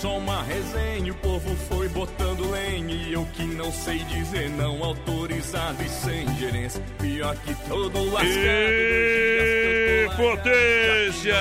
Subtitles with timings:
[0.00, 4.82] Só uma resenha, o povo foi botando lenha e eu que não sei dizer não
[4.82, 6.82] autorizado e sem gerência.
[6.98, 8.30] Pior que todo lascado.
[8.32, 11.34] E potência!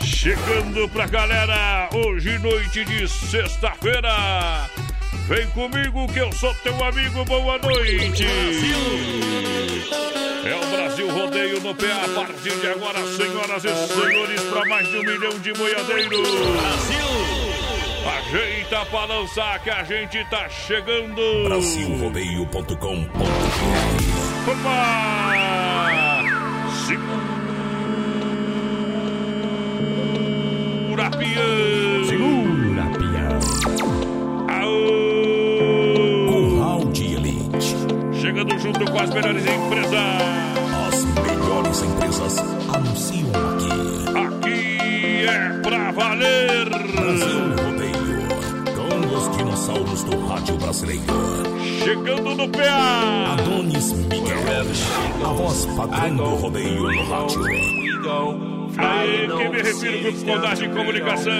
[0.00, 4.85] Chegando pra galera, hoje noite de sexta-feira.
[5.26, 8.24] Vem comigo que eu sou teu amigo, boa noite!
[10.44, 14.88] É o Brasil Rodeio no pé a partir de agora, senhoras e senhores, para mais
[14.88, 16.28] de um milhão de boiadeiros.
[16.30, 17.46] Brasil!
[18.18, 21.20] Ajeita pra lançar que a gente tá chegando.
[21.48, 22.76] Brasilrodeio.com.br
[24.48, 26.22] Opa!
[30.86, 31.95] Segura peão!
[38.58, 39.94] Junto com as melhores empresas.
[40.88, 42.38] As melhores empresas
[42.74, 44.46] anunciam aqui.
[44.46, 46.68] Aqui é pra valer.
[46.68, 48.28] Brasil Rodeio.
[48.74, 51.02] Com os dinossauros do rádio brasileiro.
[51.84, 53.34] Chegando no PA.
[53.34, 54.36] Adonis Miguel.
[55.24, 58.65] A voz padrão do rodeio no rádio.
[58.78, 61.32] Aí que me refiro Grupo Condagem Comunicação.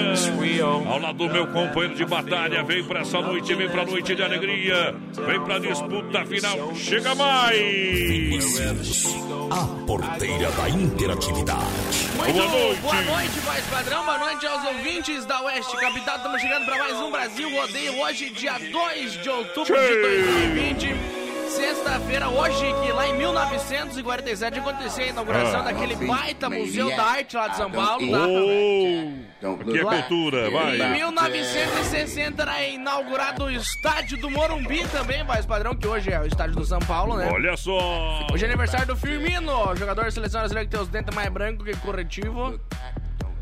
[0.87, 4.23] Ao lado do meu companheiro de batalha, vem pra essa noite, vem pra noite de
[4.23, 4.95] alegria.
[5.25, 6.75] Vem pra disputa final.
[6.75, 7.57] Chega mais!
[7.57, 9.05] Vinícius,
[9.51, 12.07] a porteira da interatividade.
[12.17, 12.81] Muito Boa noite.
[12.81, 14.03] boa noite, voz padrão.
[14.05, 16.17] Boa noite aos ouvintes da Oeste Capital.
[16.17, 18.01] Estamos chegando para mais um Brasil Rodeio.
[18.01, 20.01] Hoje, dia 2 de outubro de Tchê.
[20.01, 21.16] 2020.
[21.57, 25.63] Sexta-feira, hoje, que lá em 1947 aconteceu a inauguração Ah.
[25.63, 28.11] daquele baita Museu da Arte lá de São Paulo.
[28.11, 28.27] tá?
[28.27, 30.91] Oh, aqui é cultura, Em vai.
[30.91, 36.55] 1960 era inaugurado o estádio do Morumbi também, voz padrão, que hoje é o estádio
[36.57, 37.27] do São Paulo, né?
[37.33, 38.27] Olha só.
[38.31, 41.65] Hoje é aniversário do Firmino, jogador da seleção brasileira que tem os dentes mais brancos
[41.65, 42.59] que corretivo.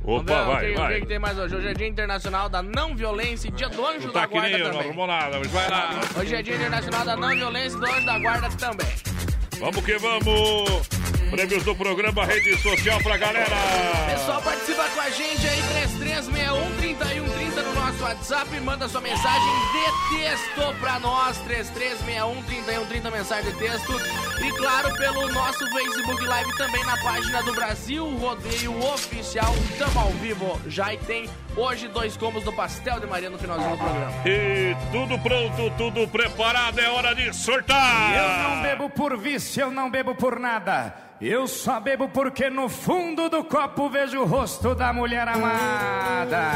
[0.07, 0.99] Opa, o vai, que, o que vai.
[1.01, 1.55] que tem mais hoje?
[1.55, 4.39] Hoje é Dia Internacional da Não Violência e Dia do Anjo Não da tá que
[4.39, 4.88] nem Guarda eu, não também.
[4.88, 5.99] arrumou nada, mas vai lá.
[6.19, 8.88] Hoje é Dia Internacional da Não Violência e do Anjo da Guarda também.
[9.59, 10.88] Vamos que vamos.
[11.31, 13.55] Prêmios do programa Rede Social pra galera.
[14.11, 15.61] Pessoal, participa com a gente aí,
[16.05, 18.59] 3361-3130 no nosso WhatsApp.
[18.59, 23.93] Manda sua mensagem de texto pra nós, 3361-3130, mensagem de texto.
[24.39, 29.53] E claro, pelo nosso Facebook Live também na página do Brasil Rodeio Oficial.
[29.79, 33.72] Tamo ao vivo já e tem hoje dois combos do Pastel de Maria no finalzinho
[33.72, 34.13] do programa.
[34.25, 38.13] E tudo pronto, tudo preparado, é hora de sortar.
[38.16, 41.04] Eu não bebo por vício, eu não bebo por nada.
[41.22, 46.52] Eu só bebo porque no fundo do copo vejo o rosto da mulher amada.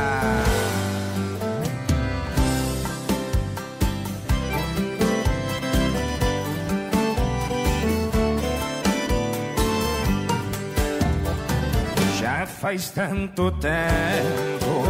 [12.19, 14.83] Já faz tanto tempo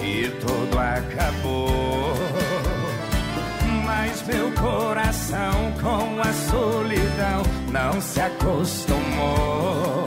[0.00, 2.14] que tudo acabou.
[3.84, 10.06] Mas meu coração com a solidão não se acostumou.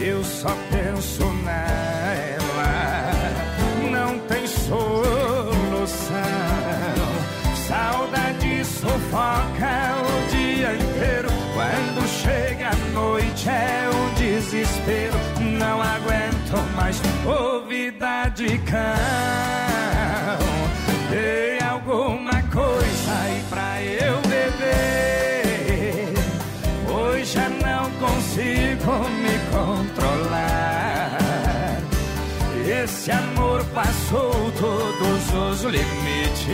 [0.00, 3.10] eu só penso nela.
[3.90, 6.16] Não tem solução.
[7.66, 11.28] Saudade sufoca o dia inteiro.
[11.54, 15.18] Quando chega a noite é um desespero.
[15.58, 19.71] Não aguento mais ouvida de cão.
[29.62, 31.18] Controlar.
[32.66, 36.52] Esse amor passou todos os limites.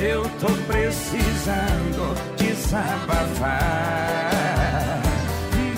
[0.00, 3.52] Eu tô precisando desabafar.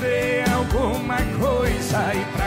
[0.01, 2.44] Dê alguma coisa aí pra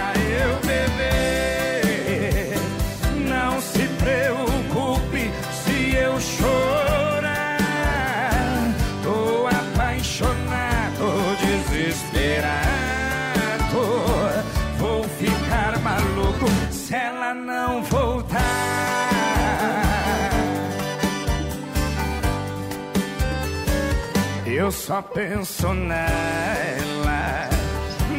[24.68, 27.50] Eu só penso nela,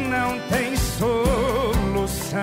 [0.09, 2.41] não tem solução.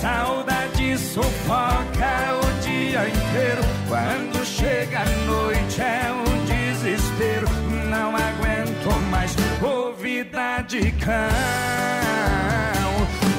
[0.00, 3.62] Saudade sufoca o dia inteiro.
[3.88, 7.48] Quando chega a noite é um desespero.
[7.90, 11.10] Não aguento mais ouvida de cão.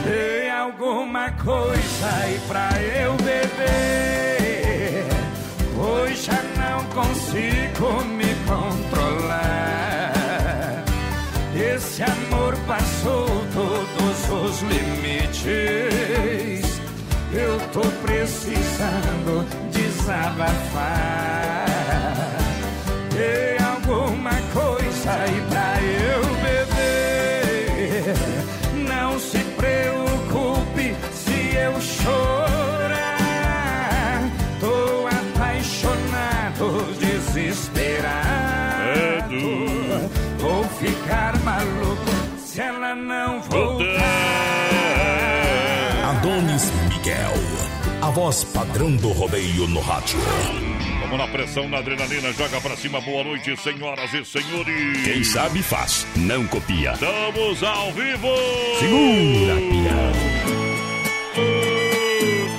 [0.03, 5.05] Dê alguma coisa aí pra eu beber.
[5.79, 10.13] Hoje já não consigo me controlar.
[11.55, 15.43] Esse amor passou todos os limites.
[17.33, 21.72] Eu tô precisando desabafar.
[48.13, 50.19] Voz padrão do rodeio no rádio.
[51.01, 53.01] Vamos na pressão, na adrenalina, joga pra cima.
[53.01, 55.03] Boa noite, senhoras e senhores.
[55.03, 56.91] Quem sabe faz, não copia.
[56.93, 58.29] Estamos ao vivo!
[58.79, 60.11] Segura, pião.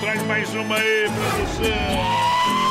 [0.01, 2.64] Traz mais uma aí, produção.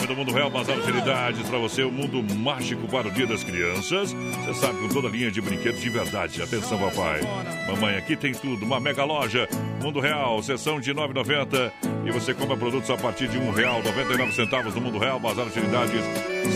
[0.00, 3.44] Nome do Mundo Real, Bazar Utilidades, para você, o mundo mágico para o Dia das
[3.44, 4.12] Crianças.
[4.12, 6.40] Você sabe, com toda a linha de brinquedos de verdade.
[6.40, 7.20] Atenção, papai.
[7.66, 8.64] Mamãe, aqui tem tudo.
[8.64, 9.46] Uma mega loja.
[9.82, 11.70] Mundo Real, sessão de R$ 9,90.
[12.06, 16.02] E você compra produtos a partir de R$ 1,99 centavos no Mundo Real, Bazar Utilidades.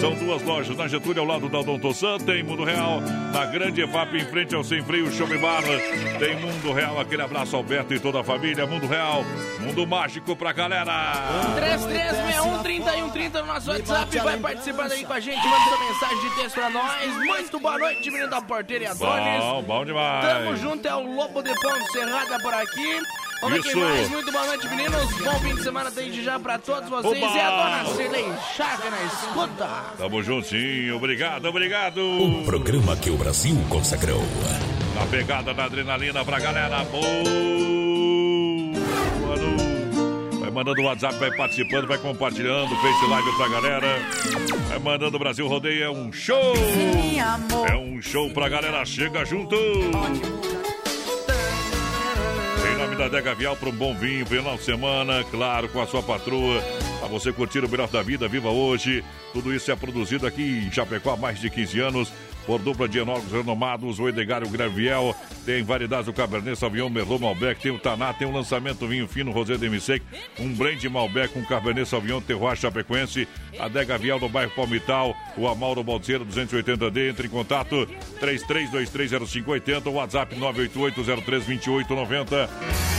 [0.00, 0.76] São duas lojas.
[0.76, 3.00] Na Getúlio, ao lado da Odonto San, tem Mundo Real.
[3.32, 5.62] Na Grande EFAP, em frente ao Sem Freio Shopping Bar,
[6.18, 7.00] tem Mundo Real.
[7.00, 8.66] Aquele abraço, Alberto e toda a família.
[8.66, 9.24] Mundo Real,
[9.60, 11.12] mundo mágico pra galera.
[11.56, 16.36] 3361 30 no nosso WhatsApp, vai participando aí com a gente, manda sua mensagem de
[16.36, 17.16] texto pra nós.
[17.16, 19.40] Muito boa noite, menino da porteira e Adonis.
[19.40, 20.26] Bom, bom demais.
[20.26, 22.98] Tamo junto, é o Lobo de Ponte Serrada por aqui.
[23.48, 23.78] Ver Isso.
[23.78, 24.08] mais.
[24.10, 25.12] Muito boa noite, meninos.
[25.22, 27.22] Bom fim de semana desde já pra todos vocês.
[27.22, 27.36] Oba!
[27.36, 28.24] E a dona Cirlei
[28.56, 29.68] Chaga na escuta.
[29.98, 32.00] Tamo juntinho, obrigado, obrigado.
[32.00, 34.22] O programa que o Brasil consagrou.
[34.94, 36.84] Na pegada da adrenalina pra galera.
[36.84, 37.02] Boa
[39.36, 39.74] noite.
[40.40, 43.98] Vai mandando o WhatsApp, vai participando, vai compartilhando, Face Live pra galera.
[44.68, 46.54] Vai mandando o Brasil Rodeia, é um show.
[47.68, 49.56] É um show pra galera, chega junto.
[49.56, 50.53] Em
[52.94, 56.02] nome da Dega Vial para um bom vinho, final de semana, claro, com a sua
[56.02, 56.62] patroa.
[57.00, 59.04] Pra você curtir o melhor da vida, viva hoje.
[59.32, 62.12] Tudo isso é produzido aqui em Chapecó há mais de 15 anos
[62.46, 65.14] por dupla de enólogos renomados, o Edgar Graviel.
[65.44, 69.30] Tem variedades do Cabernet Sauvignon, Merlot, Malbec, tem o Taná, tem o lançamento vinho fino
[69.30, 70.02] Rosé Demi-Sec,
[70.38, 75.48] um blend Malbec com Cabernet Sauvignon, Terroir Chapecoense, a Dega Vial no bairro Palmital, o
[75.48, 77.10] Amauro Balseiro 280D.
[77.10, 77.86] Entre em contato
[78.20, 82.48] 33230580, WhatsApp 988032890.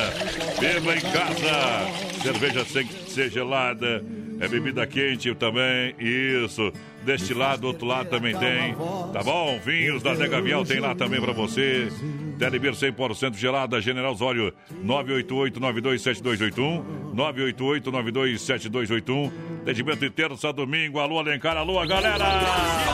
[0.60, 2.22] Beba em casa.
[2.22, 4.04] Cerveja sem ser gelada.
[4.40, 5.96] É bebida quente também.
[6.00, 6.74] Isso.
[7.10, 8.76] Deste lado, do outro lado também tem.
[9.12, 9.60] Tá bom?
[9.66, 11.92] Vinhos da Dega Viel tem lá também pra você.
[12.38, 14.54] Telebir 100% gelada, General Osório,
[14.86, 16.84] 988-927281.
[17.16, 19.32] 988-927281.
[19.64, 21.00] Atendimento de terça, a domingo.
[21.00, 22.24] Alô, Alencar, alô, galera!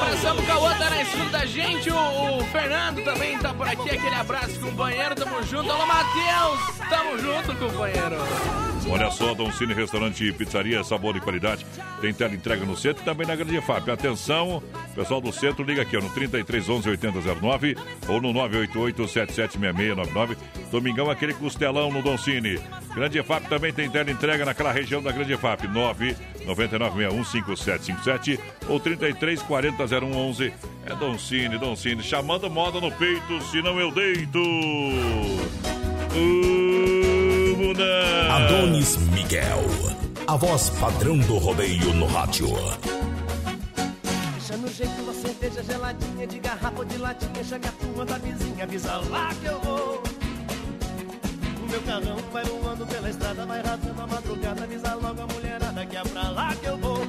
[0.01, 1.91] Abração pro Cauã, tá na escuta da gente.
[1.91, 3.89] O, o Fernando também tá por aqui.
[3.89, 5.13] Aquele abraço, companheiro.
[5.13, 5.69] Tamo junto.
[5.69, 6.79] Alô, Matheus!
[6.89, 8.15] Tamo junto, companheiro.
[8.88, 11.65] Olha só, Dom Cine Restaurante e Pizzaria, sabor e qualidade.
[12.01, 13.89] Tem tela entrega no centro e também na Grande FAP.
[13.89, 14.62] Atenção,
[14.94, 17.75] pessoal do centro, liga aqui ó, no 3311 8009
[18.08, 20.38] ou no 988 776699.
[20.72, 22.60] Domingão, aquele costelão no Dom Cine.
[22.94, 25.68] Grande FAP também tem tela entrega naquela região da Grande FAP.
[25.68, 28.39] 999615757
[28.70, 30.54] ou 33400111.
[30.86, 32.04] É Dom Cine, Dom Cine.
[32.04, 34.39] Chamando moda no peito, senão eu deito.
[36.13, 36.85] Vamos
[37.77, 38.36] lá.
[38.38, 39.63] Adonis Miguel,
[40.27, 42.48] a voz padrão do rodeio no rádio.
[44.34, 47.44] Deixa no jeito uma cerveja geladinha de garrafa ou de latinha.
[47.44, 50.03] Chame a turma da vizinha, avisa lá que eu vou.
[51.62, 54.63] O meu carrão vai voando pela estrada, vai rasgando a madrugada.
[54.63, 57.08] Avisa logo a mulherada que é pra lá que eu vou.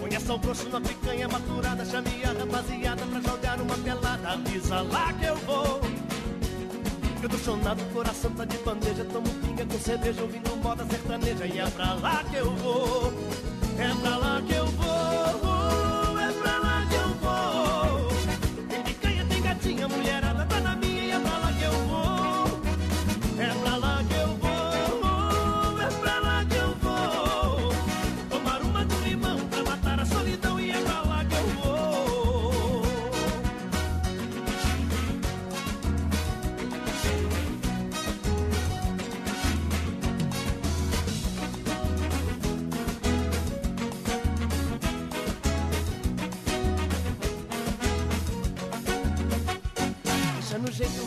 [0.00, 4.28] Põe sal grosso na picanha maturada, chame a rapaziada pra jogar uma pelada.
[4.28, 5.95] Avisa lá que eu vou.
[7.44, 9.04] Chonado, coração tá de bandeja.
[9.04, 11.46] Tomo pinga com cerveja, ouvindo moda sertaneja.
[11.46, 13.12] E é pra lá que eu vou
[13.78, 18.66] É pra lá que eu vou É pra lá que eu vou.
[18.68, 20.25] Tem picanha, tem gatinha, mulherada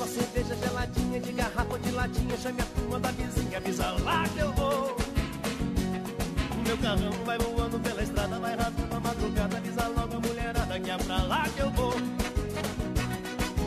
[0.10, 2.38] cerveja geladinha de garrafa ou de latinha.
[2.38, 4.98] Chame a turma da vizinha, avisa lá que eu vou.
[6.66, 9.58] Meu carrão vai voando pela estrada, vai rasgando a madrugada.
[9.58, 11.94] Avisa logo a mulherada que é pra lá que eu vou.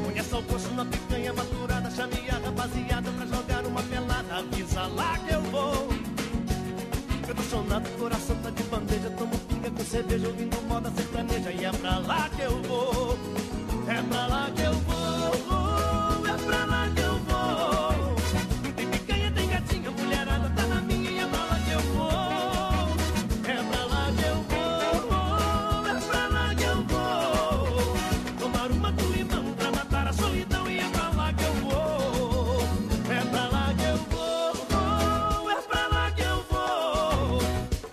[0.05, 1.91] Conheça o poço na picanha maturada.
[1.91, 4.39] Chame a rapaziada pra jogar uma pelada.
[4.39, 5.89] Avisa lá que eu vou.
[7.29, 9.11] Eu tô chonado, coração tá de bandeja.
[9.11, 11.53] Tomo pinga com cerveja, ouvindo moda sertaneja.
[11.53, 13.19] E é pra lá que eu vou.
[13.89, 15.02] É pra lá que eu vou,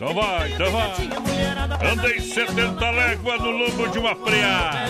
[0.10, 1.92] Então vai, então vai.
[1.92, 4.88] Andei 70 léguas no lombo de uma freia.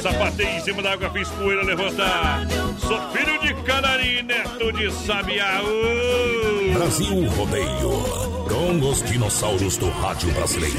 [0.00, 2.46] Sapatei em cima da água, fiz poeira levantar.
[2.78, 5.60] Sou filho de Canari, neto de Sabiá.
[5.62, 6.72] Uh!
[6.72, 8.02] Brasil Rodeio,
[8.48, 10.78] com os dinossauros do rádio brasileiro.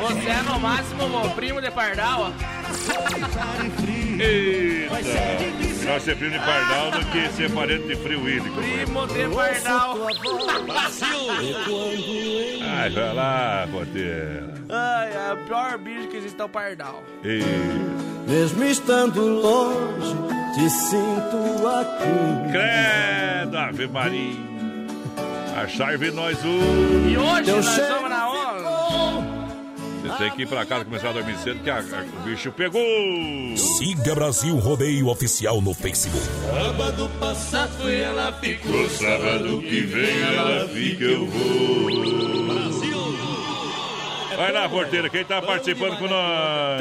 [0.00, 2.32] Você é no máximo o primo de Pardal, ó.
[4.18, 5.65] Eita!
[5.86, 8.50] Melhor ser primo de Pardal do que ser parente de Frio Willy.
[8.50, 9.98] Primo de Pardal.
[12.76, 14.54] Ai, vai lá, Porteira.
[14.68, 17.04] Ai, é o pior bicho que existe é o Pardal.
[17.22, 17.46] Isso.
[18.26, 20.16] Mesmo estando longe,
[20.54, 22.50] te sinto aqui.
[22.50, 24.56] Credo, Ave Maria.
[25.56, 27.08] Achar-ve nós um.
[27.08, 28.35] E hoje Eu nós estamos na onda.
[30.06, 32.52] Você tem que ir pra casa começar a dormir cedo, que a- a- o bicho
[32.52, 32.82] pegou.
[33.56, 36.24] Siga Brasil Rodeio Oficial no Facebook.
[36.24, 38.88] Sábado passado ela ficou.
[38.90, 42.06] Sábado que vem ela fica, eu vou.
[44.36, 46.78] Vai lá, porteira, quem tá participando com nós?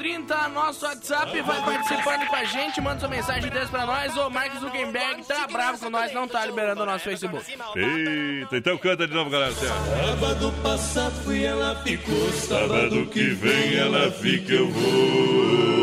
[0.00, 4.16] 3361-3130, nosso WhatsApp, vai participando com a gente, manda sua mensagem desse pra nós.
[4.16, 7.44] O Mark Zuckerberg tá bravo com nós, não tá liberando o nosso Facebook.
[7.76, 9.52] Eita, então canta de novo, galera.
[9.52, 12.32] Sábado passado fui ela ficou.
[12.32, 15.79] Sábado que vem ela fica, eu vou.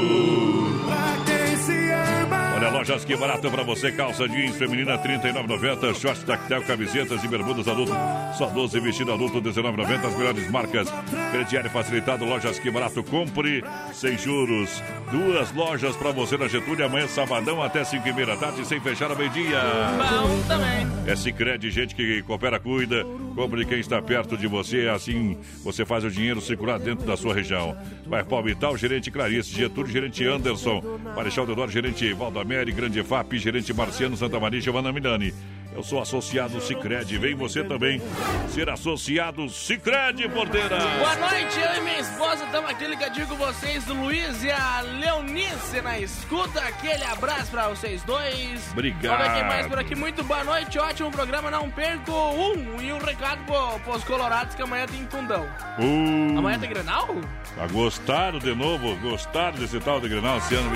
[2.77, 7.91] Lojas Que Barato pra você, calça jeans feminina 39,90, shorts tactel, camisetas e bermudas adulto,
[8.37, 10.87] só 12 vestido adulto 19,90, as melhores marcas.
[11.31, 14.83] Crediário facilitado, Lojas Que Barato, compre sem juros.
[15.09, 18.79] Duas lojas pra você na Getúlio, amanhã sabadão até 5 e meia da tarde, sem
[18.79, 19.59] fechar ao meio-dia.
[19.97, 20.85] Bom também.
[21.07, 23.03] É Cicred, gente que coopera, cuida,
[23.33, 27.17] compra de quem está perto de você, assim você faz o dinheiro circular dentro da
[27.17, 27.75] sua região.
[28.05, 34.15] Vai Palmital, gerente Clarice, Getúlio, gerente Anderson, Marechal Deodoro, gerente Valdamere, Grande FAP, gerente Marciano,
[34.15, 35.33] Santa Maria, Giovanna Milani.
[35.77, 38.01] Eu sou associado Cicred, vem você também
[38.49, 40.79] ser associado Cicred, porteira.
[40.79, 44.81] Boa noite, eu e minha esposa estamos aqui ligadinho com vocês, do Luiz e a
[44.81, 46.61] Leonice na escuta.
[46.61, 48.71] Aquele abraço pra vocês dois.
[48.71, 49.19] Obrigado.
[49.19, 49.93] Vamos ver quem mais por aqui.
[49.95, 51.51] Muito boa noite, ótimo programa.
[51.51, 52.81] Não perco um.
[52.81, 55.43] E um recado pro, pros colorados que amanhã tem fundão.
[55.77, 57.07] Uh, Amanhã tem Grenal?
[57.55, 58.95] ah, gostaram de novo?
[58.95, 60.71] Gostaram desse tal de Grenal esse ano?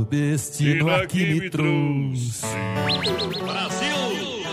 [0.00, 2.44] O destino aqui me trouxe.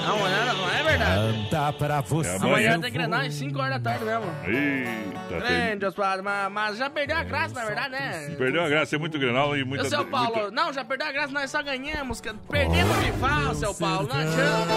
[0.06, 1.48] Não, não é, não é verdade.
[1.50, 2.30] Canta pra você.
[2.30, 4.26] É Amanhã tem Grenal às 5 horas da tarde mesmo.
[4.46, 5.40] Eita, tem...
[5.40, 8.36] Grande, Osvaldo, mas, mas já perdeu a graça, na verdade, né?
[8.38, 9.86] Perdeu a graça, é muito Grenal e muita...
[9.86, 12.22] Ô, seu Paulo, muita- não, já perdeu a graça, nós só ganhamos.
[12.50, 14.74] Perdemos me fala, seu Paulo, não adianta.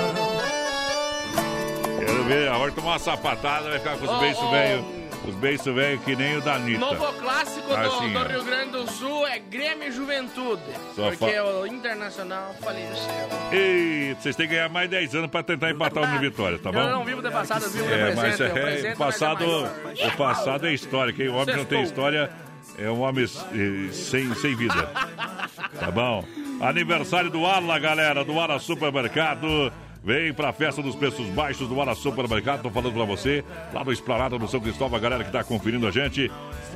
[1.99, 4.51] Quero ver, a hora de tomar uma sapatada, vai ficar com os Ô, beiços ô.
[4.51, 4.96] velho.
[5.27, 6.79] Os beiços velho que nem o da Anitta.
[6.79, 8.19] Novo clássico do, Assim, do.
[8.25, 10.63] Rio Grande do Sul é Grêmio e Juventude.
[10.95, 13.29] Só porque fa- o Internacional faleceu.
[13.51, 16.71] Ei, vocês têm que ganhar mais 10 anos pra tentar empatar o no Vitória, tá
[16.71, 16.79] bom?
[16.79, 18.17] Eu não vivo de passado, eu vivo de É, presente.
[18.23, 19.45] mas o é, presente o passado,
[19.99, 21.13] é o passado é história.
[21.13, 22.31] Quem homem que não tem história
[22.79, 24.89] é um homem eh, sem, sem vida.
[25.81, 26.25] Tá bom?
[26.61, 29.73] Aniversário do Ala, galera, do Ala Supermercado.
[30.07, 32.63] Vem pra festa dos preços baixos do Ala Supermercado.
[32.63, 33.45] Tô falando pra você,
[33.75, 36.31] lá no Esplanada do São Cristóvão, a galera que tá conferindo a gente.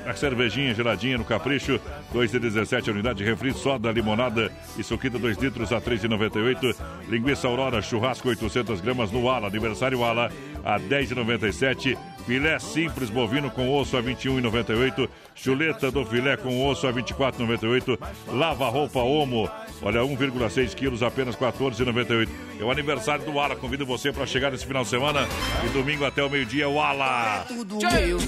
[0.04, 1.80] A cervejinha geladinha no Capricho,
[2.12, 6.74] 2 de 17 unidade de refri, soda, limonada e suquita 2 litros a 3,98.
[7.08, 9.46] Linguiça Aurora, churrasco 800 gramas no Ala.
[9.46, 10.32] Aniversário Ala
[10.64, 11.96] a 10,97.
[12.26, 15.08] Filé simples bovino com osso a 21,98.
[15.42, 17.98] Chuleta do filé com osso a 24,98.
[18.28, 19.48] Lava roupa Omo,
[19.80, 22.28] olha 1,6 quilos apenas 14,98.
[22.60, 23.56] É o aniversário do Ala.
[23.56, 25.26] Convido você para chegar nesse final de semana
[25.64, 27.46] e domingo até o meio-dia o Ala.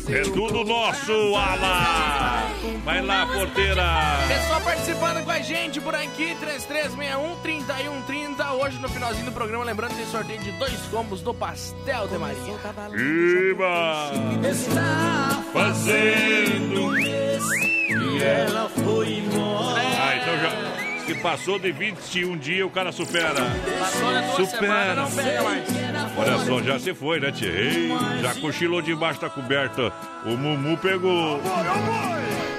[0.08, 2.48] É tudo nosso, Ala.
[2.82, 3.84] Vai lá, porteira.
[4.28, 6.34] Pessoal participando com a gente por aqui,
[7.44, 8.52] 3361-3130.
[8.58, 12.16] Hoje no finalzinho do programa, lembrando que tem sorteio de dois combos do Pastel de
[12.16, 12.54] Maria.
[13.50, 14.12] Iba
[15.52, 17.01] fazendo.
[17.02, 19.80] E ela foi embora.
[19.80, 20.72] Ah, então já.
[21.06, 23.34] Se passou de 21 dias, o cara supera.
[24.36, 25.02] Supera.
[26.16, 27.32] Olha só, já se foi, né?
[27.42, 27.90] Ei,
[28.22, 29.92] já cochilou debaixo da coberta.
[30.24, 31.40] O Mumu pegou.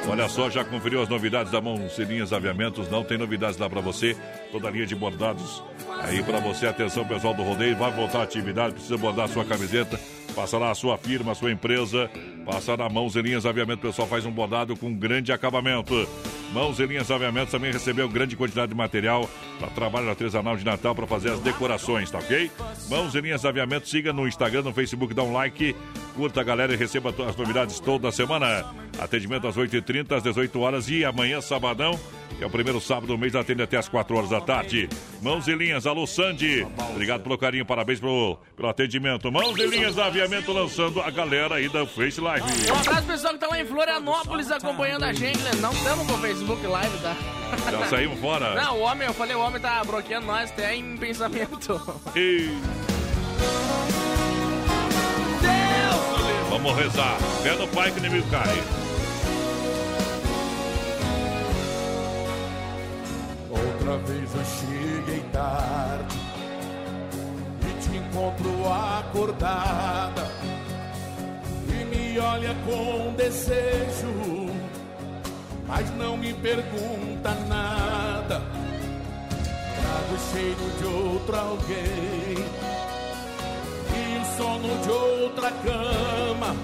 [0.09, 2.89] Olha só, já conferiu as novidades da Mãozinhas Aviamentos?
[2.89, 4.15] Não tem novidades lá pra você.
[4.51, 5.63] Toda a linha de bordados
[6.01, 6.67] aí pra você.
[6.67, 7.77] Atenção, pessoal do rodeio.
[7.77, 9.97] Vai voltar à atividade, precisa bordar sua camiseta.
[10.35, 12.09] Passa lá a sua firma, a sua empresa.
[12.45, 13.85] Passa na Mãos e Linhas Aviamento.
[13.85, 16.07] O pessoal faz um bordado com grande acabamento.
[16.53, 19.27] Mãos e Linhas Aviamentos também recebeu grande quantidade de material
[19.59, 22.51] para trabalho artesanal de Natal para fazer as decorações, tá ok?
[22.89, 25.75] Mãos e Linhas Aviamentos, siga no Instagram, no Facebook, dá um like,
[26.15, 28.65] curta a galera e receba as novidades toda semana.
[28.99, 31.99] Atendimento às 8h30, às 18 horas e amanhã, sabadão,
[32.33, 34.89] que é o primeiro sábado do mês, atende até às 4 horas da tarde.
[35.21, 39.31] Mãos e Linhas, alô Sandy, obrigado pelo carinho, parabéns pelo, pelo atendimento.
[39.31, 42.45] Mãos e Linhas Aviamento lançando a galera aí da Face Live.
[42.71, 45.51] Um abraço pessoal que tá lá em Florianópolis acompanhando a gente, né?
[45.59, 47.15] Não estamos com o Facebook Live, tá?
[47.71, 48.55] Já saímos fora.
[48.61, 51.81] Não, o homem, eu falei, o homem tá bloqueando nós até em pensamento.
[52.15, 52.49] E...
[56.49, 57.17] Vamos rezar.
[57.41, 58.82] Pé no pai que o inimigo cai.
[63.93, 66.17] Outra vez eu cheguei tarde
[67.61, 70.27] e te encontro acordada
[71.69, 74.49] e me olha com desejo,
[75.67, 78.41] mas não me pergunta nada.
[79.75, 82.45] Trago cheiro de outro alguém
[83.93, 86.55] e o sono de outra cama.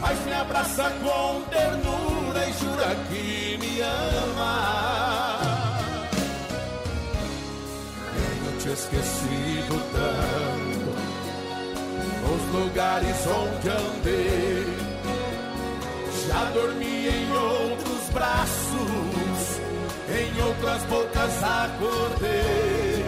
[0.00, 5.31] Mas me abraça com ternura e jura que me ama.
[8.72, 10.92] Esquecido tanto
[12.22, 14.64] nos lugares onde andei.
[16.26, 19.60] Já dormi em outros braços,
[20.08, 23.04] em outras bocas acordei.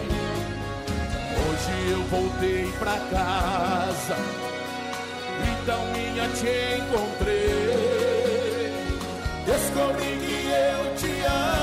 [1.37, 4.16] Hoje eu voltei pra casa
[5.64, 8.05] então minha te encontrei.
[9.46, 11.55] Descobri que eu te amo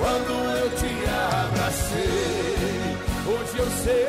[0.00, 0.39] você.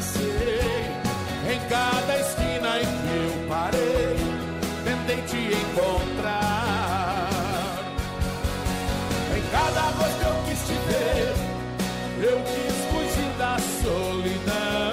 [0.00, 0.80] passei,
[1.52, 4.16] em cada esquina em que eu parei,
[4.84, 7.28] tentei te encontrar.
[9.36, 9.82] Em cada
[10.16, 11.34] que eu quis te ver,
[12.30, 14.92] eu quis fugir da solidão,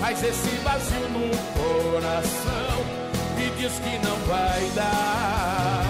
[0.00, 2.76] mas esse vazio no coração
[3.36, 5.87] me diz que não vai dar.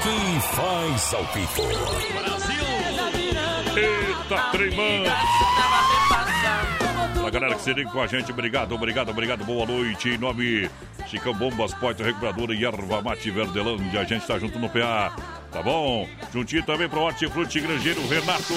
[0.00, 1.62] Aqui faz ao vivo.
[3.76, 5.04] Eita, tremão!
[7.26, 10.08] A galera que se liga com a gente, obrigado, obrigado, obrigado, boa noite.
[10.08, 10.70] Em nome
[11.06, 15.14] Chicão Bombas, Poitra Recuperadora e Erva Mate Verdelândia, a gente tá junto no PA,
[15.52, 16.08] tá bom?
[16.32, 18.54] Juntinho também pro Hortifruti Grangeiro Renato.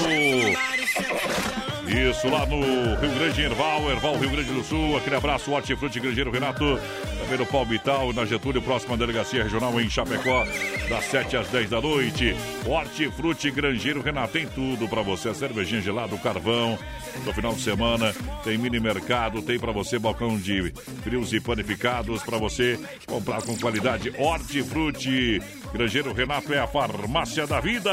[1.86, 2.62] Isso, lá no
[3.02, 4.96] Rio Grande, Erval, Erval, Rio Grande do Sul.
[4.96, 6.80] Aquele abraço, Hortifruti Grangeiro Renato.
[7.24, 10.46] Também no Palmital, na Getúlio, próxima delegacia regional em Chapecó,
[10.90, 12.36] das 7 às 10 da noite.
[12.66, 15.34] Hortifruti Grangeiro Renato, tem tudo pra você.
[15.34, 16.78] Cervejinha gelado, carvão.
[17.26, 22.22] No final de semana, tem mini mercado, tem pra você balcão de frios e panificados
[22.24, 24.14] pra você comprar com qualidade.
[24.18, 25.42] Hortifruti
[25.74, 27.92] Grangeiro Renato é a farmácia da vida.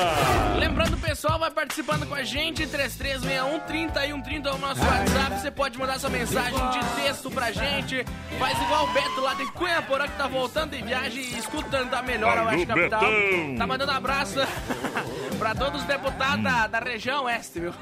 [0.58, 5.40] Lembrando, pessoal, vai participando com a gente, 3361 3130 é o nosso WhatsApp.
[5.40, 8.04] Você pode mandar sua mensagem de texto pra gente.
[8.38, 11.94] Faz igual o Beto lá de Cunha Porã que tá voltando de viagem e escutando
[11.94, 13.00] a melhor a Oeste Capital.
[13.00, 13.56] Betão.
[13.56, 14.40] Tá mandando abraço
[15.38, 17.72] pra todos os deputados da, da região oeste, viu?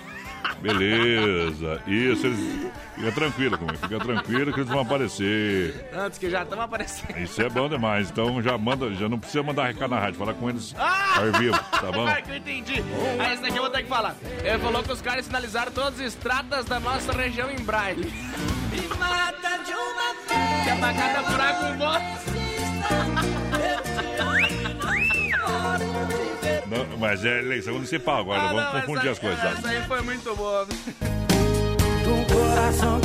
[0.60, 1.80] Beleza.
[1.86, 2.72] Isso, eles...
[2.96, 5.88] fica tranquilo comigo, fica tranquilo que eles vão aparecer.
[5.94, 7.16] Antes que já estamos aparecendo.
[7.18, 8.10] Isso é bom demais.
[8.10, 11.20] Então já manda, já não precisa mandar recado na rádio, fala com eles Ah!
[11.20, 12.06] ao vivo, tá bom?
[12.22, 12.84] que eu entendi.
[13.18, 14.16] Aí esse daqui eu vou ter que falar.
[14.42, 18.12] Ele falou que os caras sinalizaram todas as estradas da nossa região em braille.
[18.70, 20.64] Me mata de uma vez.
[20.64, 21.64] Que é pra cada buraco
[23.44, 23.47] um
[26.98, 29.44] mas é eleição municipal agora, não vamos confundir as coisas.
[29.44, 30.66] Essa aí foi muito boa.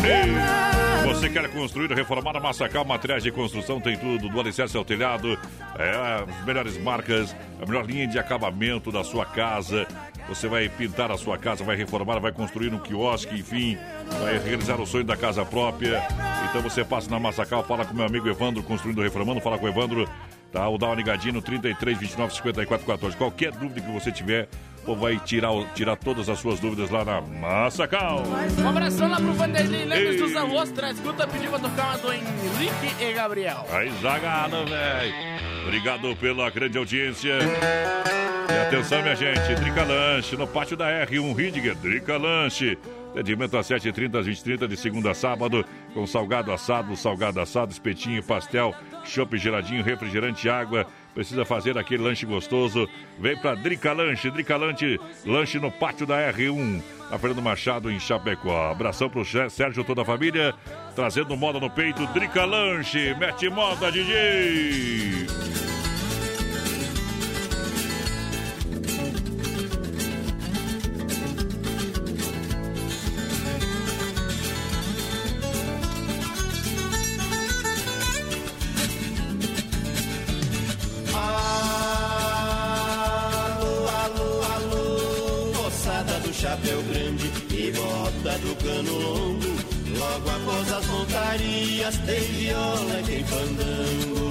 [0.04, 5.38] Ei, Você quer construir, reformar, massacar materiais de construção, tem tudo, do alicerce ao telhado,
[5.78, 9.86] é, as melhores marcas, a melhor linha de acabamento da sua casa.
[10.30, 13.78] Você vai pintar a sua casa, vai reformar, vai construir um quiosque, enfim,
[14.22, 16.02] vai realizar o sonho da casa própria.
[16.50, 19.70] Então você passa na Massacal, fala com meu amigo Evandro, construindo, reformando, fala com o
[19.70, 20.08] Evandro,
[20.54, 20.68] tá?
[20.70, 23.18] Ou dá uma ligadinha no 33 29 54 14.
[23.18, 24.48] Qualquer dúvida que você tiver,
[24.86, 28.24] ou vai tirar, tirar todas as suas dúvidas lá na Massacal.
[28.60, 30.18] Um abração lá pro Vanderlei Lemes Ei.
[30.18, 30.80] do Zanrosto.
[30.80, 33.66] Na escuta, pediu pra tocar uma do Henrique e Gabriel.
[33.72, 35.14] Aí, zagada, velho.
[35.64, 37.40] Obrigado pela grande audiência.
[38.50, 39.56] E atenção, minha gente.
[39.56, 41.76] Drica Lanche no pátio da R1 Ridger.
[41.76, 42.78] Drica Lanche.
[43.14, 48.24] Atendimento às 7h30, às 20h30, de segunda a sábado, com salgado assado, salgado assado, espetinho,
[48.24, 48.74] pastel,
[49.06, 50.86] chopp geladinho, refrigerante, água.
[51.14, 52.90] Precisa fazer aquele lanche gostoso?
[53.20, 58.00] Vem pra Drica Lanche, Drica Lanche, lanche no pátio da R1, na Fernando Machado, em
[58.00, 58.72] Chapecó.
[58.72, 60.56] Abração pro Sé- Sérgio, toda a família,
[60.96, 65.28] trazendo moda no peito, Drica Lanche, mete moda, DJ!
[86.44, 89.48] Chapéu grande e bota do cano longo.
[89.98, 94.30] Logo após as montarias tem viola e tem fandango.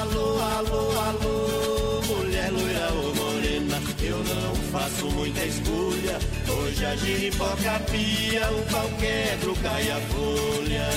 [0.00, 6.18] Alô, alô, alô, mulher loira ou morena, eu não faço muita escolha.
[6.48, 10.88] Hoje a giripoca pia, o pau quebra, cai a folha.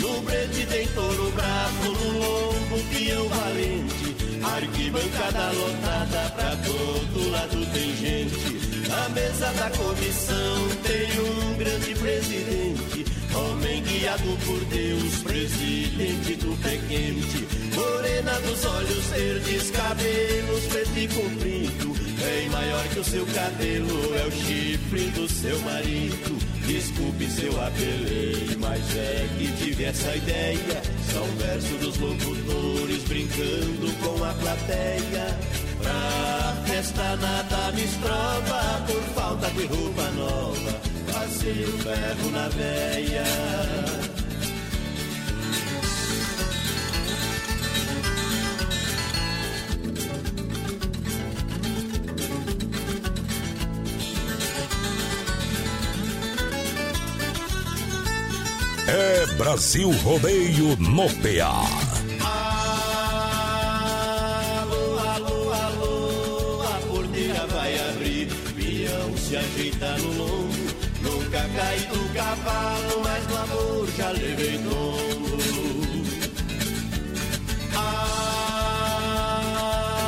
[0.00, 4.13] No brete tem touro bravo, no lombo peão valente.
[4.44, 8.88] Arquibancada lotada, pra todo lado tem gente.
[8.88, 13.04] Na mesa da comissão tem um grande presidente.
[13.34, 17.48] Homem guiado por Deus, presidente do pé quente.
[17.74, 21.94] Morena dos olhos verdes, cabelos preto e comprido.
[22.22, 26.53] Bem maior que o seu cabelo, é o chifre do seu marido.
[26.66, 30.82] Desculpe seu apelei, mas é que tive essa ideia.
[31.12, 35.38] São versos dos locutores brincando com a plateia.
[35.82, 40.80] Pra festa nada me estrova, por falta de roupa nova.
[41.12, 44.03] Passei o ferro na veia.
[59.44, 61.68] Brasil Rodeio no PA.
[64.62, 68.28] Alô, alô, alô, a porteira vai abrir.
[68.56, 70.64] Peão se ajeita no lombo.
[71.02, 75.36] Nunca caí do cavalo, mas no amor já levei tombo.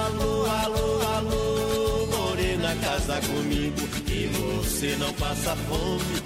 [0.06, 3.86] Alô, alô, alô, morena, casa comigo.
[4.08, 6.25] E você não passa fome.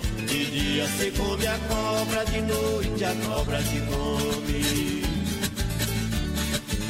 [0.71, 5.03] Dia você come a cobra, de noite a cobra te come.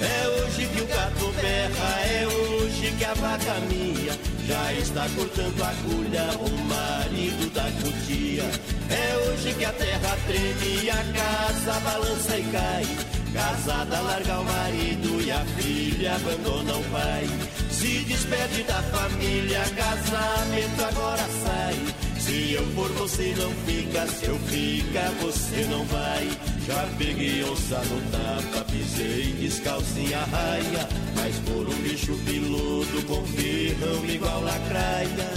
[0.02, 4.12] É hoje que o gato berra, é hoje que a vaca mia
[4.46, 8.44] já está cortando a agulha, o marido da cutia.
[8.90, 12.84] É hoje que a terra treme a casa balança e cai.
[13.32, 17.26] Casada larga o marido e a filha abandona o pai.
[17.70, 22.10] Se despede da família, casamento agora sai.
[22.20, 24.06] Se eu for, você não fica.
[24.06, 26.28] Se eu ficar, você não vai.
[26.66, 30.88] Já peguei onça no tapa, pisei descalcinha raia.
[31.16, 35.30] Mas por um bicho piloto com ferrão igual lacraia.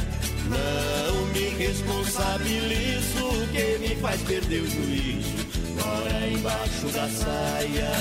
[0.50, 5.44] Não me responsabilizo, que me faz perder o juízo.
[5.76, 7.92] Mora embaixo da saia.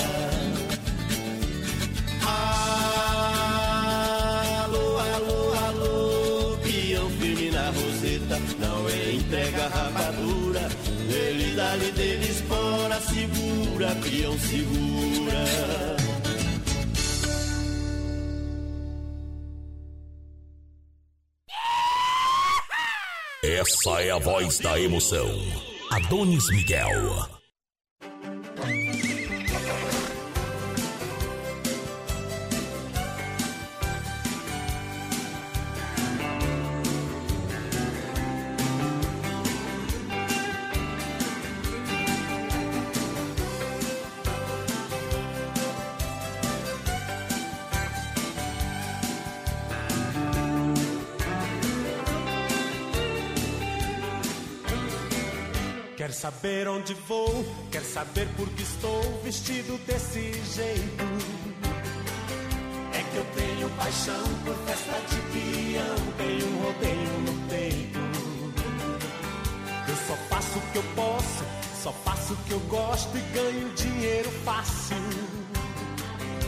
[2.27, 3.12] Alô,
[9.33, 10.69] entrega rapadura.
[11.09, 15.43] Ele dali dele espora, segura, peão segura.
[23.43, 25.31] Essa é a voz da emoção.
[25.91, 27.32] Adonis Miguel.
[56.13, 57.43] Quer saber onde vou?
[57.71, 61.05] Quer saber por que estou vestido desse jeito?
[62.93, 67.99] É que eu tenho paixão por festa de peão, tenho um rodeio no peito.
[69.89, 71.45] Eu só faço o que eu posso,
[71.83, 74.97] só faço o que eu gosto e ganho dinheiro fácil.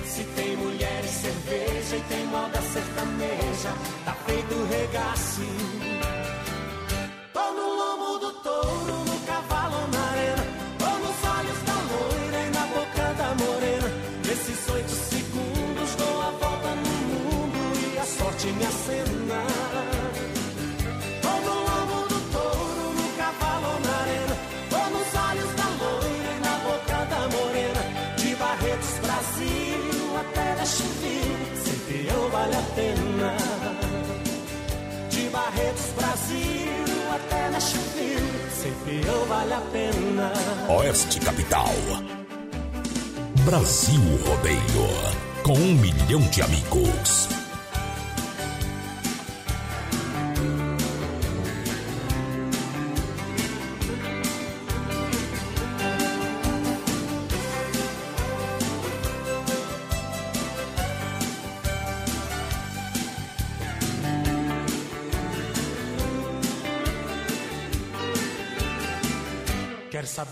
[0.05, 3.73] Se tem mulher e cerveja e tem moda sertaneja,
[4.05, 5.94] tá feito regaço.
[30.65, 31.37] Da Chuville.
[31.63, 33.37] Ser peão vale a pena
[35.11, 40.33] de Barretos, Brasil, até na Chuville, ser peão vale a pena.
[40.79, 41.69] Oeste Capital.
[43.45, 44.89] Brasil Rodeio.
[45.43, 47.34] Com um milhão de amigos.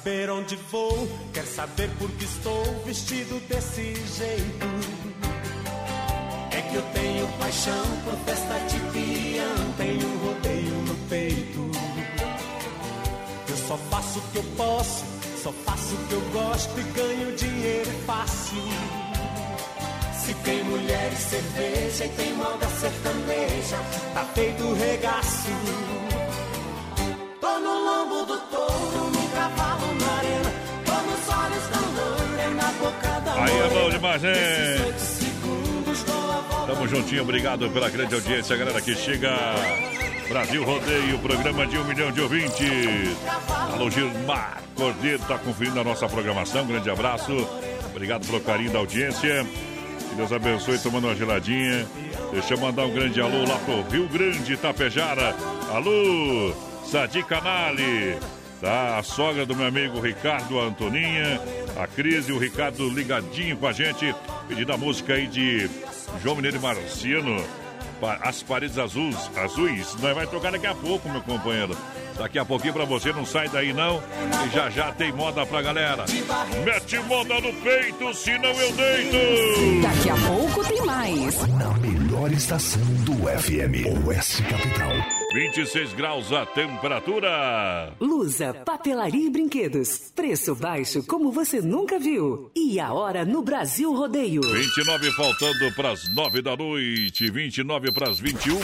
[0.02, 4.66] Saber onde vou, quer saber por que estou vestido desse jeito.
[6.50, 11.70] É que eu tenho paixão por festa de peão, tenho um rodeio no peito.
[13.48, 15.04] Eu só faço o que eu posso,
[15.40, 18.62] só faço o que eu gosto e ganho dinheiro fácil.
[20.20, 23.76] Se tem mulher e cerveja e tem moda sertaneja,
[24.14, 25.48] tá feito regaço.
[27.40, 29.71] Tô no lombo do touro, no cavalo
[33.38, 34.32] Aí é bom demais, hein?
[36.66, 39.30] Tamo juntinho, obrigado pela grande audiência, galera que chega.
[40.28, 43.16] Brasil Rodeio, programa de um milhão de ouvintes.
[43.74, 46.66] Alô, Gilmar Cordeiro, tá conferindo a nossa programação.
[46.66, 47.32] Grande abraço.
[47.90, 49.46] Obrigado pelo carinho da audiência.
[50.08, 51.86] Que Deus abençoe, tomando uma geladinha.
[52.32, 55.36] Deixa eu mandar um grande alô lá pro Rio Grande, Tapejara.
[55.70, 58.16] Alô, Sadi Canali.
[58.62, 61.40] Tá, a sogra do meu amigo Ricardo a Antoninha,
[61.76, 64.14] a Cris e o Ricardo ligadinho com a gente,
[64.46, 65.68] pedindo a música aí de
[66.22, 67.44] João Mineiro e Marciano,
[68.20, 69.96] As Paredes Azuis, azuis.
[70.00, 71.76] Nós vai tocar daqui a pouco, meu companheiro.
[72.16, 74.00] Daqui a pouquinho pra você, não sai daí não,
[74.46, 76.04] e já já tem moda pra galera.
[76.64, 79.82] Mete moda no peito, senão eu deito!
[79.82, 81.48] Daqui a pouco tem mais.
[81.48, 85.21] Na melhor estação do FM, Oeste Capital.
[85.32, 87.94] 26 graus a temperatura.
[87.98, 90.12] Lusa, papelaria e brinquedos.
[90.14, 92.50] Preço baixo como você nunca viu.
[92.54, 94.42] E a hora no Brasil Rodeio.
[94.42, 98.60] 29 faltando para as 9 da noite, 29 para as 21.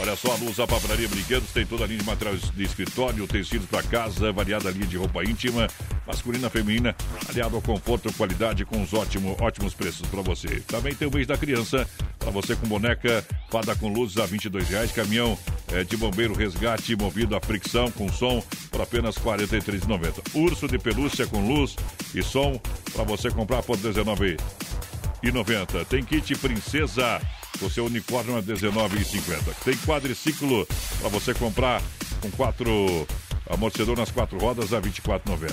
[0.00, 3.26] Olha só, a Luz, a papelaria Brinquedos tem toda a linha de materiais de escritório,
[3.26, 5.68] tecidos para casa, variada linha de roupa íntima,
[6.06, 6.96] masculina, feminina,
[7.28, 10.60] aliado ao conforto, qualidade com os ótimo, ótimos preços para você.
[10.60, 11.86] Também tem o mês da criança,
[12.30, 15.36] para você com boneca, fada com luzes a 22 reais, caminhão
[15.72, 20.34] eh, de bombeiro resgate movido a fricção com som por apenas R$ 43,90.
[20.34, 21.74] Urso de pelúcia com luz
[22.14, 22.60] e som
[22.92, 24.40] para você comprar por R$ 19,90
[25.24, 25.84] e 90.
[25.86, 27.20] Tem kit princesa,
[27.60, 29.54] o seu unicórnio é 19,50.
[29.64, 30.66] Tem quadriciclo
[31.00, 31.82] para você comprar
[32.22, 33.06] com quatro
[33.50, 35.52] amortecedor nas quatro rodas a 24,90.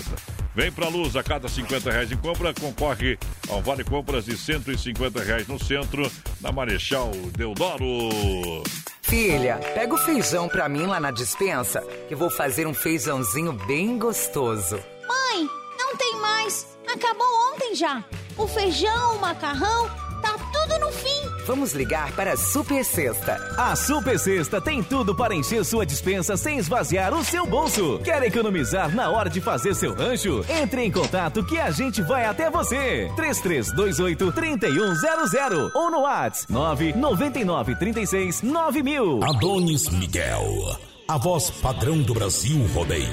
[0.56, 3.18] Vem pra luz, a cada 50 reais em compra, concorre
[3.50, 6.10] a um vale compras de 150 reais no centro,
[6.42, 8.64] na Marechal Deodoro.
[9.02, 13.98] Filha, pega o feijão pra mim lá na dispensa, que vou fazer um feijãozinho bem
[13.98, 14.76] gostoso.
[15.08, 16.68] Mãe, não tem mais.
[16.88, 18.04] Acabou ontem já.
[18.38, 19.90] O feijão, o macarrão,
[20.22, 21.17] tá tudo no fim.
[21.48, 23.36] Vamos ligar para a Super Sexta.
[23.58, 28.00] A Super Sexta tem tudo para encher sua dispensa sem esvaziar o seu bolso.
[28.04, 30.44] Quer economizar na hora de fazer seu rancho?
[30.50, 33.10] Entre em contato que a gente vai até você.
[33.16, 39.24] 3328 3100 ou no WhatsApp 999 36 9000.
[39.24, 43.08] Adonis Miguel, a voz padrão do Brasil Rodeio.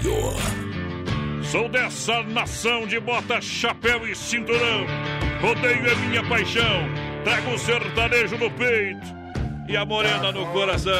[1.52, 4.86] Sou dessa nação de bota, chapéu e cinturão.
[5.40, 7.03] Rodeio é minha paixão.
[7.24, 9.06] Trago o sertanejo no peito
[9.66, 10.92] e a morena no coração.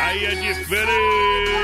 [0.00, 1.56] Aí é diferente.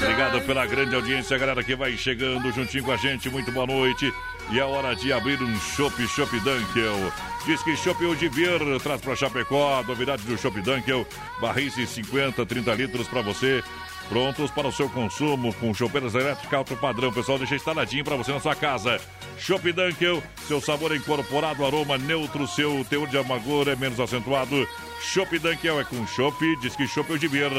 [0.00, 3.30] Obrigado pela grande audiência, galera que vai chegando juntinho com a gente.
[3.30, 4.12] Muito boa noite.
[4.50, 7.12] E é hora de abrir um Shop Shop Dunkel.
[7.46, 11.06] Diz que Shop Odivier traz para Chapecó a novidade do Shop Dunkel.
[11.40, 13.62] Barris de 50, 30 litros para você.
[14.08, 17.12] Prontos para o seu consumo com chopeiras elétricas alto padrão.
[17.12, 18.98] Pessoal, deixa instaladinho para você na sua casa.
[19.38, 24.66] Shop Dunkel, seu sabor incorporado, aroma neutro, seu teor de amargor é menos acentuado.
[25.00, 27.50] Shop Dunkel é com Shop, diz que Shop Odivier.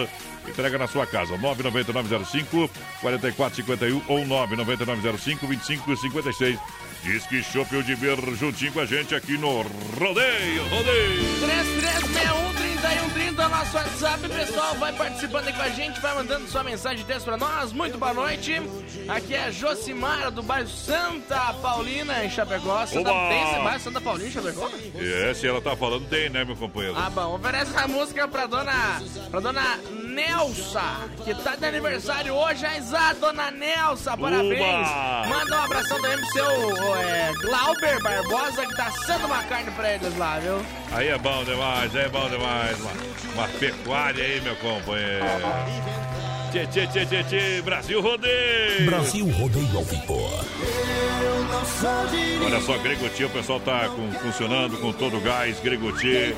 [0.47, 2.69] Entrega na sua casa, 99905
[3.01, 6.59] 4451 ou 99905 2556.
[7.03, 11.39] Diz que Chopp de Ver juntinho com a gente aqui no Rodeio, Rodeio.
[11.39, 12.49] 3361
[13.69, 17.25] nosso WhatsApp, pessoal, vai participando aí com a gente, vai mandando sua mensagem de texto
[17.25, 17.71] pra nós.
[17.71, 18.53] Muito boa noite.
[19.07, 22.85] Aqui é Josimara do bairro Santa Paulina em Chapecó.
[22.85, 23.29] Santa, Oba!
[23.29, 24.69] tem esse bairro Santa Paulina em Chapecó?
[24.95, 26.95] É, se ela tá falando, tem, né, meu companheiro?
[26.97, 27.35] Ah, bom.
[27.35, 29.79] Oferece a música pra dona, pra dona
[30.23, 30.81] Nelsa,
[31.23, 32.65] que tá de aniversário hoje.
[32.65, 34.59] Aizá, dona Nelsa, parabéns.
[34.59, 35.25] Uba!
[35.29, 39.93] Manda um abração também pro seu é, Glauber Barbosa, que tá assando uma carne pra
[39.93, 40.61] eles lá, viu?
[40.91, 42.77] Aí é bom demais, é bom demais.
[42.81, 42.91] Uma,
[43.35, 45.25] uma pecuária aí, meu companheiro.
[46.51, 48.85] Tchê, tchê, tchê, tchê, tchê, Brasil Rodeio.
[48.87, 50.29] Brasil Rodeio ao vivo.
[52.45, 56.35] Olha só, Gregotia, o pessoal tá com- funcionando com todo o gás, Gregotia.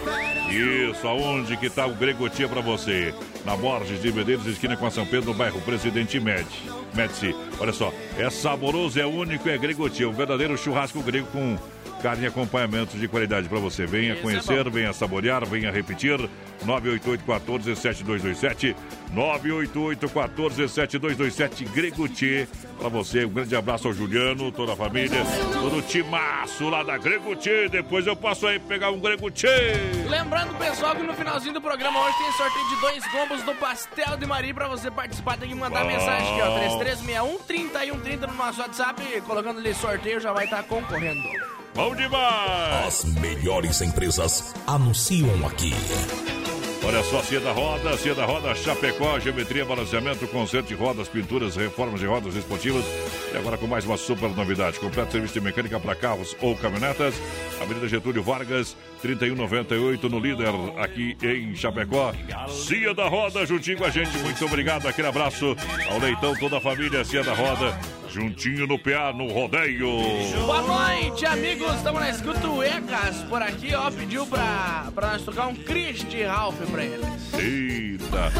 [0.49, 3.13] Isso, aonde que tá o Gregotia pra você?
[3.45, 6.61] Na Borges de Medeiros, esquina com a São Pedro, no bairro Presidente Médici.
[6.93, 7.35] Médici.
[7.59, 11.57] Olha só, é saboroso, é único, é Gregotia, o verdadeiro churrasco grego com
[12.01, 13.85] carne e acompanhamentos de qualidade para você.
[13.85, 16.19] Venha conhecer, venha saborear, venha repetir.
[16.65, 18.75] 988 14 7227
[19.13, 22.47] 988 14 7227 Grego Tchê
[22.77, 23.25] para você.
[23.25, 25.23] Um grande abraço ao Juliano, toda a família,
[25.53, 27.35] todo o timaço lá da Grego.
[27.69, 29.31] Depois eu passo aí pegar um Grego.
[30.09, 34.17] Lembrando, pessoal, que no finalzinho do programa hoje tem sorteio de dois combos do Pastel
[34.17, 35.37] de Maria para você participar.
[35.37, 35.87] Tem que mandar Bom.
[35.87, 36.59] mensagem aqui, ó.
[36.59, 39.21] 3361 3130 no nosso WhatsApp.
[39.21, 41.21] Colocando ali sorteio, já vai estar concorrendo.
[41.74, 42.86] Bom demais!
[42.88, 45.74] As melhores empresas anunciam aqui.
[46.84, 51.55] Olha só, Cia da Roda, Cia da Roda, Chapecó, geometria, balanceamento, conserto de rodas, pinturas,
[51.55, 52.84] reformas de rodas esportivas.
[53.32, 54.80] E agora com mais uma super novidade.
[54.80, 57.13] Completo serviço de mecânica para carros ou caminhonetas.
[57.61, 62.11] Avenida Getúlio Vargas, 3198, no líder aqui em Chapecó.
[62.49, 64.17] Cia da Roda, juntinho com a gente.
[64.17, 64.88] Muito obrigado.
[64.88, 65.55] Aquele abraço
[65.89, 67.80] ao Leitão, toda a família, Cia da Roda.
[68.12, 69.88] Juntinho no PA, no rodeio.
[70.45, 71.74] Boa noite, amigos.
[71.76, 72.45] Estamos na escuta.
[72.45, 77.05] O Ecas por aqui, ó, pediu pra, pra nós tocar um Christy Ralph pra eles.
[77.34, 78.34] Eita,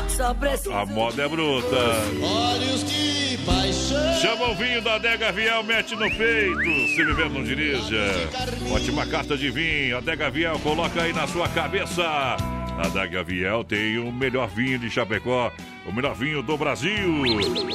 [0.74, 1.78] a moda é bruta.
[2.22, 4.14] Olhos de paixão.
[4.22, 6.88] Chama o vinho da Adega Viel, mete no peito.
[6.94, 8.30] Se beber, não dirija.
[8.74, 9.98] Ótima carta de vinho.
[9.98, 12.61] Adega Viel, coloca aí na sua cabeça.
[12.84, 15.52] A Viel tem o melhor vinho de Chapecó,
[15.86, 17.22] o melhor vinho do Brasil.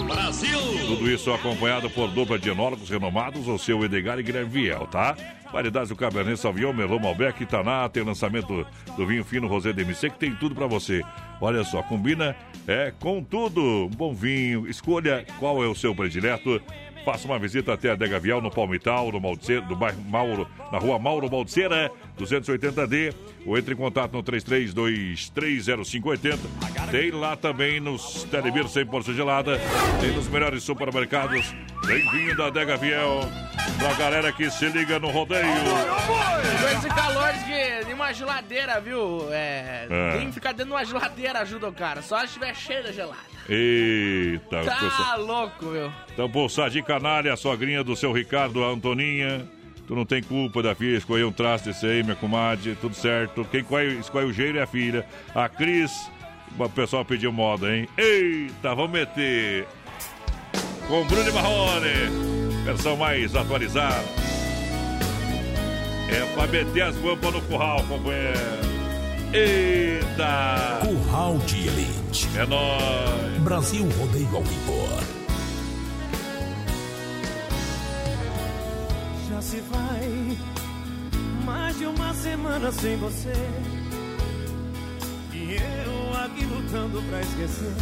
[0.05, 0.59] Brasil!
[0.85, 5.17] Tudo isso acompanhado por dupla de enólogos renomados, o seu Edgar e Guilherme Viel, tá?
[5.53, 10.19] Variedades do Cabernet Sauvignon, Merlot, Malbec, Taná, tem lançamento do vinho fino Rosé DMC, que
[10.19, 11.03] tem tudo pra você.
[11.41, 12.35] Olha só, combina
[12.67, 13.61] é com tudo.
[13.63, 16.61] Um bom vinho, escolha qual é o seu predileto.
[17.05, 20.79] Faça uma visita até a Adega Vial no Palmital, no Maldiceira, do bairro Mauro, na
[20.79, 21.89] rua Mauro Maldiceira,
[22.19, 23.15] 280D.
[23.45, 26.39] Ou entre em contato no 33230580.
[26.91, 29.61] Tem lá também nos Telebir 100% gelada.
[30.01, 31.55] Tem nos melhores supermercados.
[31.87, 32.97] Tem vinho da Adega Viel.
[33.79, 35.45] Pra galera que se liga no rodeio.
[35.47, 37.27] Com esse calor
[37.89, 39.29] em uma geladeira, viu?
[39.33, 40.19] É, É.
[40.19, 42.03] Tem que ficar dentro de uma geladeira ajuda o cara.
[42.03, 43.17] Só se estiver cheio da gelada.
[43.49, 45.93] Eita, Tá coisa- louco, meu.
[46.13, 49.47] Então, bolsa de canalha, a sogrinha do seu Ricardo, a Antoninha.
[49.87, 53.45] Tu não tem culpa da filha, escolheu um traste desse aí, minha comadre, tudo certo.
[53.45, 55.07] Quem escolhe, escolhe o jeito é a filha.
[55.35, 56.11] A Cris,
[56.59, 57.89] o pessoal pediu moda, hein?
[57.97, 59.67] Eita, vamos meter.
[60.89, 64.05] Com Bruno Marrone, versão mais atualizada.
[66.09, 68.39] É pra meter as guampas no curral, companheiro.
[69.33, 70.81] Eita!
[70.81, 72.29] Curral de Elite.
[72.37, 73.43] É nóis.
[73.43, 75.26] Brasil Rodeio ao Vivo.
[79.37, 80.39] Já se vai
[81.45, 83.35] mais de uma semana sem você.
[85.31, 87.75] E eu aqui lutando pra esquecer.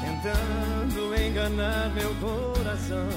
[0.00, 3.08] Tentando enganar meu coração.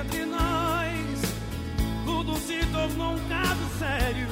[0.00, 1.20] Entre nós,
[2.06, 4.28] tudo se tornou um caso sério.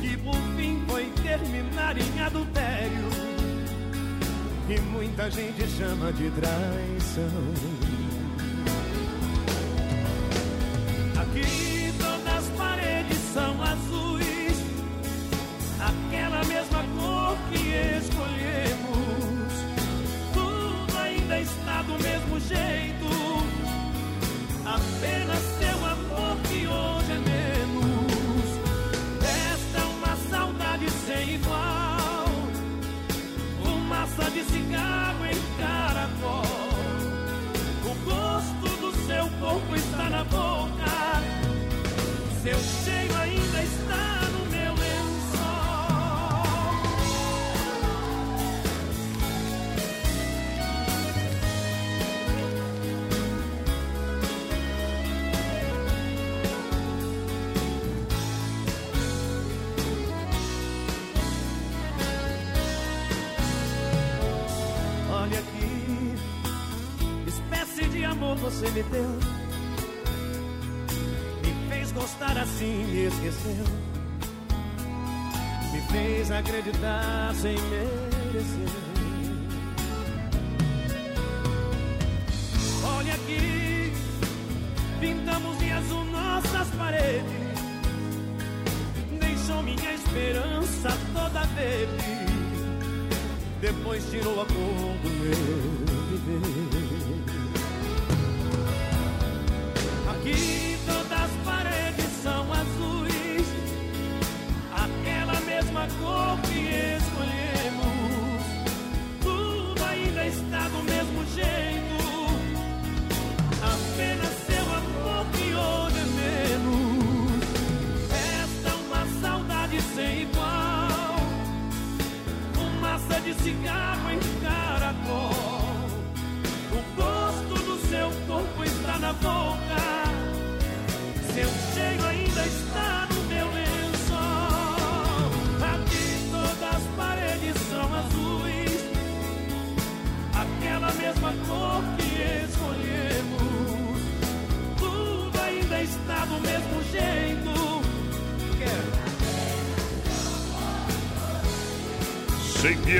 [0.00, 3.33] Que por fim foi terminar em adultério
[4.66, 7.24] que muita gente chama de traição.
[11.20, 14.58] Aqui todas as paredes são azuis,
[15.80, 17.58] aquela mesma cor que
[17.98, 19.52] escolhemos.
[20.32, 23.06] Tudo ainda está do mesmo jeito,
[24.64, 27.33] apenas seu amor que hoje é menos.
[42.44, 43.23] Cheiro ainda
[73.28, 73.64] esqueceu.
[75.72, 78.68] Me fez acreditar sem merecer.
[82.96, 83.92] Olha aqui,
[85.00, 87.24] pintamos de azul nossas paredes.
[89.20, 92.24] Deixou minha esperança toda verde
[93.64, 94.44] depois tirou a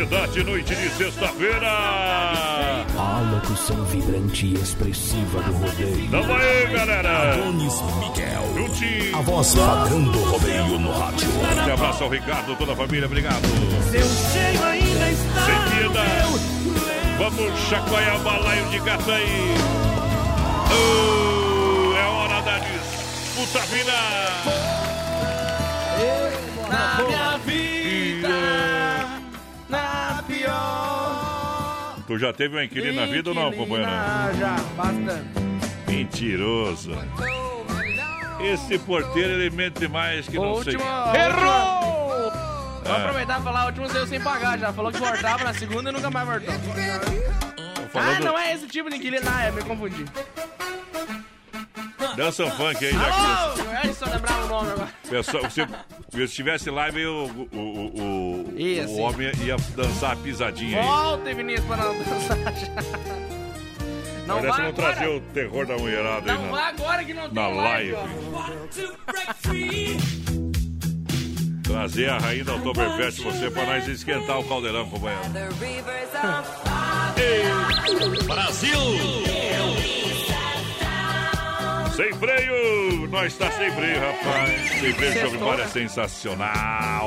[0.05, 1.71] Sem piedade, noite de sexta-feira.
[2.99, 6.11] A locução vibrante e expressiva do rodeio.
[6.11, 7.33] Tamo aí, galera.
[7.33, 8.55] Adonis Miguel.
[8.55, 9.17] Juntinho.
[9.17, 11.29] A voz padrão do rodeio no rádio.
[11.29, 13.43] Forte abraço ao Ricardo, toda a família, obrigado.
[13.91, 15.47] Seu cheiro ainda está.
[15.47, 16.25] Sem piedade.
[17.19, 19.55] Vamos chacoalhar o balaio de gata aí.
[20.71, 24.14] Oh, é hora da disputa final.
[32.15, 33.91] Tu já teve uma inquilina na vida ou não, companheiro?
[34.39, 35.29] Já, bastante.
[35.89, 36.93] Mentiroso.
[38.41, 40.75] Esse porteiro, ele mente demais que O não sei.
[40.77, 40.91] último.
[41.13, 42.31] Errou!
[42.85, 42.99] Vou Ah.
[42.99, 44.73] aproveitar e falar, o último saiu sem pagar já.
[44.73, 46.55] Falou que voltava na segunda e nunca mais voltou.
[47.97, 49.27] Ah, do- não é esse tipo de inquilino.
[49.29, 50.05] Ah, é, me confundi.
[52.17, 53.71] Dança um funk aí, já que Alô!
[53.83, 54.89] É isso, eu lembrava o nome agora.
[55.11, 55.67] Pessoal, se,
[56.29, 57.74] se tivesse live, o, o,
[58.57, 60.87] o, o, homem ia dançar a pisadinha aí.
[60.87, 62.69] Volta, Vinícius, para não dançar já.
[64.27, 64.73] Não Parece não agora.
[64.73, 67.93] trazer o terror da mulherada aí Não na, vai agora que não tem na live.
[67.93, 68.15] live.
[71.63, 75.25] Trazer a rainha da Oktoberfest você pra nós esquentar o caldeirão, companheiro.
[78.27, 78.79] Brasil!
[81.97, 83.07] Sem freio!
[83.09, 84.71] Nós tá sem freio, rapaz.
[84.81, 87.07] Sem freio, Bar é sensacional.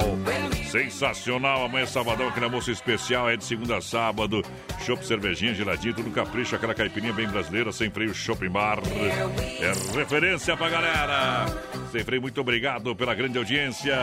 [0.72, 1.65] Sensacional.
[1.65, 3.30] Amanhã é sabadão aqui na Moça Especial.
[3.30, 4.41] É de segunda a sábado.
[4.86, 6.55] Chopp, cervejinha, geladinho, tudo capricho.
[6.55, 7.72] Aquela caipirinha bem brasileira.
[7.72, 8.80] Sem freio, Shopping Bar.
[8.86, 11.45] É referência pra galera.
[11.91, 13.95] Sem freio, muito obrigado pela grande audiência.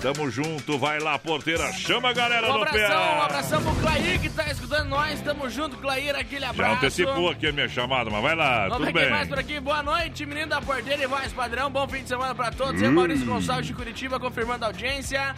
[0.00, 0.78] Tamo junto.
[0.78, 1.72] Vai lá, porteira.
[1.72, 2.84] Chama a galera Um no pé.
[2.84, 5.20] abração, um abração pro Clair que tá escutando nós.
[5.20, 6.14] Tamo junto, Clair.
[6.16, 6.76] Aquele Já abraço.
[6.76, 9.10] antecipou aqui a minha chamada, mas vai lá, Vamos tudo bem.
[9.10, 9.60] mais por aqui.
[9.60, 11.70] Boa noite, menino da porteira e voz padrão.
[11.70, 12.80] Bom fim de semana pra todos.
[12.82, 12.92] É Hum.
[12.92, 15.34] Maurício Gonçalves de Curitiba confirmando a audiência.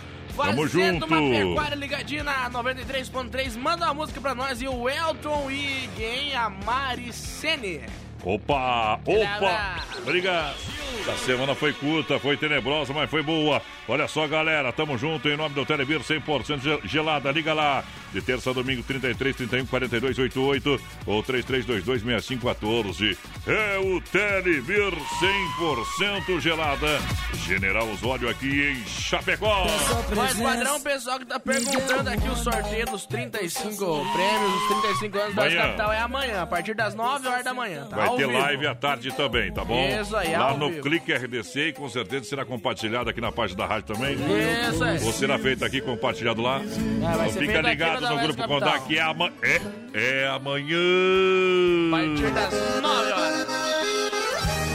[0.46, 1.06] Tamo junto.
[1.06, 3.56] uma pecuária ligadinha na 93.3.
[3.56, 6.34] Manda uma música pra nós e o Elton e quem?
[6.34, 7.80] A Maricene.
[8.24, 10.56] Opa, opa, obrigado.
[11.06, 13.62] Essa semana foi curta, foi tenebrosa, mas foi boa.
[13.86, 17.30] Olha só, galera, tamo junto em nome do Telebir 100% gel- gelada.
[17.30, 23.18] Liga lá, de terça a domingo, 33 31 42 88 ou 3322 6514.
[23.46, 24.92] É o Telebir
[26.26, 26.86] 100% gelada.
[27.46, 29.66] General Osório aqui em Chapecó.
[30.14, 35.34] Mas padrão, pessoal que tá perguntando aqui o sorteio dos 35 prêmios, dos 35 anos
[35.34, 37.86] da capital é amanhã, a partir das 9 horas da manhã.
[37.86, 37.96] Tá?
[37.96, 38.38] Vai Ao ter vivo.
[38.38, 39.88] live à tarde também, tá bom?
[40.00, 40.82] Isso aí, Lá ao no vivo.
[40.82, 44.14] Clique RDC e com certeza será compartilhado aqui na página da rádio também.
[44.70, 45.02] Isso aí.
[45.04, 46.58] Ou será feito aqui, compartilhado lá.
[46.58, 48.80] vai então ser fica feito aqui ligado no Grupo Capital.
[48.86, 49.60] que é, ama é,
[49.94, 50.78] é amanhã.
[51.88, 53.48] A partir das 9 horas.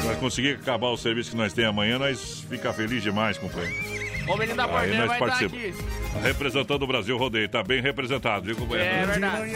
[0.06, 3.74] Vai conseguir acabar o serviço que nós temos amanhã, nós fica feliz demais, companheiro.
[4.28, 5.76] O menino da Aí nós vai participamos.
[6.24, 8.90] Representando o Brasil Rodeio, tá bem representado, viu, companheiro?
[8.90, 9.56] É verdade.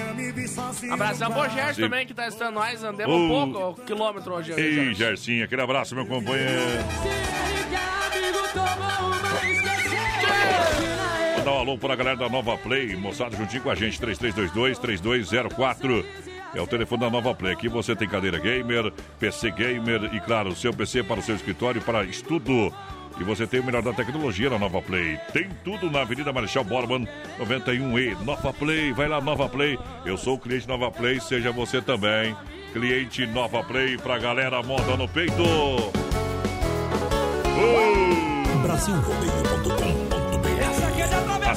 [0.92, 2.84] Abração pro Gerson também, que tá estando nós.
[2.84, 3.18] Andemos Oh.
[3.18, 4.52] um pouco, o quilômetro hoje.
[4.58, 4.94] Ei, Gerson.
[4.96, 6.62] Gercinho, aquele abraço, meu companheiro.
[10.80, 10.87] Vou
[11.48, 16.04] dar um alô para a galera da Nova Play, moçada juntinho com a gente, 3322-3204.
[16.54, 17.54] É o telefone da Nova Play.
[17.54, 21.82] Aqui você tem cadeira gamer, PC gamer e, claro, seu PC para o seu escritório,
[21.82, 22.74] para estudo.
[23.18, 25.18] E você tem o melhor da tecnologia na Nova Play.
[25.32, 27.08] Tem tudo na Avenida Marechal Borman,
[27.40, 28.22] 91E.
[28.26, 29.80] Nova Play, vai lá, Nova Play.
[30.06, 32.36] Eu sou o cliente Nova Play, seja você também.
[32.74, 35.42] Cliente Nova Play pra galera moda no peito.
[35.42, 35.94] Uh!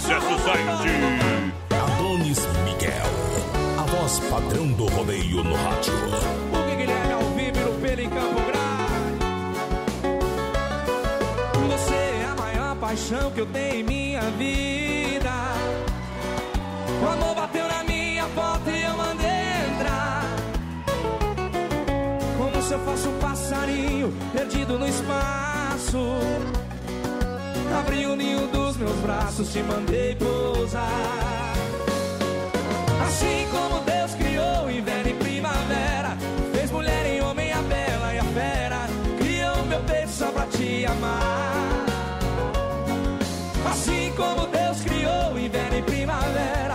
[0.01, 1.53] Acesse o site.
[1.79, 3.11] Adonis Miguel.
[3.79, 5.93] A voz padrão do rodeio no rádio.
[5.93, 9.25] O Guilherme ao vivo no Pelo em Campo Grande.
[11.69, 15.33] Você é a maior paixão que eu tenho em minha vida.
[17.03, 19.27] O amor bateu na minha porta e eu mandei
[19.75, 20.25] entrar.
[22.39, 25.99] Como se eu fosse um passarinho perdido no espaço.
[27.79, 31.55] Abri o ninho dos meus braços, te mandei pousar.
[33.07, 36.17] Assim como Deus criou inverno e primavera,
[36.53, 38.87] fez mulher em homem a bela e a fera,
[39.19, 41.87] criou meu peito só pra te amar.
[43.71, 46.70] Assim como Deus criou inverno e primavera,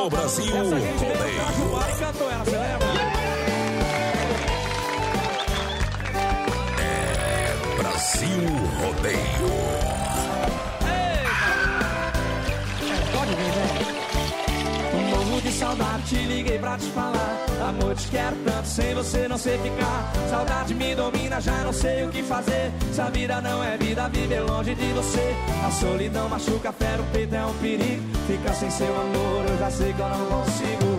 [0.00, 0.80] no Brasil Rodeio.
[6.78, 8.48] É Brasil
[8.80, 9.50] Rodeio.
[13.12, 15.10] Pode vir, vem.
[15.10, 17.49] Morro de saudade, te liguei pra te falar.
[17.70, 20.12] Amor, te quero tanto, sem você não sei ficar.
[20.28, 22.72] Saudade me domina, já não sei o que fazer.
[22.92, 25.36] Se a vida não é vida, viver longe de você.
[25.64, 28.02] A solidão machuca, fera o peito, é um perigo.
[28.26, 30.89] Ficar sem seu amor, eu já sei que eu não consigo.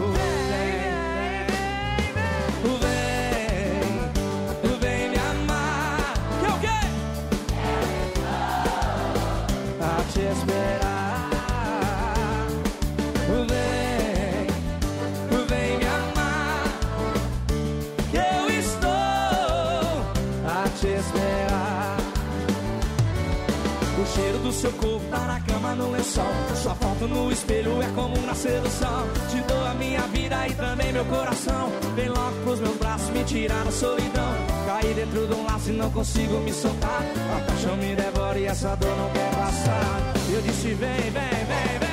[25.12, 26.34] Tá na cama no lençol.
[26.56, 29.04] Sua foto no espelho é como um do sol.
[29.30, 31.70] Te dou a minha vida e também meu coração.
[31.96, 34.34] Vem logo pros meus braços me tirar da solidão.
[34.66, 37.04] Caí dentro de um laço e não consigo me soltar.
[37.36, 40.14] A paixão me devora e essa dor não quer passar.
[40.34, 41.80] Eu disse: vem, vem, vem.
[41.80, 41.91] Vem,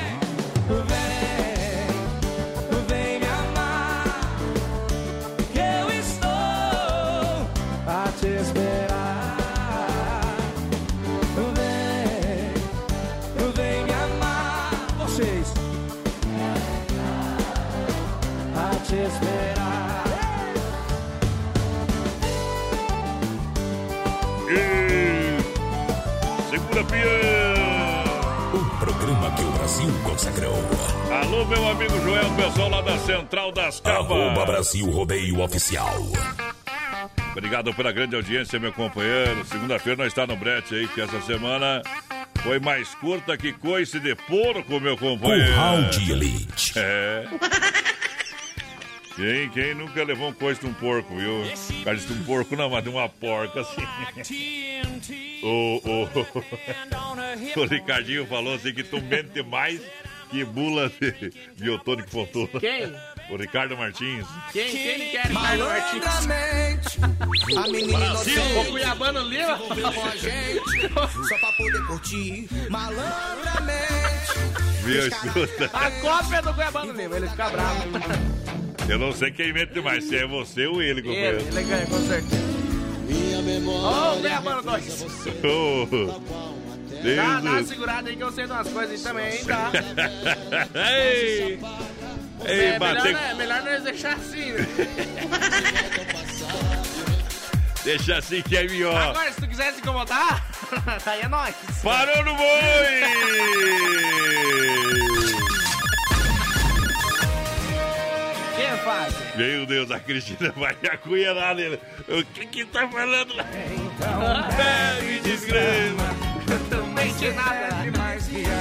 [29.69, 30.55] Brasil consagrou.
[31.13, 34.11] Alô, meu amigo Joel, pessoal lá da Central das Cabas.
[34.11, 35.95] Arroba Brasil Rodeio Oficial.
[37.33, 39.45] Obrigado pela grande audiência, meu companheiro.
[39.45, 41.83] Segunda-feira nós está no brete aí, que essa semana
[42.43, 45.53] foi mais curta que coice de porco, meu companheiro.
[45.53, 46.73] Curral de Elite.
[46.75, 47.27] É.
[49.17, 51.45] Quem, quem nunca levou um coice de um porco, viu?
[51.85, 53.83] Cara de um porco não, mas de uma porca, assim.
[55.43, 56.09] O, o,
[57.61, 59.81] o Ricardinho falou assim que tu mente mais
[60.31, 62.61] que bula de biotônico fortuna.
[62.61, 62.93] Quem?
[63.31, 64.27] O Ricardo Martins.
[64.53, 66.99] Quem, quem ele quer, Ricardo Martins?
[67.57, 69.59] A menina Brasil, o Cuiabano Lima.
[69.59, 69.73] com
[70.05, 70.93] a gente,
[71.29, 74.33] só pra poder curtir malandramente.
[74.85, 75.71] Viu, escuta.
[75.73, 77.83] A cópia do Cuiabano Lima, ele fica bravo.
[78.89, 81.39] Eu não sei quem mente mais, se é você ou ele, Ele, companheiro.
[81.41, 82.58] ele ganha, com certeza.
[83.09, 83.89] Minha memória.
[83.89, 85.03] Ô, oh, Cuiabano 2.
[85.45, 85.87] Ô,
[87.03, 89.45] Deus Dá, dá uma segurada aí que eu sei de umas coisas aí também, hein,
[89.45, 89.71] tá?
[90.91, 91.61] Ei,
[92.45, 94.67] Ei, é, melhor, bater- né, melhor nós deixar assim, né?
[97.85, 98.95] Deixa assim que é melhor.
[99.11, 100.45] Agora, se tu quiser se incomodar,
[101.07, 101.55] aí é nóis.
[101.83, 102.49] Parou no boi!
[109.37, 111.79] Meu Deus, a Cristina vai acuierar nele.
[112.09, 113.45] O que que tá falando lá?
[114.57, 116.17] Bebe desgrama.
[116.71, 117.69] Não mente nada.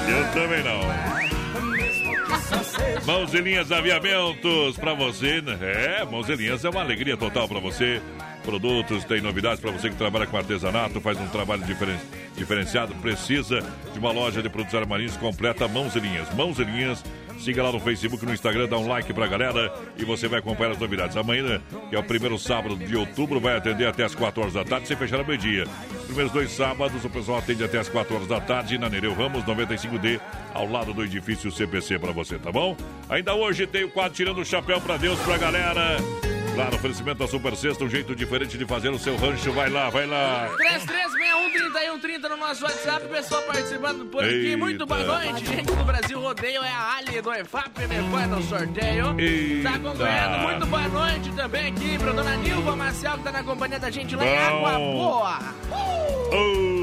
[0.09, 0.81] Eu também não.
[3.05, 5.57] Mãos e linhas aviamentos pra você, né?
[5.61, 8.01] É, mãos e linhas é uma alegria total pra você.
[8.43, 11.99] Produtos, tem novidades pra você que trabalha com artesanato, faz um trabalho diferen-
[12.35, 13.59] diferenciado, precisa
[13.91, 16.33] de uma loja de produtos armarinhos completa, mãos e linhas.
[16.33, 17.03] Mãos e linhas,
[17.39, 20.71] siga lá no Facebook, no Instagram, dá um like pra galera e você vai acompanhar
[20.71, 21.17] as novidades.
[21.17, 24.63] Amanhã, que é o primeiro sábado de outubro, vai atender até as 4 horas da
[24.63, 25.65] tarde, sem fechar ao meio-dia.
[26.05, 29.43] Primeiros dois sábados, o pessoal atende até as 4 horas da tarde na Nereu Ramos
[29.43, 30.19] 95D,
[30.53, 32.75] ao lado do edifício CPC pra você, tá bom?
[33.09, 35.97] Ainda hoje tem o quadro Tirando o Chapéu pra Deus pra galera.
[36.57, 39.53] Claro, oferecimento da Super Sexta, um jeito diferente de fazer o seu rancho.
[39.53, 40.49] Vai lá, vai lá.
[40.57, 44.33] 3361 no nosso WhatsApp, pessoal participando por aqui.
[44.33, 44.57] Eita.
[44.57, 46.63] Muito boa noite, gente do Brasil Rodeio.
[46.63, 49.19] É a Ali do EFAP, me foi no sorteio.
[49.19, 49.69] Eita.
[49.69, 50.39] Tá acompanhando.
[50.39, 54.15] Muito boa noite também aqui pra dona Nilva Marcial, que tá na companhia da gente
[54.15, 54.37] lá em.
[54.37, 55.39] Água Boa.
[56.31, 56.76] Ô,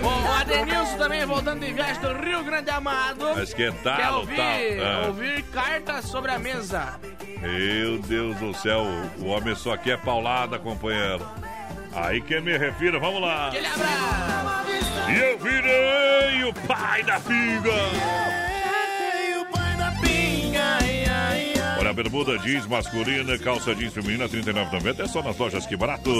[0.00, 3.26] Bom, o Adenilson também voltando de viagem do Rio Grande Amado.
[3.36, 4.86] Mas que tal, Quer ouvir, tal?
[4.86, 5.06] Ah.
[5.08, 6.98] ouvir cartas sobre a mesa.
[7.42, 8.86] Meu Deus do céu,
[9.18, 11.28] o homem só quer paulada, companheiro.
[11.92, 13.48] Aí que me refiro, vamos lá.
[13.48, 15.10] Aquele abraço.
[15.10, 18.43] E eu virei o pai da pinga.
[21.94, 25.00] Bermuda jeans masculina, calça jeans feminina, R$ 39,90.
[25.00, 26.10] É só nas lojas Que Barato.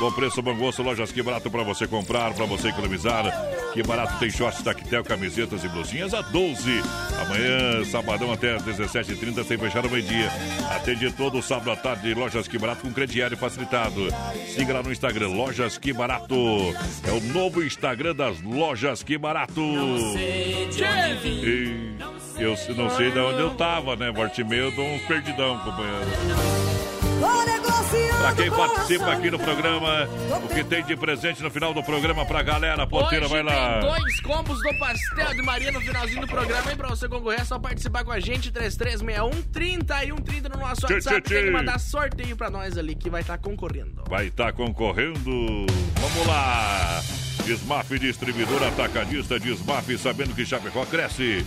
[0.00, 3.24] Bom preço, bom gosto, lojas Que Barato pra você comprar, pra você economizar.
[3.72, 6.82] Que Barato tem shorts, tactel, camisetas e blusinhas a 12.
[7.20, 10.30] Amanhã, sabadão até às 17h30, sem fechar o meio-dia.
[10.70, 14.08] Atende todo sábado à tarde, lojas Que Barato com crediário facilitado.
[14.54, 16.34] Siga lá no Instagram, Lojas Que Barato.
[17.06, 19.60] É o novo Instagram das lojas Que Barato.
[21.24, 21.96] E...
[22.38, 24.10] eu não sei de onde eu tava, né?
[24.10, 26.06] Morte meio, eu um perdidão, companheiro.
[28.20, 30.08] Pra quem participa aqui no programa,
[30.44, 33.80] o que tem de presente no final do programa pra galera, porteira, Hoje vai lá.
[33.80, 36.76] Tem dois combos do pastel de Maria no finalzinho do programa, hein?
[36.76, 40.86] Pra você concorrer, é só participar com a gente, 3361 30 e 130 no nosso
[40.86, 41.22] Tchê, WhatsApp.
[41.22, 41.50] tchê, Tem que tchê.
[41.50, 44.02] mandar sorteio pra nós ali que vai estar concorrendo.
[44.08, 45.66] Vai estar concorrendo.
[46.00, 47.00] Vamos lá.
[47.44, 51.46] Desmaf Distribuidora Atacadista Desmaf, sabendo que Chapecó cresce.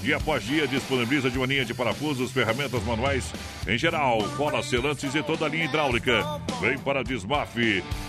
[0.00, 3.32] Dia após dia disponibiliza de uma linha de parafusos, ferramentas manuais
[3.66, 6.22] em geral, colas selantes e toda a linha hidráulica.
[6.60, 7.56] Vem para a Desmaf,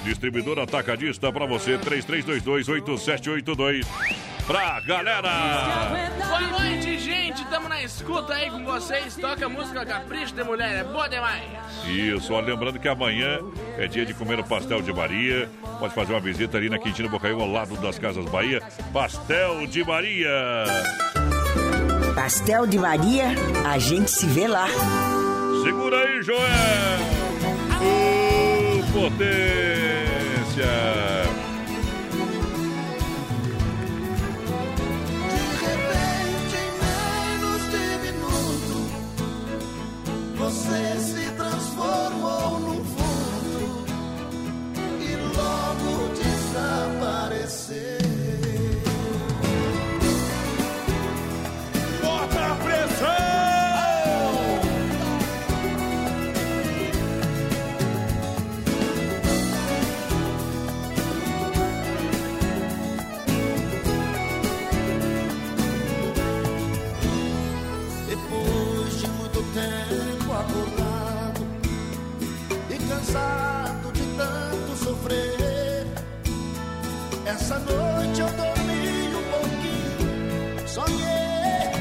[0.03, 3.85] distribuidora atacadista para você, 33228782.
[4.45, 6.11] Pra galera!
[6.17, 7.43] Boa noite, gente.
[7.45, 9.15] Tamo na escuta aí com vocês.
[9.15, 10.81] Toca a música Capricho de Mulher.
[10.81, 11.43] É boa demais.
[11.87, 13.39] Isso, ó, lembrando que amanhã
[13.77, 15.49] é dia de comer o pastel de Maria.
[15.79, 18.61] Pode fazer uma visita ali na Quintino Bocaiúva, ao lado das Casas Bahia.
[18.93, 20.65] Pastel de Maria!
[22.15, 23.25] Pastel de Maria,
[23.65, 24.67] a gente se vê lá.
[25.63, 26.39] Segura aí, Joel!
[27.81, 29.45] Ô, potência!
[36.81, 38.77] menos de minuto,
[40.37, 41.24] você se
[77.25, 81.71] essa noite eu dormi um pouquinho, sonhei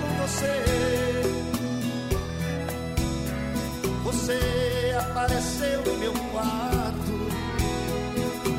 [0.00, 0.54] com você.
[4.04, 7.12] Você apareceu em meu quarto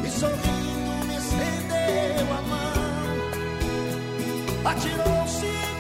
[0.05, 2.74] e sorrindo me estendeu a mão,
[4.72, 5.74] atirou-se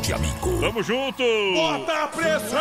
[0.00, 0.60] de amigo.
[0.60, 1.22] Tamo junto!
[1.54, 2.60] Bota a pressão!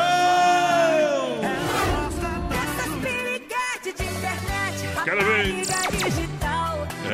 [5.04, 5.56] Quero ver.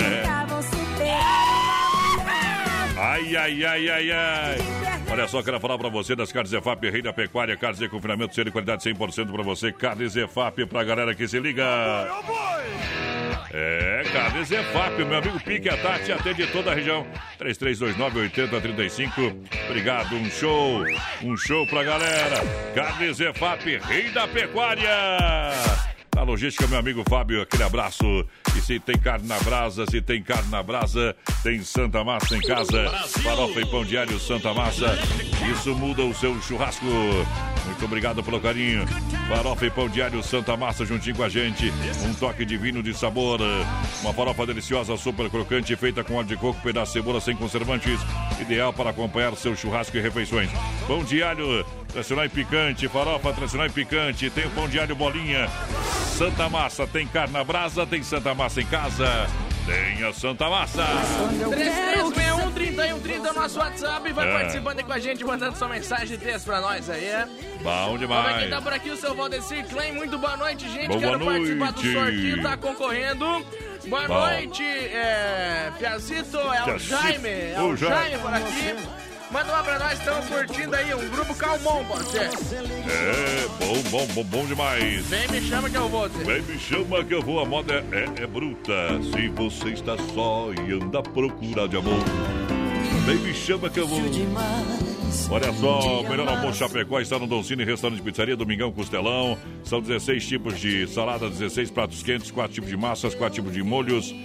[0.02, 0.26] É.
[2.98, 4.58] Ai, ai, ai, ai, ai.
[5.12, 8.34] Olha só, quero falar pra você das carnes Zefap, rei da pecuária, carnes de confinamento,
[8.34, 9.72] ser de qualidade 100% pra você.
[9.72, 11.64] Carnes Zefap pra galera que se liga.
[13.58, 17.08] É, Carnes Zefap, meu amigo Pique a Tati, atende toda a região.
[17.40, 19.34] 3329-8035.
[19.70, 20.84] Obrigado, um show,
[21.24, 22.36] um show pra galera.
[22.74, 24.90] Carnes Zefap, rei da pecuária.
[26.14, 28.28] Na logística, meu amigo Fábio, aquele abraço.
[28.58, 32.42] E se tem carne na brasa, se tem carne na brasa, tem Santa Massa em
[32.42, 32.90] casa.
[33.24, 34.98] Farofa e pão diário Santa Massa.
[35.50, 36.86] Isso muda o seu churrasco.
[37.66, 38.86] Muito obrigado pelo carinho.
[39.28, 41.72] Farofa e pão diário Santa Massa juntinho com a gente.
[42.06, 43.40] Um toque divino de sabor.
[44.02, 48.00] Uma farofa deliciosa, super crocante, feita com óleo de coco, pedaço de cebola sem conservantes.
[48.40, 50.50] Ideal para acompanhar seu churrasco e refeições.
[50.88, 52.88] Pão alho tradicional e picante.
[52.88, 54.30] Farofa tradicional e picante.
[54.30, 55.48] Tem o pão alho bolinha.
[56.18, 56.88] Santa Massa.
[56.88, 59.28] Tem carne na brasa, tem Santa Massa em casa.
[59.66, 60.84] Tem a Santa Massa.
[61.50, 64.12] 3361 3130 é o nosso WhatsApp.
[64.14, 64.34] Vai É.
[64.34, 67.10] participando aí com a gente, mandando sua mensagem de texto pra nós aí.
[67.62, 68.38] Bom Vamos ver demais.
[68.42, 69.94] quem tá por aqui, o seu Valdecir Klein.
[69.94, 70.88] Muito boa noite, gente.
[70.88, 71.94] Boa Quero participar do noite.
[71.94, 73.46] sorteio, tá concorrendo.
[73.88, 74.14] Boa Bom.
[74.20, 77.30] noite, é, Piazito, é o Jaime.
[77.56, 77.76] É o.
[77.76, 78.76] Jaime por aqui.
[79.36, 82.22] Manda lá pra nós, estamos curtindo aí um grupo calmon, pode ser?
[82.22, 85.06] É, bom, bom, bom, bom demais.
[85.08, 86.24] Vem, me chama que eu vou, Zé.
[86.24, 88.72] Vem, me chama que eu vou, a moda é, é bruta.
[89.12, 92.00] Se você está só e anda à procura de amor,
[93.06, 94.00] vem, me chama que eu vou.
[95.30, 99.38] Olha só, o melhor almoço Chapecó está no Doncini Restaurante Pizzaria, Domingão Costelão.
[99.66, 103.62] São 16 tipos de salada, 16 pratos quentes, 4 tipos de massas, 4 tipos de
[103.62, 104.16] molhos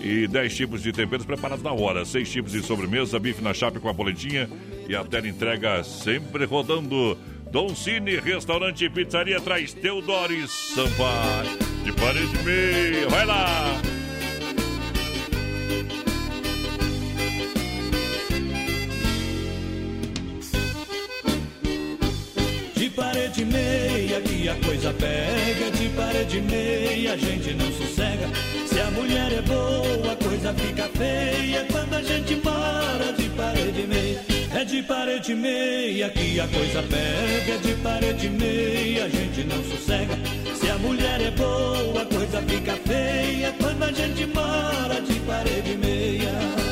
[0.00, 2.04] e 10 tipos de temperos preparados na hora.
[2.04, 4.48] 6 tipos de sobremesa, bife na chapa com a polentinha
[4.88, 7.16] e a tela entrega sempre rodando.
[7.50, 11.58] Doncini Restaurante e Pizzaria traz Teodores Sampaio.
[11.84, 13.80] De parede meia, vai lá!
[22.90, 28.28] De parede meia que a coisa pega, de parede meia a gente não sossega.
[28.66, 33.86] Se a mulher é boa, a coisa fica feia quando a gente mora de parede
[33.86, 34.20] meia.
[34.60, 40.18] É de parede meia que a coisa pega, de parede meia a gente não sossega.
[40.56, 45.76] Se a mulher é boa, a coisa fica feia quando a gente mora de parede
[45.76, 46.69] meia.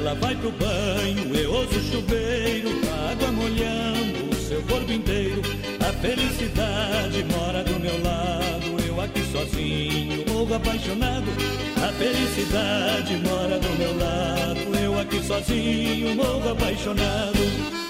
[0.00, 5.42] Ela vai pro banho, eu ouço o chuveiro, a água molhando o seu corpo inteiro.
[5.78, 11.26] A felicidade mora do meu lado, eu aqui sozinho, morro apaixonado.
[11.86, 17.89] A felicidade mora do meu lado, eu aqui sozinho, morro apaixonado.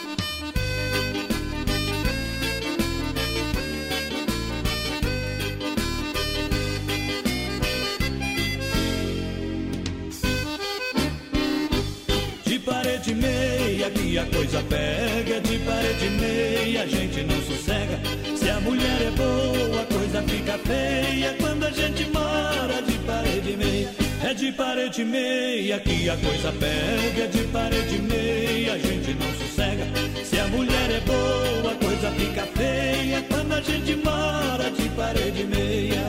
[12.70, 18.00] Parede meia que a coisa pega, de parede meia a gente não sossega.
[18.36, 23.56] Se a mulher é boa, a coisa fica feia quando a gente mora de parede
[23.56, 23.90] meia.
[24.22, 29.86] É de parede meia que a coisa pega, de parede meia a gente não sossega.
[30.24, 35.44] Se a mulher é boa, a coisa fica feia quando a gente mora de parede
[35.44, 36.04] meia.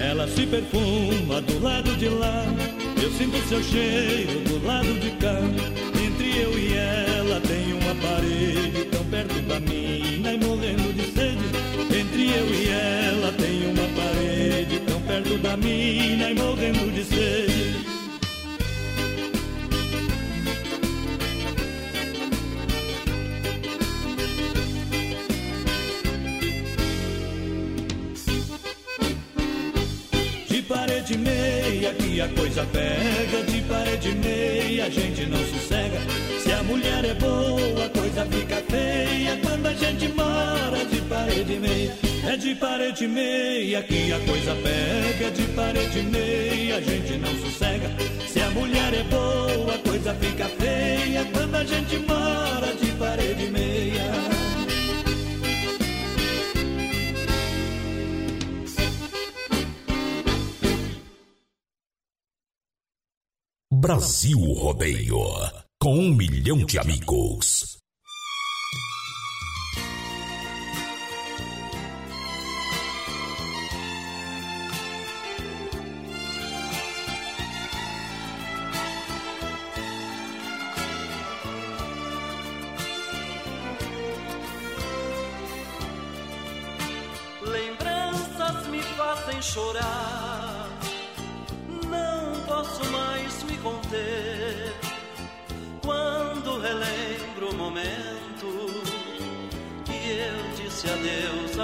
[0.00, 2.44] Ela se perfuma do lado de lá.
[3.04, 5.38] Eu sinto seu cheiro do lado de cá.
[6.02, 12.00] Entre eu e ela tem um aparelho tão perto da mina e morrendo de sede.
[12.00, 17.93] Entre eu e ela tem uma parede tão perto da mina e morrendo de sede.
[31.84, 36.00] Meia que a coisa pega, de parede meia a gente não sossega.
[36.42, 41.58] Se a mulher é boa, a coisa fica feia quando a gente mora de parede
[41.58, 41.94] meia.
[42.26, 47.90] É de parede meia que a coisa pega, de parede meia a gente não sossega.
[48.28, 53.50] Se a mulher é boa, a coisa fica feia quando a gente mora de parede
[53.50, 54.23] meia.
[63.84, 65.18] Brasil Rodeio.
[65.78, 67.76] Com um milhão de amigos.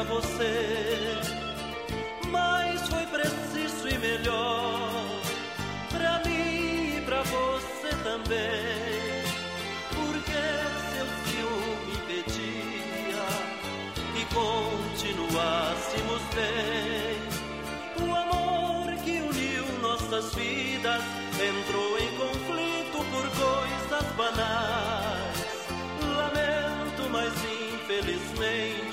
[0.01, 1.21] A você.
[2.31, 4.91] Mas foi preciso e melhor
[5.91, 9.25] pra mim e pra você também.
[9.91, 10.43] Porque
[10.93, 13.29] seu ciúme impedia
[14.15, 17.21] que continuássemos bem.
[18.07, 21.03] O amor que uniu nossas vidas
[21.35, 25.39] entrou em conflito por coisas banais.
[26.17, 28.90] Lamento, mas infelizmente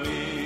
[0.00, 0.38] mim.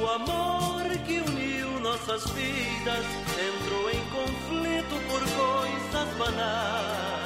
[0.00, 3.04] O amor que uniu nossas vidas
[3.38, 7.19] entrou em conflito por coisas banais.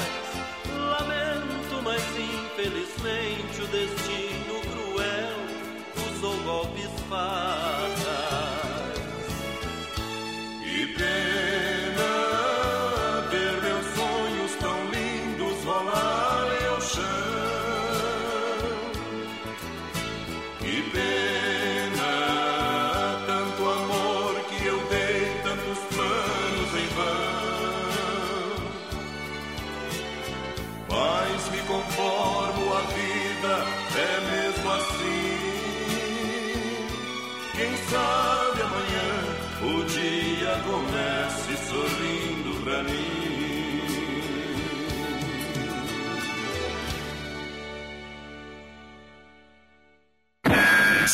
[2.65, 5.37] Infelizmente o destino cruel
[6.17, 7.74] usou golpes fatais.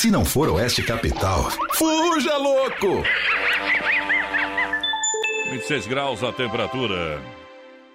[0.00, 3.04] Se não for Oeste Capital, fuja louco!
[5.50, 7.20] 26 graus a temperatura.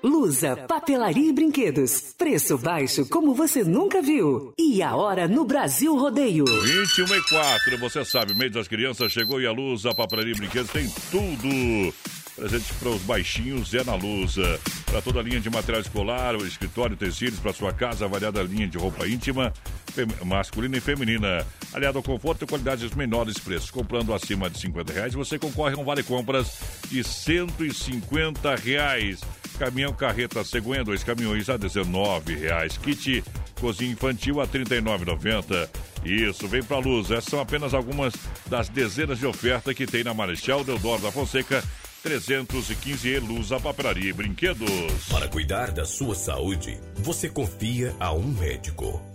[0.04, 2.14] Lusa, papelaria e brinquedos.
[2.16, 4.54] Preço baixo como você nunca viu.
[4.56, 6.46] E a hora no Brasil Rodeio.
[6.46, 10.38] 21 e 4, você sabe, mês das crianças chegou e a Luz, a papelaria e
[10.38, 11.92] brinquedos tem tudo.
[12.36, 14.60] Presente para os baixinhos é na Lusa.
[14.86, 18.78] Para toda a linha de material escolar, escritório, tecidos, para sua casa, variada linha de
[18.78, 19.52] roupa íntima,
[20.24, 21.44] masculina e feminina.
[21.76, 23.70] Aliado ao conforto e qualidade dos menores preços.
[23.70, 26.58] Comprando acima de 50 reais, você concorre a um vale compras
[26.90, 29.20] de 150 reais.
[29.60, 32.78] Caminhão carreta cegonha, dois caminhões a 19 reais.
[32.78, 33.22] Kit
[33.60, 35.70] cozinha infantil a R$ 39,90.
[36.06, 37.12] Isso, vem pra luz.
[37.12, 38.14] Essas são apenas algumas
[38.46, 41.62] das dezenas de ofertas que tem na Marechal Deodoro da Fonseca
[42.04, 45.10] 315 e Luz, a papelaria e brinquedos.
[45.12, 49.15] Para cuidar da sua saúde, você confia a um médico.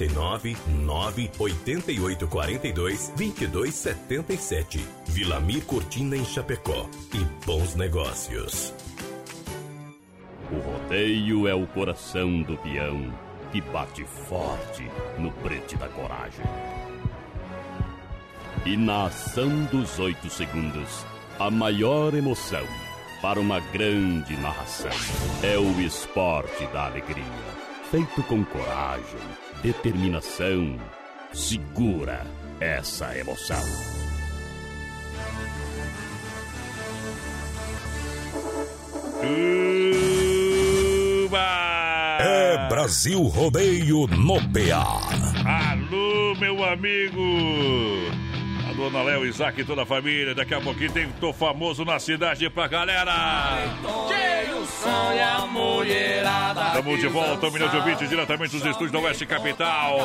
[0.01, 4.85] 49 9 88 42 22 77.
[5.07, 6.89] Vilamir Cortina em Chapecó.
[7.13, 8.73] E bons negócios.
[10.51, 13.13] O rodeio é o coração do peão
[13.51, 14.89] que bate forte
[15.19, 16.45] no brete da coragem.
[18.65, 21.05] E na ação dos oito segundos,
[21.39, 22.65] a maior emoção
[23.21, 24.91] para uma grande narração
[25.43, 27.23] é o esporte da alegria.
[27.89, 29.19] Feito com coragem,
[29.61, 30.77] determinação,
[31.33, 32.25] segura
[32.59, 33.61] essa emoção.
[42.19, 44.99] É Brasil Rodeio no PA.
[45.45, 48.30] Alô, meu amigo!
[48.75, 50.33] Dona Léo, Isaac e toda a família.
[50.33, 53.13] Daqui a pouquinho tem Tô Famoso na cidade pra galera.
[56.67, 59.97] Estamos de volta, um milhão de ouvintes diretamente dos estúdios da Oeste Capital.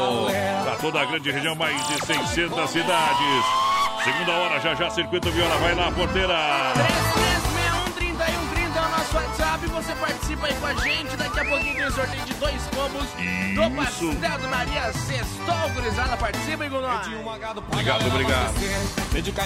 [0.65, 3.45] Pra toda a grande região, mais de 600 cidades.
[4.05, 5.57] Segunda hora, já já, Circuito Viola.
[5.57, 7.36] Vai lá, porteira.
[9.77, 11.17] Você participa aí com a gente.
[11.17, 13.07] Daqui a pouquinho tem o sorteio de dois combos
[13.55, 15.69] do Pastel do Maria Sextou.
[15.75, 17.07] Gurizada, participa aí com nós.
[17.07, 18.55] Obrigado, obrigado.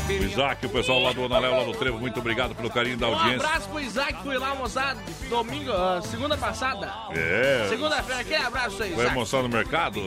[0.09, 3.09] O Isaac, o pessoal lá do Analéu, lá do Trevo, muito obrigado pelo carinho da
[3.09, 3.47] Um audiência.
[3.47, 4.97] abraço pro Isaac, fui lá almoçar
[5.29, 6.93] domingo, ah, segunda passada.
[7.15, 7.67] É.
[7.69, 9.09] Segunda-feira, aquele abraço aí, Vai Isaac.
[9.09, 10.01] almoçar no mercado?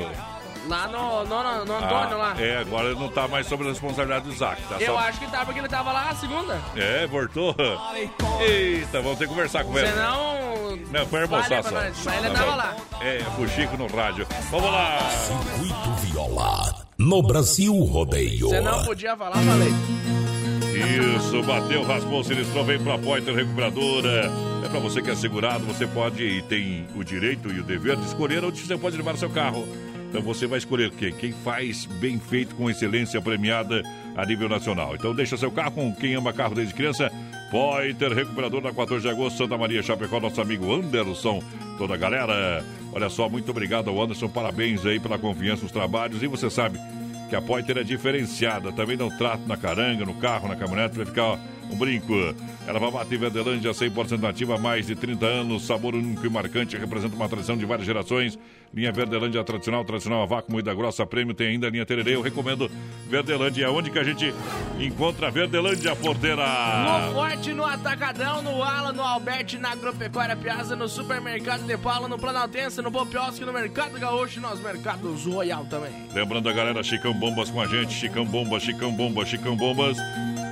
[0.67, 2.33] Lá no, no, no, no Antônio, lá.
[2.37, 4.61] Ah, É, agora ele não tá mais sob a responsabilidade do Isaac.
[4.63, 4.99] Tá Eu só...
[4.99, 6.61] acho que tá, porque ele tava lá a segunda.
[6.75, 7.55] É, voltou.
[8.41, 9.87] Eita, vamos ter que conversar com ele.
[9.87, 10.53] Senão.
[10.91, 12.75] Não, foi nós, mas ele Tá tava lá.
[13.01, 14.25] É, o Chico no rádio.
[14.49, 14.99] Vamos lá.
[15.09, 16.75] Circuito Viola.
[16.97, 18.47] No Brasil Rodeio.
[18.49, 19.73] Você não podia falar, falei.
[20.73, 24.31] Isso, bateu, raspou, sinistrou, vem pra Poiter Recuperadora.
[24.65, 27.95] É pra você que é segurado, você pode e tem o direito e o dever
[27.95, 29.67] de escolher onde você pode levar seu carro.
[30.13, 31.11] Então você vai escolher quem?
[31.11, 33.81] Quem faz bem feito com excelência premiada
[34.15, 34.93] a nível nacional.
[34.93, 37.11] Então deixa seu carro com quem ama carro desde criança.
[37.49, 41.41] Poiter Recuperador na 14 de agosto, Santa Maria Chapecó, nosso amigo Anderson,
[41.79, 42.63] toda a galera.
[42.91, 46.21] Olha só, muito obrigado ao Anderson, parabéns aí pela confiança nos trabalhos.
[46.21, 46.79] E você sabe
[47.27, 48.71] que a Poiter é diferenciada.
[48.71, 51.39] Também dá um trato na caranga, no carro, na caminhonete, vai ficar
[51.73, 52.13] um brinco.
[52.65, 55.65] Ela vai bater Verdelândia 100% nativa mais de 30 anos.
[55.65, 58.37] Sabor único e marcante, representa uma tradição de várias gerações.
[58.73, 61.33] Linha Verdelândia tradicional, tradicional a vácuo, moída grossa, prêmio.
[61.33, 62.15] Tem ainda a linha Tererê.
[62.15, 62.71] Eu recomendo
[63.07, 63.71] Verdelândia.
[63.71, 64.33] Onde que a gente
[64.79, 66.43] encontra Verdelândia, porteira.
[66.45, 72.07] No Forte, no Atacadão, no Ala, no Alberti, na Agropecuária Piazza, no Supermercado de Paula,
[72.07, 75.91] no Planaltense, no Bopiosque, no Mercado Gaúcho e nos Mercados Royal também.
[76.13, 79.97] Lembrando a galera, Chicão Bombas com a gente, Chicão Bombas, Chicão Bombas, Chicão Bombas.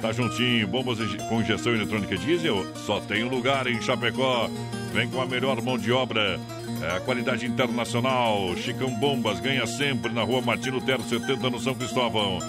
[0.02, 0.97] Tá juntinho, bombas
[1.30, 4.49] com injeção eletrônica diesel, só tem lugar em Chapecó.
[4.91, 6.39] Vem com a melhor mão de obra,
[6.82, 8.56] é a qualidade internacional.
[8.58, 12.39] Chicão Bombas ganha sempre na rua Martino Terro 70 no São Cristóvão.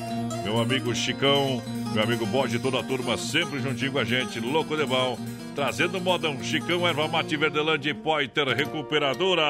[0.43, 4.75] Meu amigo Chicão, meu amigo Bode, toda a turma sempre juntinho com a gente, louco
[4.75, 5.19] de bom.
[5.55, 9.43] Trazendo modão, Chicão, Erva Mate Verdelândia e Poiter Recuperadora.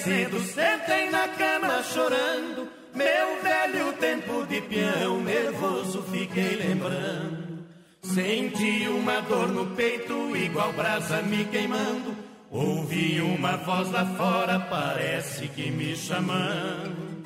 [0.00, 2.68] Dia cedo, sentei na cama chorando.
[2.94, 7.66] Meu velho tempo de peão, nervoso fiquei lembrando.
[8.02, 12.16] Senti uma dor no peito, igual brasa me queimando.
[12.50, 17.22] Ouvi uma voz lá fora, parece que me chamando.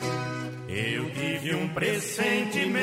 [0.68, 2.74] Eu tive um pressentimento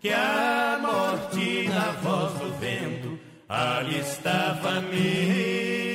[0.00, 3.18] que a morte na voz do vento
[3.48, 5.91] ali estava me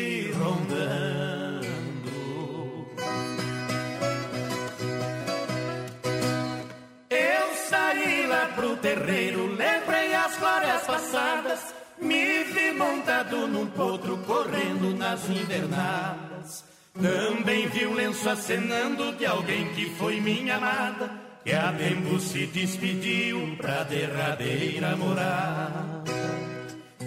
[8.57, 11.59] pro terreiro, lembrei as glórias passadas,
[12.01, 16.65] me vi montado num potro correndo nas invernadas.
[16.99, 21.11] Também vi o lenço acenando de alguém que foi minha amada,
[21.45, 26.03] que a tempo se despediu pra derradeira morada.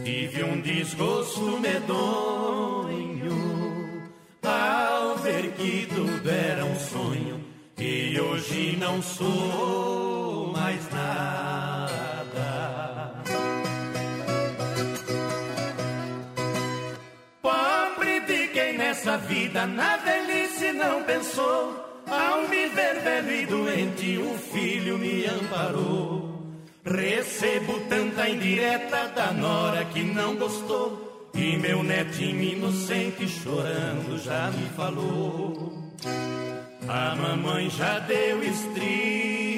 [0.05, 3.11] Tive um desgosto medonho
[4.45, 7.45] ao ver que tudo era um sonho
[7.77, 12.51] e hoje não sou mais nada.
[17.43, 21.87] Pobre de quem nessa vida na velhice não pensou.
[22.07, 26.41] Ao me ver velho e doente, um filho me amparou.
[26.85, 31.31] Recebo tanta indireta da nora que não gostou.
[31.35, 35.73] E meu netinho inocente chorando já me falou.
[36.89, 39.50] A mamãe já deu estrilo.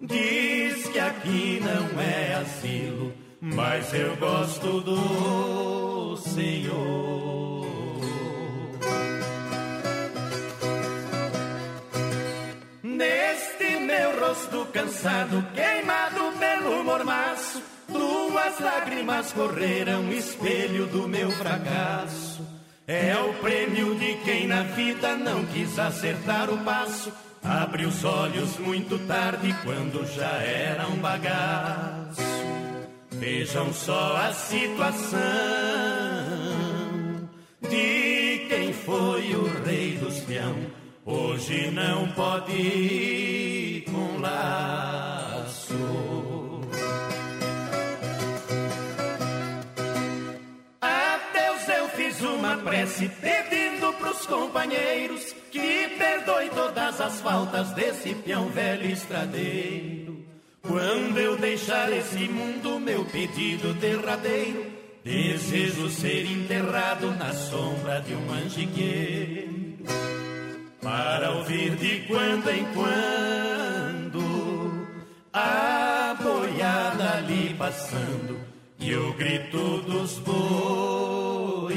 [0.00, 7.66] Diz que aqui não é asilo, mas eu gosto do Senhor.
[12.82, 22.42] Neste meu rosto cansado, queimado pelo mormaço, duas lágrimas correram, espelho do meu fracasso.
[22.86, 27.12] É o prêmio de quem na vida não quis acertar o passo.
[27.42, 32.20] Abre os olhos muito tarde quando já era um bagaço.
[33.12, 35.18] Vejam só a situação
[37.62, 40.54] de quem foi o rei dos peão.
[41.04, 45.74] Hoje não pode ir com laço.
[50.80, 58.14] A Deus eu fiz uma prece pedindo pros companheiros que perdoe todas as faltas desse
[58.14, 60.24] peão velho estradeiro.
[60.62, 64.66] Quando eu deixar esse mundo, meu pedido derradeiro,
[65.02, 69.78] desejo ser enterrado na sombra de um manjigueiro.
[70.80, 74.20] Para ouvir de quando em quando
[75.32, 78.40] a boiada ali passando
[78.78, 81.70] e o grito dos boiadeiros.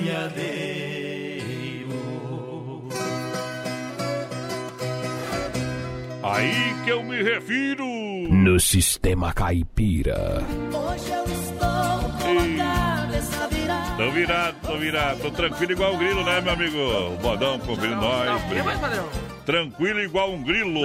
[6.33, 7.85] Aí que eu me refiro.
[8.27, 10.43] No sistema caipira.
[10.73, 13.97] Hoje eu estou com a cabeça virada.
[13.97, 16.77] Tô virado, tô virado, tô tranquilo igual um grilo, né, meu amigo?
[16.77, 18.43] O Bodão conferindo nós.
[18.43, 19.07] O que mais, padrão?
[19.45, 20.81] Tranquilo igual um grilo.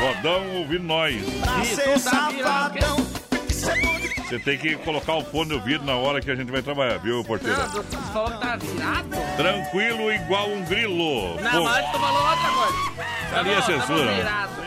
[0.00, 1.14] Bodão ouvindo nós.
[1.40, 3.07] Pra ser safadão.
[4.28, 6.98] Você tem que colocar o fone no ouvido na hora que a gente vai trabalhar,
[6.98, 7.56] viu, porteira?
[7.56, 9.08] Não, você falou que tá virado?
[9.38, 11.40] Tranquilo igual um grilo.
[11.40, 13.40] Não, Pô, mas tu falou outra coisa.
[13.40, 14.10] ali é censura.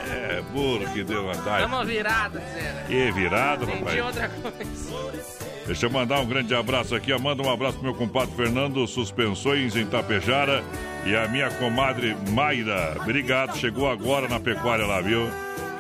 [0.10, 1.70] É, burro que deu vantagem.
[1.70, 2.88] Tamo virado, dizendo.
[2.88, 4.02] Que virado, Entendi rapaz.
[4.06, 5.52] outra coisa.
[5.68, 7.16] Deixa eu mandar um grande abraço aqui.
[7.20, 10.64] Manda um abraço pro meu compadre Fernando, Suspensões em Tapejara.
[11.06, 12.96] E a minha comadre Mayra.
[13.00, 15.30] Obrigado, chegou agora na pecuária lá, viu?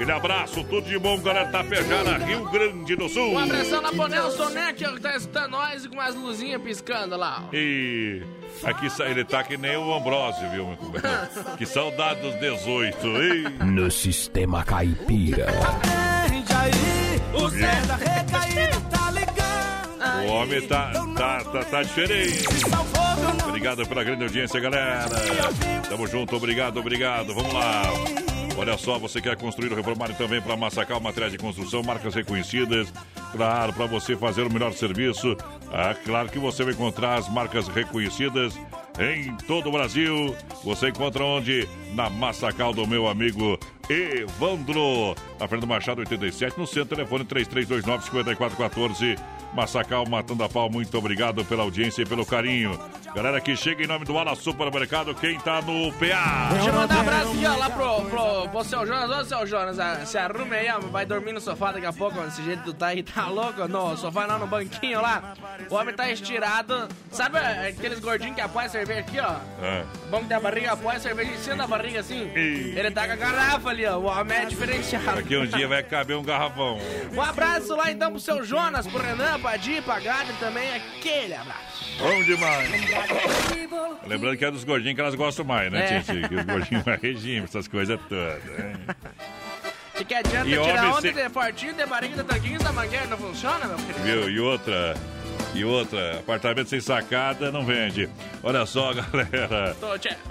[0.02, 1.48] Aquele abraço, tudo de bom, galera.
[1.49, 3.34] Tapejara, Rio Grande do Sul.
[3.34, 7.15] Um abração lá pro Nelson Neck, que tá escutando nós e com umas luzinhas piscando
[7.15, 7.44] lá.
[7.44, 7.56] ó.
[7.56, 8.23] E
[8.64, 11.30] aqui ele tá que nem o Ambrosio, viu, meu companheiro?
[11.56, 13.44] Que saudade dos 18, ei.
[13.64, 15.45] No sistema caipira.
[16.26, 20.28] Entende aí, o Zé da recaída tá ligando.
[20.28, 22.44] O homem tá, tá, tá, tá diferente.
[23.48, 25.06] Obrigado pela grande audiência, galera.
[25.88, 27.36] Tamo junto, obrigado, obrigado.
[27.36, 27.84] Vamos lá.
[28.57, 32.14] Olha só, você quer construir ou reformar também para massacar o material de construção, marcas
[32.14, 32.94] reconhecidas.
[33.32, 35.36] Claro, para você fazer o melhor serviço.
[35.72, 38.53] Ah, claro que você vai encontrar as marcas reconhecidas
[38.99, 40.36] em todo o Brasil.
[40.64, 41.68] Você encontra onde?
[41.95, 43.57] Na Massacal do meu amigo
[43.92, 45.16] Evandro.
[45.40, 49.20] Na Fernando Machado 87, no centro, telefone 3329-5414.
[49.54, 52.80] Massacal Matando a Pau, muito obrigado pela audiência e pelo carinho.
[53.14, 56.50] Galera que chega em nome do Ala Supermercado, quem tá no PA?
[56.54, 59.12] Deixa eu mandar um abraço aqui, ó, lá pro, pro, pro seu Jonas.
[59.12, 62.18] Ô, seu Jonas, ah, se arrume aí, ó, vai dormir no sofá daqui a pouco,
[62.18, 63.68] ó, desse jeito tu tá aí, tá louco?
[63.68, 65.34] No sofá não, no banquinho lá.
[65.70, 66.88] O homem tá estirado.
[67.12, 69.36] Sabe eh, aqueles gordinhos que apoiam a cerveja aqui, ó?
[69.62, 69.84] É.
[70.10, 72.32] Bom que tem a barriga, apoia a cerveja em cima da barriga, assim.
[72.34, 75.20] Ele tá com a garrafa ali, ó, o homem é diferenciado.
[75.20, 76.80] Aqui um dia vai caber um garrafão.
[77.14, 81.34] Um abraço lá então pro seu Jonas, pro Renan, pra Di, pra Gabi também, aquele
[81.36, 81.82] abraço.
[81.99, 82.70] Bom demais.
[84.08, 85.99] Lembrando que é dos gordinhos que elas gostam mais, né, É.
[86.02, 86.28] Titi?
[86.28, 88.44] Que os gordinhos mais regime, essas coisas todas.
[88.45, 88.74] né?
[89.98, 92.72] De que adianta E tirar homem onda sem- de fortinho, de barriga, de tanquinho, da
[92.72, 93.99] mangueira, não funciona, meu querido?
[94.03, 94.30] Viu?
[94.30, 94.95] E outra.
[95.53, 98.10] E outra, apartamento sem sacada não vende.
[98.41, 99.76] Olha só, galera.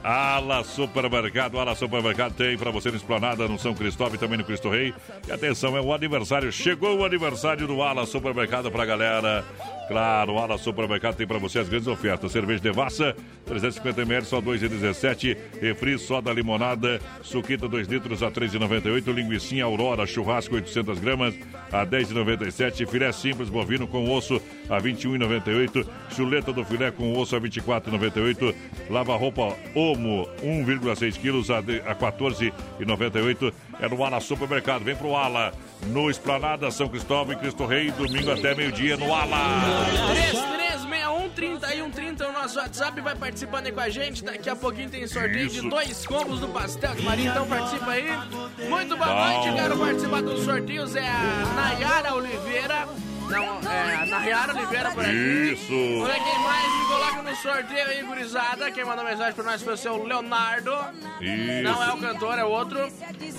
[0.03, 4.45] Ala Supermercado, Ala Supermercado tem para você no Esplanada, no São Cristóvão e também no
[4.45, 4.95] Cristo Rei.
[5.29, 9.45] E atenção, é o aniversário, chegou o aniversário do Ala Supermercado pra galera.
[9.91, 12.31] Claro, Ala Supermercado tem para você as grandes ofertas.
[12.31, 13.13] Cerveja Devassa,
[13.45, 15.37] 350ml, só 2,17.
[15.61, 19.13] Refri, soda limonada, suquita 2 litros a 3,98.
[19.13, 21.35] Linguicinha Aurora, churrasco 800 gramas
[21.73, 22.87] a 10,97.
[22.87, 25.85] Filé simples bovino com osso a 21,98.
[26.15, 28.55] Chuleta do filé com osso a 24,98.
[28.89, 33.53] Lava-roupa Omo 1,6 quilos a 14,98.
[33.81, 34.85] É no Ala Supermercado.
[34.85, 35.53] Vem pro Ala.
[35.87, 37.91] No Esplanada, São Cristóvão e Cristo Rei.
[37.91, 39.39] Domingo até meio-dia no Ala.
[41.35, 44.23] 3361-3130 o nosso WhatsApp vai participando aí com a gente.
[44.23, 45.63] Daqui a pouquinho tem sorteio Isso.
[45.63, 48.11] de dois combos do Pastel de Maria, então participa aí.
[48.69, 50.95] Muito boa noite, quero participar dos sorteios.
[50.95, 53.10] É a Nayara Oliveira.
[53.31, 55.53] Não, é a Nayara Oliveira por aqui.
[55.53, 56.05] Isso.
[56.05, 58.71] Ver quem mais me coloca no sorteio aí, gurizada.
[58.73, 60.73] Quem mandou mensagem pra nós foi o seu Leonardo.
[61.21, 61.63] Isso.
[61.63, 62.79] Não é o cantor, é o outro.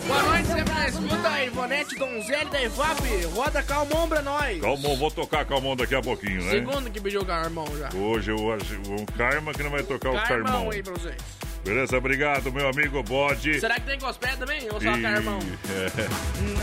[0.08, 1.44] Boa noite, sempre na escuta.
[1.44, 3.26] Ivonete Donzelli da IFAP.
[3.36, 4.62] Roda calmão pra nós.
[4.62, 6.52] Calmon, vou tocar Calmon daqui a pouquinho, né?
[6.52, 7.90] Segundo que pediu o Carmão já.
[7.96, 10.72] Hoje eu acho um Karma que não vai tocar o Carmão Carmão.
[10.72, 11.16] aí pra vocês.
[11.64, 11.98] Beleza?
[11.98, 13.60] Obrigado, meu amigo Bode.
[13.60, 14.64] Será que tem gospel também?
[14.72, 15.40] Ou só E- Carmão?
[15.70, 15.90] É,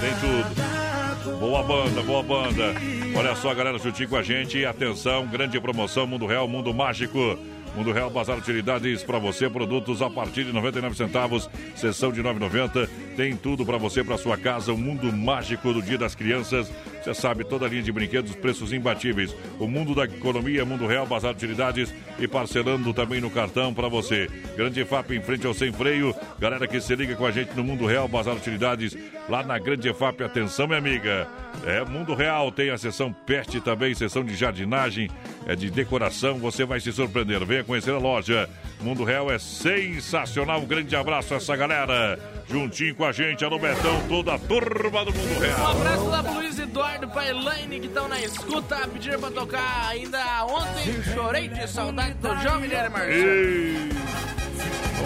[0.01, 1.39] tem tudo.
[1.39, 2.75] Boa banda, boa banda.
[3.17, 4.65] Olha só, galera, juntinho com a gente.
[4.65, 7.39] Atenção, grande promoção, Mundo Real, Mundo Mágico.
[7.75, 12.89] Mundo Real Bazar Utilidades para você, produtos a partir de 99 centavos, sessão de 9,90.
[13.17, 16.71] Tem tudo para você, para sua casa, o mundo mágico do Dia das Crianças.
[17.03, 19.35] Você sabe, toda a linha de brinquedos, preços imbatíveis.
[19.59, 24.29] O mundo da economia, Mundo Real Bazar Utilidades e parcelando também no cartão para você.
[24.57, 26.15] Grande FAP em frente ao Sem Freio.
[26.39, 28.97] Galera que se liga com a gente no Mundo Real Bazar Utilidades.
[29.29, 30.23] Lá na Grande EFAP.
[30.23, 31.27] Atenção, minha amiga.
[31.67, 35.11] É Mundo Real, tem a sessão pet também, sessão de jardinagem,
[35.47, 37.45] é de decoração, você vai se surpreender.
[37.45, 38.49] Venha conhecer a loja.
[38.81, 40.61] Mundo Real é sensacional.
[40.61, 42.19] Um grande abraço a essa galera.
[42.49, 45.71] Juntinho com a gente, alô Betão, toda a turma do Mundo Um Real.
[45.73, 50.47] abraço lá pro Luiz Eduardo, pra Elaine, que estão na escuta, pediram pra tocar ainda
[50.47, 51.03] ontem.
[51.13, 52.97] Chorei de saudade do jovem Guilherme.
[53.11, 53.89] Ei,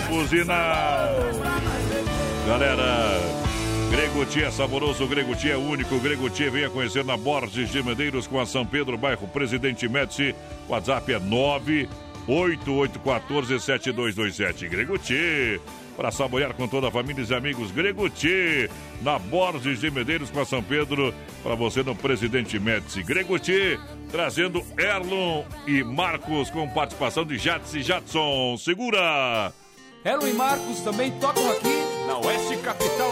[0.08, 1.08] Vamos buzinar.
[2.46, 3.18] Galera,
[3.92, 6.00] Gregotia é saboroso, Gregotia é único.
[6.00, 10.34] Gregotia venha conhecer na Borges de Medeiros com a São Pedro, bairro Presidente Médici.
[10.66, 11.20] WhatsApp é
[12.26, 14.70] 988147227.
[14.70, 15.60] Gregotia.
[15.94, 18.66] Para saborear com toda a família e amigos, Greguti,
[19.02, 21.12] na Borges de Medeiros com a São Pedro,
[21.42, 23.02] para você no Presidente Médici.
[23.02, 23.78] Greguti,
[24.10, 28.56] trazendo Erlon e Marcos com participação de Jats e Jadson.
[28.56, 29.52] Segura!
[30.02, 33.11] Erlon e Marcos também tocam aqui na Oeste Capital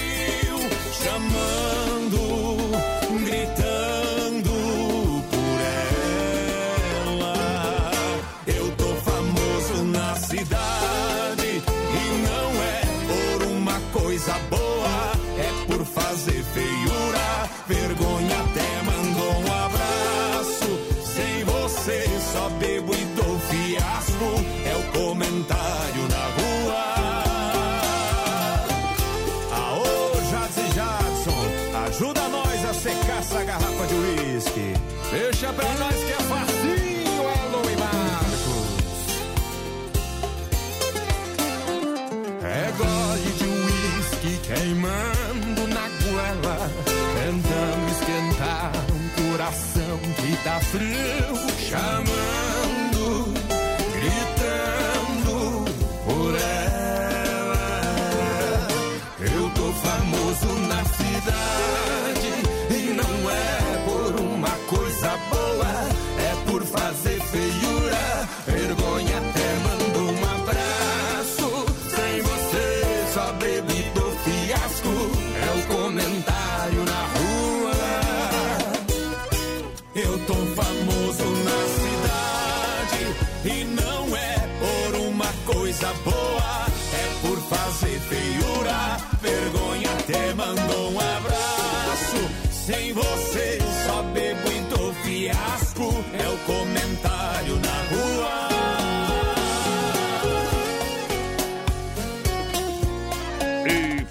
[1.03, 2.40] Chamando,
[50.71, 51.20] que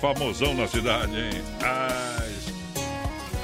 [0.00, 1.42] famosão na cidade, hein?
[1.62, 2.32] Ai,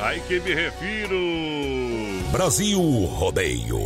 [0.01, 2.31] aí que me refiro.
[2.33, 3.79] Brasil Rodeio.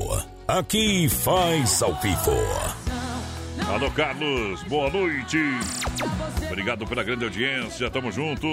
[0.46, 2.36] Aqui faz ao vivo.
[3.68, 5.38] Alô, Carlos, boa noite.
[6.46, 8.46] Obrigado pela grande audiência, tamo junto.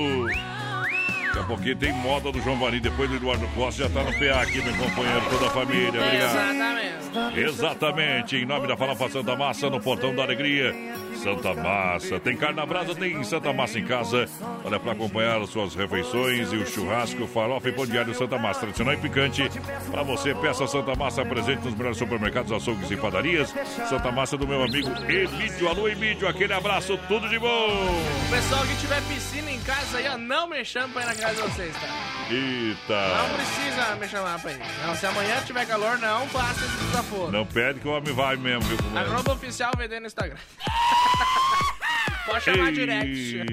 [1.27, 4.11] Daqui a pouquinho tem moda do João Varim, depois do Eduardo Costa já tá no
[4.13, 5.89] PA aqui, meu companheiro, toda a família.
[5.89, 6.15] Obrigado.
[6.15, 7.39] Exatamente.
[7.39, 10.75] Exatamente, em nome da Farofa Santa Massa, no Portão da Alegria.
[11.17, 14.29] Santa Massa, tem carne na brasa, tem Santa Massa em casa.
[14.63, 18.61] Olha para acompanhar as suas refeições e o churrasco, farofa e pão diário Santa Massa,
[18.61, 19.49] tradicional e picante.
[19.91, 23.53] Para você, peça Santa Massa presente nos melhores supermercados, açougues e padarias.
[23.89, 25.69] Santa Massa do meu amigo Emílio.
[25.69, 27.67] Alô, Emílio, aquele abraço, tudo de bom.
[28.29, 31.35] Pessoal que tiver piscina em casa aí, ó, não me chame pra ir na casa
[31.35, 31.87] de vocês, tá?
[32.29, 33.17] Eita.
[33.17, 34.59] Não precisa me chamar pra ir.
[34.85, 37.31] Não, se amanhã tiver calor, não faça esse desaforo.
[37.31, 38.77] Não pede que o homem vai mesmo, viu?
[38.95, 39.03] A?
[39.03, 40.37] Globo Oficial vender no Instagram.
[42.27, 43.45] Pode chamar Ei, direct.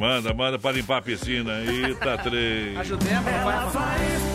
[0.00, 1.52] Manda, manda para limpar a piscina.
[1.60, 2.78] Eita, três.
[2.78, 4.34] Ajudei a papai.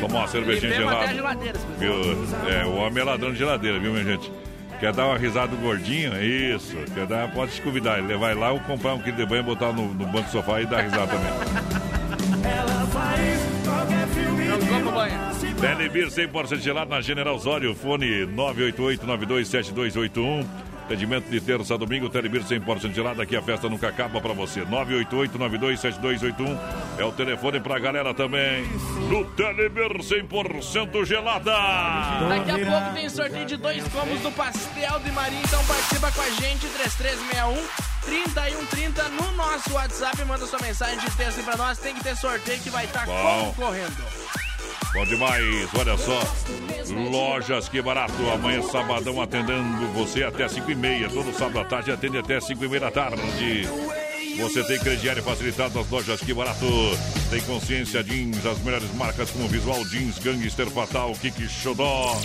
[0.00, 1.12] Tomar uma cervejinha gelada.
[1.78, 1.94] Viu?
[2.48, 4.30] É, o homem é ladrão de geladeira, viu, minha gente?
[4.80, 6.12] Quer dar uma risada gordinho?
[6.14, 6.76] É Isso.
[6.92, 7.98] Quer dar, pode te convidar.
[7.98, 10.60] Ele vai lá ou comprar um quilo de banho, botar no, no banco do sofá
[10.60, 11.32] e dar risada também.
[12.28, 13.43] Como banho.
[15.60, 17.74] Telebir 100% gelado na General Osório.
[17.74, 20.63] Fone 988-927281.
[20.84, 22.10] Atendimento de terça a domingo.
[22.10, 23.22] Telebir 100% gelado.
[23.22, 24.60] Aqui a festa nunca acaba pra você.
[24.66, 26.58] 988-927281
[26.98, 28.66] é o telefone pra galera também.
[29.08, 31.52] No Telebir 100% gelada.
[32.28, 36.20] Daqui a pouco tem sorteio de dois combos do Pastel de Maria, então participa com
[36.20, 40.22] a gente, 3361 3130 no nosso WhatsApp.
[40.26, 41.78] Manda sua mensagem de texto pra nós.
[41.78, 43.54] Tem que ter sorteio que vai estar Bom.
[43.56, 43.96] concorrendo.
[44.92, 46.20] Bom demais, olha só.
[47.10, 51.08] Lojas Que Barato, amanhã sabadão atendendo você até 5 e meia.
[51.08, 53.68] Todo sábado à tarde atende até 5 e meia da tarde.
[54.36, 56.66] Você tem crediário facilitado nas lojas Que Barato.
[57.30, 62.20] Tem consciência jeans, as melhores marcas como Visual Jeans, Gangster Fatal, Kiki Xodó.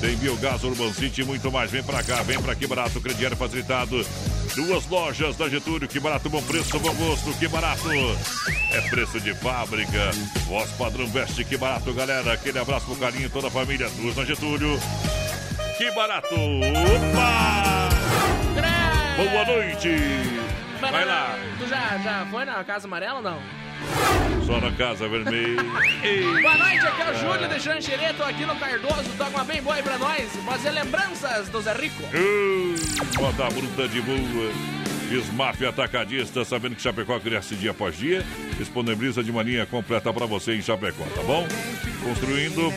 [0.00, 1.70] Tem Biogás, Urban City e muito mais.
[1.70, 4.04] Vem pra cá, vem pra Que Barato, crediário facilitado.
[4.54, 7.88] Duas lojas da Getúlio, que barato, bom preço, bom gosto, que barato.
[8.72, 10.10] É preço de fábrica.
[10.46, 12.32] Voz padrão veste, que barato, galera.
[12.32, 13.88] Aquele abraço pro carinho, toda a família.
[13.90, 14.78] Duas na Getúlio.
[15.78, 16.34] Que barato.
[16.34, 17.88] Opa!
[19.16, 20.59] Boa noite.
[20.80, 21.38] Vai lá.
[21.58, 23.38] Tu já, já foi na Casa Amarela ou não?
[24.46, 25.62] Só na Casa Vermelha.
[26.42, 29.62] Boa noite, aqui é o Júlio de Xanxerê, tô aqui no Cardoso, toca uma bem
[29.62, 32.02] boa aí pra nós, fazer lembranças do Zé Rico.
[32.04, 34.52] Uh, Moda bruta de boa.
[35.10, 38.24] Desmaf Atacadista, sabendo que Chapecó cresce dia após dia,
[38.56, 41.44] disponibiliza de maninha completa para você em Chapecó, tá bom?
[42.00, 42.72] Construindo,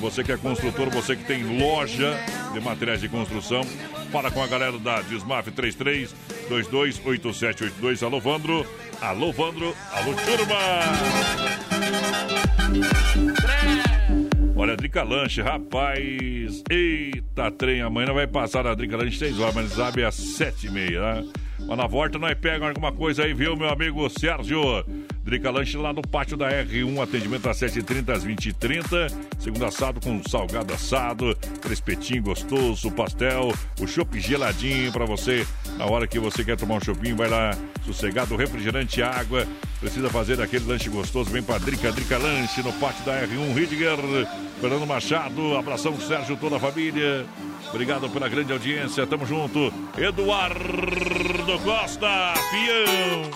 [0.00, 2.18] você que é construtor, você que tem loja
[2.54, 3.62] de materiais de construção,
[4.10, 6.14] fala com a galera da Desmaf 33
[6.48, 8.02] 228782.
[8.02, 8.66] Alô, Vandro.
[9.02, 9.76] Alô, Vandro.
[9.92, 10.54] Alô, turma.
[14.56, 16.62] Olha, Drica Lanche, rapaz.
[16.70, 17.82] Eita, trem.
[17.82, 21.24] Amanhã vai passar a Drica Lanche 6 horas, mas abre às 7 e meia, né?
[21.66, 24.84] Mas na volta nós pegamos alguma coisa aí, viu, meu amigo Sérgio?
[25.24, 29.10] Drica Lanche lá no pátio da R1, atendimento às 7h30, às 20h30.
[29.38, 33.50] Segundo assado com salgado assado, crespetinho gostoso, pastel,
[33.80, 35.46] o chopp geladinho pra você.
[35.78, 39.46] Na hora que você quer tomar um chopinho, vai lá, sossegado, refrigerante, água.
[39.80, 43.96] Precisa fazer aquele lanche gostoso, vem pra Drica, Drica Lanche no pátio da R1, Ridger,
[44.60, 47.24] Fernando Machado, abração Sérgio, toda a família.
[47.70, 49.72] Obrigado pela grande audiência, tamo junto.
[49.98, 53.30] Eduardo Costa, peão.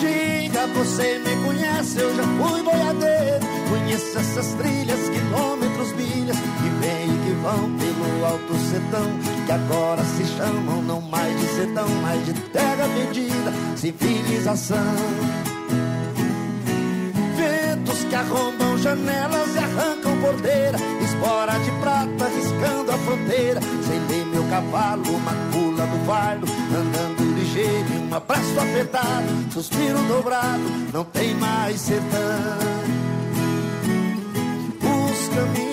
[0.00, 3.09] Diga, você me conhece, eu já fui boiadeiro.
[4.16, 9.06] Essas trilhas, quilômetros, milhas, que vêm e que vão pelo alto sertão.
[9.46, 14.94] Que agora se chamam não mais de sertão, mas de terra vendida, civilização.
[17.36, 23.60] Ventos que arrombam janelas e arrancam porteira, espora de prata riscando a fronteira.
[23.60, 30.62] Sem ler meu cavalo, uma pula no vardo, andando ligeiro um abraço apertado, suspiro dobrado,
[30.92, 32.99] não tem mais sertão.
[35.30, 35.69] Os caminhos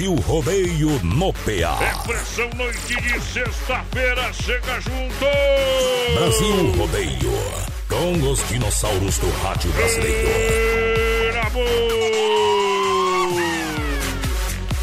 [0.00, 1.78] Brasil Rodeio no PA.
[1.84, 5.26] É pressão noite de sexta-feira, chega junto.
[6.14, 7.32] Brasil Rodeio,
[7.86, 10.30] com os dinossauros do rádio brasileiro.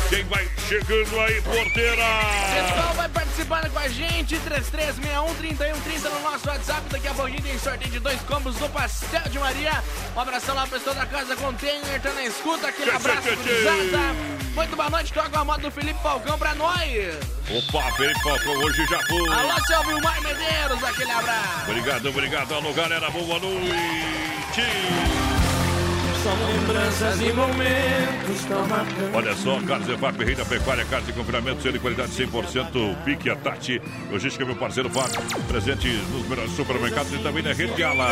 [0.07, 2.03] Quem vai chegando aí, porteira?
[2.53, 6.81] Pessoal, vai participando com a gente, 3361-3130 no nosso WhatsApp.
[6.91, 9.83] Daqui a pouquinho tem sorteio de dois combos do Pastel de Maria.
[10.15, 12.67] Um abração lá pessoal da Casa Container, tá na escuta.
[12.67, 14.36] Aquele abraço, gurizada.
[14.57, 17.15] Muito boa noite, toca a moto do Felipe Falcão pra nós.
[17.47, 19.29] Opa, Felipe Falcão, hoje já foi.
[19.29, 21.69] Alô, seu Vilmar Medeiros, aquele abraço.
[21.69, 22.55] Obrigado, obrigado.
[22.55, 24.63] Alô, galera, boa noite.
[26.23, 29.13] São lembranças e momentos tão marcantes.
[29.13, 33.29] Olha só, Carlos Evap, Rei da Pecuária, carne de confinamento, selo de qualidade 100%, Pique
[33.29, 33.79] a Tati,
[34.09, 38.07] logística, meu parceiro Fábio, presente nos melhores supermercados e também na rede Ala.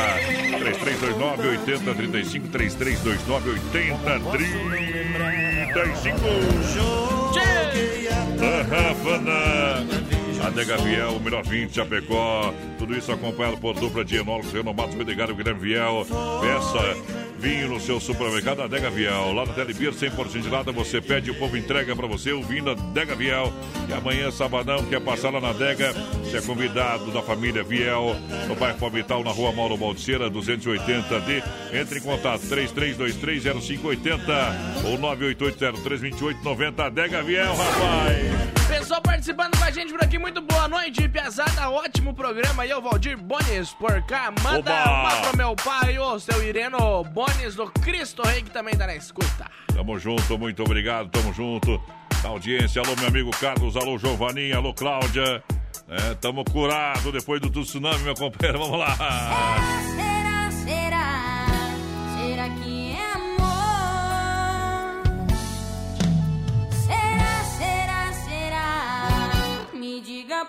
[2.52, 5.45] 3329
[5.76, 8.08] 8035 3329
[8.40, 10.05] 8035 Havana.
[10.46, 12.54] Adega Viel, o melhor vinho de Chapecó.
[12.78, 16.06] Tudo isso acompanhado por dupla de enólogos renomados, Medegário Guilherme Viel.
[16.42, 19.34] Peça vinho no seu supermercado Adega Viel.
[19.34, 22.66] Lá na Telebir, 100% de lata, você pede, o povo entrega pra você o vinho
[22.66, 23.54] da Adega Viel.
[23.88, 25.94] E amanhã, sabadão, quer passar lá na Adega,
[26.24, 28.16] você é convidado da família Viel,
[28.48, 31.44] no bairro Palmital, na rua Mauro Baldiceira, 280D.
[31.74, 38.55] Entre em contato, 33230580 ou 988032890 Adega Viel, rapaz.
[38.68, 42.82] Pessoal participando com a gente por aqui, muito boa noite, Piazada, ótimo programa aí, o
[42.82, 44.32] Valdir Bones por cá.
[44.44, 44.92] Manda Oba!
[44.92, 48.96] uma pro meu pai, o seu Ireno Bones do Cristo Rei, que também tá na
[48.96, 49.50] escuta.
[49.74, 51.82] Tamo junto, muito obrigado, tamo junto.
[52.24, 55.44] Na audiência, alô meu amigo Carlos, alô Giovanninha, alô Cláudia.
[55.88, 60.15] É, tamo curado depois do tsunami, meu companheiro, vamos lá.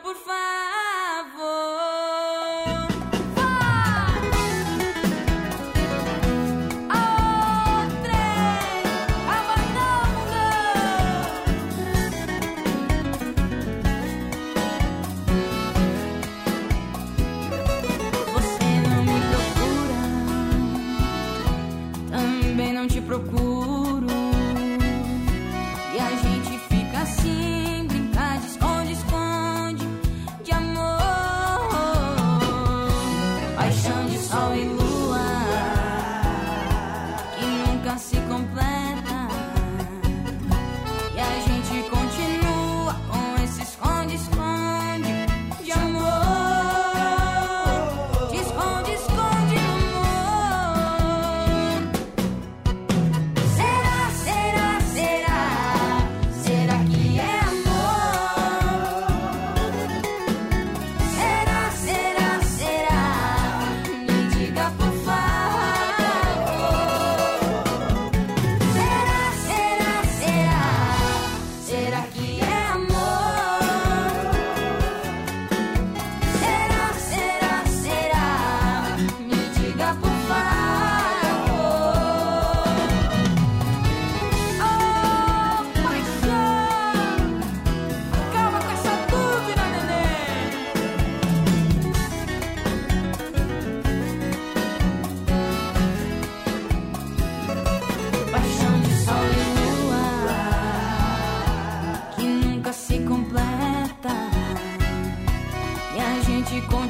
[0.02, 1.95] Por favor.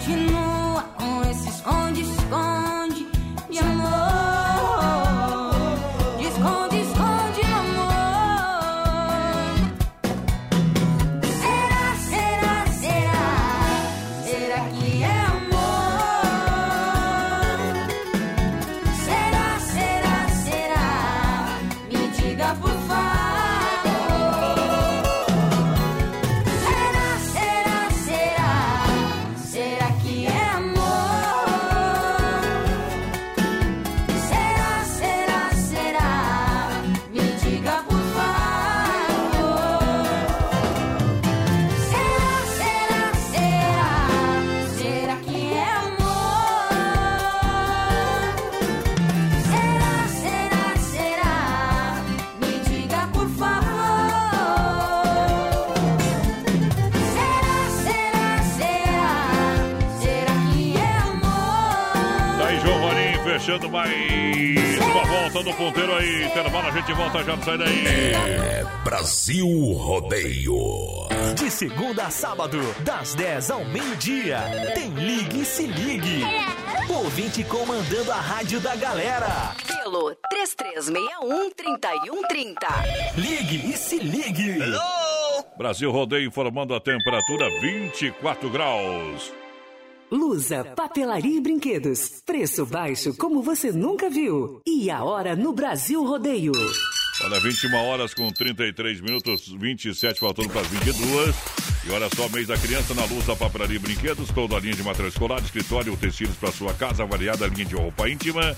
[0.07, 0.36] can
[67.17, 67.87] volta já, não sai daí.
[67.87, 70.55] É Brasil Rodeio.
[71.35, 74.39] De segunda a sábado, das 10 ao meio-dia,
[74.75, 76.23] tem Ligue e Se Ligue.
[76.89, 79.55] Ouvinte comandando a rádio da galera.
[79.67, 82.55] Pelo 3361-3130.
[83.17, 84.59] Ligue e Se Ligue.
[85.59, 89.33] Brasil Rodeio informando a temperatura 24 graus.
[90.11, 92.23] Lusa, papelaria e brinquedos.
[92.25, 94.61] Preço baixo como você nunca viu.
[94.65, 96.53] E a hora no Brasil Rodeio.
[97.23, 101.35] Olha, 21 horas com 33 minutos, 27 faltando para as 22.
[101.87, 104.83] E olha só, mês da criança na Luz da Papelaria Brinquedos, toda a linha de
[104.83, 108.57] material escolar, escritório, utensílios para sua casa, variada linha de roupa íntima.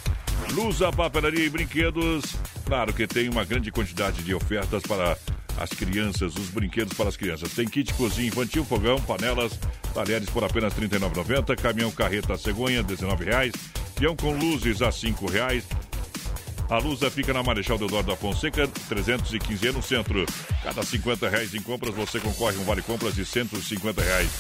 [0.52, 2.24] Luz da Papelaria e Brinquedos,
[2.64, 5.16] claro que tem uma grande quantidade de ofertas para
[5.58, 7.52] as crianças, os brinquedos para as crianças.
[7.52, 9.58] Tem kit cozinha infantil, fogão, panelas,
[9.92, 13.54] talheres por apenas R$ 39,90, caminhão carreta cegonha, R$ 19,00,
[13.96, 15.64] peão com luzes a R$ 5,00,
[16.68, 20.26] a Lusa fica na Marechal Deodoro da Fonseca, 315 no centro.
[20.62, 24.30] Cada 50 reais em compras, você concorre a um vale compras de 150 reais.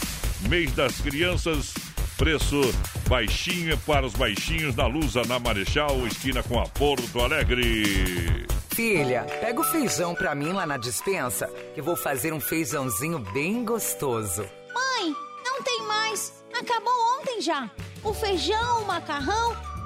[0.48, 1.72] Mês das crianças,
[2.16, 2.60] preço
[3.08, 8.46] baixinho para os baixinhos na Lusa, na Marechal, esquina com a Porto Alegre.
[8.70, 13.18] Filha, pega o feijão pra mim lá na dispensa, que eu vou fazer um feijãozinho
[13.32, 14.42] bem gostoso.
[14.74, 15.14] Mãe,
[15.44, 16.32] não tem mais.
[16.52, 17.70] Acabou ontem já.
[18.04, 19.56] O feijão, o macarrão,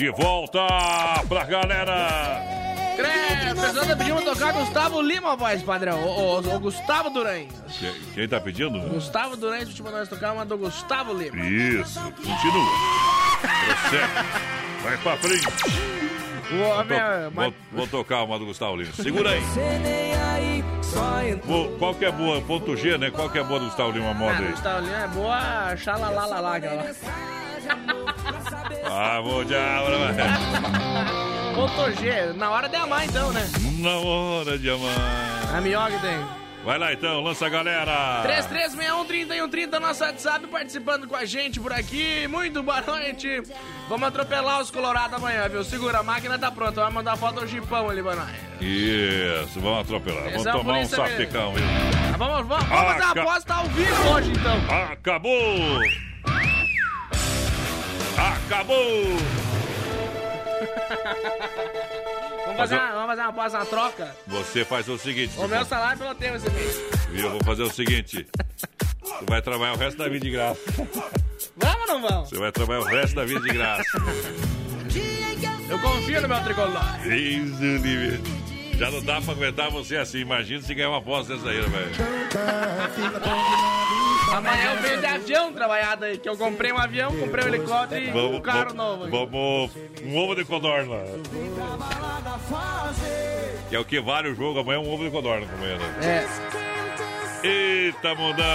[0.00, 0.66] De volta
[1.28, 2.40] pra galera.
[2.96, 5.98] Crê, o pessoal tá pedindo tocar Gustavo Lima, voz, padrão.
[6.02, 7.48] O, o- o Gustavo Durães.
[7.78, 8.80] Quem, quem tá pedindo?
[8.88, 11.36] Gustavo Durães pediu pra nós tocar uma do Gustavo Lima.
[11.44, 12.70] Isso, continua.
[14.82, 15.46] Vai pra frente.
[16.50, 18.94] O homem Vou, é- vou- vou tocar uma do Gustavo Lima.
[18.94, 19.42] Segura aí.
[21.44, 22.40] Vou- qual que é boa?
[22.40, 23.10] Ponto G, né?
[23.10, 24.50] Qual que é boa do Gustavo Lima moda Ah, aí?
[24.52, 26.90] Gustavo Lima é boa, xalalalala, aquela lá.
[28.92, 29.82] Ah, vou já.
[31.54, 33.48] Ponto G, na hora de amar então, né?
[33.78, 35.54] Na hora de amar.
[35.56, 36.40] A melhor que tem.
[36.64, 38.22] Vai lá então, lança a galera.
[38.22, 42.28] 3361-3130, nosso WhatsApp, participando com a gente por aqui.
[42.28, 43.42] Muito boa noite.
[43.88, 45.64] Vamos atropelar os Colorados amanhã, viu?
[45.64, 46.82] Segura, a máquina tá pronta.
[46.82, 48.30] Vai mandar foto ao jipão ali pra nós.
[48.60, 50.24] Isso, vamos atropelar.
[50.24, 51.54] Vamos é tomar um sapecão.
[51.54, 51.64] viu?
[52.18, 54.60] Vamos, vamos, vamos fazer a Aca- aposta ao vivo hoje, então.
[54.92, 55.80] Acabou!
[58.50, 58.76] Acabou!
[62.46, 64.16] Vamos fazer, uma, vamos fazer uma uma troca.
[64.26, 66.76] Você faz o seguinte, O meu salário pelo tempo esse mês.
[67.10, 67.26] viu?
[67.26, 68.26] Eu vou fazer o seguinte.
[69.02, 70.60] Você vai trabalhar o resto da vida de graça.
[71.56, 72.28] Vamos ou não vamos?
[72.28, 73.84] Você vai trabalhar o resto da vida de graça.
[75.68, 76.98] Eu confio no meu tricolor.
[77.04, 78.20] Deus do livre.
[78.80, 80.20] Já não dá pra aguentar você assim.
[80.20, 81.90] Imagina se ganhar uma aposta dessa aí, velho.
[84.32, 88.02] Amanhã eu venho de avião trabalhado aí, que eu comprei um avião, comprei um helicóptero
[88.02, 89.04] e um carro novo.
[89.04, 89.10] aí.
[89.10, 89.70] Vamos.
[90.02, 90.96] Um ovo de codorna.
[93.68, 94.60] Que é o que vale o jogo.
[94.60, 96.26] Amanhã é um ovo de codorna amanhã, né?
[97.44, 97.46] É.
[97.46, 98.46] Eita, mundão!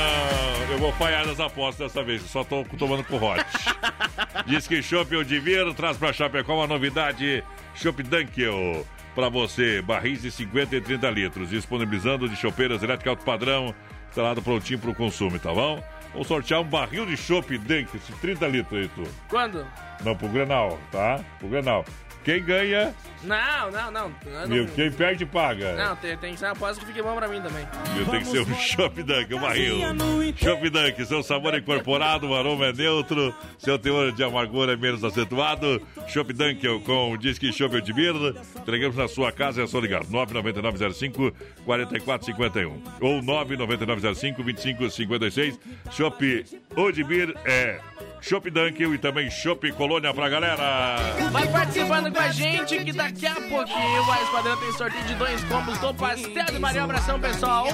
[0.72, 3.45] Eu vou falhar nas apostas dessa vez, só tô tomando com hot.
[4.47, 7.43] Diz que Chopp Odiviro traz pra Chapecó uma novidade,
[7.76, 8.85] Chopp Dunkel.
[9.15, 13.73] Pra você, barris de 50 e 30 litros, disponibilizando de chopeiras elétricas alto padrão,
[14.09, 15.81] instalado prontinho pro consumo, tá bom?
[16.13, 17.87] Vou sortear um barril de Chopp de
[18.21, 19.03] 30 litros aí, tu.
[19.29, 19.65] Quando?
[20.03, 21.23] Não, pro Grenal, tá?
[21.39, 21.85] Pro Grenal.
[22.26, 22.91] Quem ganha,
[23.23, 24.11] Não, não, não.
[24.26, 25.76] Eu meu, não, quem perde paga.
[25.76, 27.65] não tem, tem que ser uma aposta que fique bom pra mim também.
[27.95, 29.77] Eu tenho que ser um Shop Dunk, um barril.
[30.35, 34.76] Shop Dunk, seu sabor é incorporado, o aroma é neutro, seu teor de amargura é
[34.76, 35.80] menos acentuado.
[36.07, 38.14] Shop Dunk com o Disque Shop Edmir.
[38.57, 40.03] Entregamos na sua casa, é só ligar.
[40.10, 41.31] 99905
[41.64, 45.60] 4451 ou 99905 2556.
[45.91, 46.45] Shop
[46.76, 47.80] Odmir é
[48.27, 50.95] Shop Dunk e também Shop Colônia pra galera.
[51.31, 55.14] Vai participando com a gente que daqui a pouquinho o Mais Padrão tem sorteio de
[55.14, 56.84] dois combos do Pastel de Maria.
[56.85, 57.68] Abração, pessoal.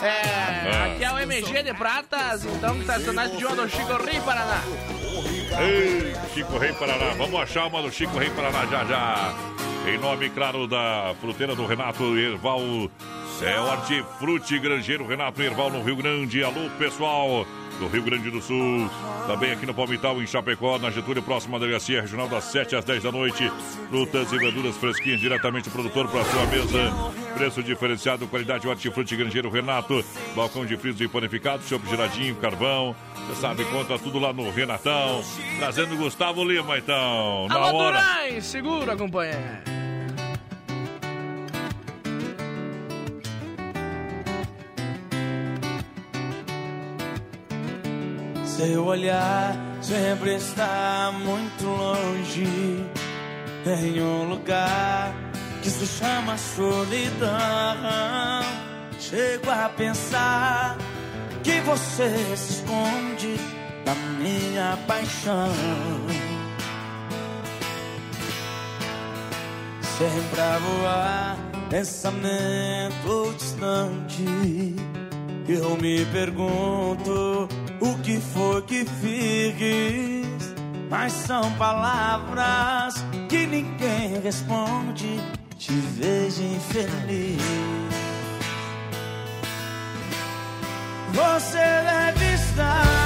[0.00, 3.96] É, aqui é o MG de Pratas, então que tá nós pediu uma do Chico
[4.04, 4.62] Rio Paraná.
[5.58, 7.14] Ei, Chico Rei Paraná.
[7.16, 9.34] Vamos achar uma do Chico Rei Paraná já já.
[9.88, 12.60] Em nome, claro, da fruteira do Renato Erval.
[13.42, 16.44] É o Hortifruti Grangeiro Renato Erval no Rio Grande.
[16.44, 17.44] Alô, pessoal.
[17.78, 18.90] Do Rio Grande do Sul.
[19.26, 23.02] Também aqui no Palmital, em Chapecó, na Getúlio, próxima delegacia regional, das 7 às 10
[23.02, 23.50] da noite.
[23.88, 26.92] Frutas e verduras fresquinhas, diretamente do produtor para sua mesa.
[27.34, 30.04] Preço diferenciado, qualidade hortifruti grangeiro Renato.
[30.34, 32.94] Balcão de frios e panificados, chopp geradinho, carvão.
[33.28, 35.22] Você sabe, conta tudo lá no Renatão.
[35.58, 37.46] Trazendo Gustavo Lima, então.
[37.48, 37.98] Na Alô, hora.
[37.98, 39.76] Durais, segura, companheiro.
[48.56, 52.86] Seu olhar sempre está muito longe,
[53.66, 55.12] em um lugar
[55.62, 57.28] que se chama solidão.
[58.98, 60.78] Chego a pensar
[61.44, 63.36] que você se esconde
[63.84, 65.52] da minha paixão.
[69.98, 71.36] Sempre a voar,
[71.68, 75.05] pensamento distante.
[75.48, 77.48] Eu me pergunto
[77.80, 80.54] o que foi que fiz.
[80.90, 82.94] Mas são palavras
[83.28, 85.20] que ninguém responde.
[85.56, 87.42] Te vejo infeliz.
[91.12, 93.05] Você deve estar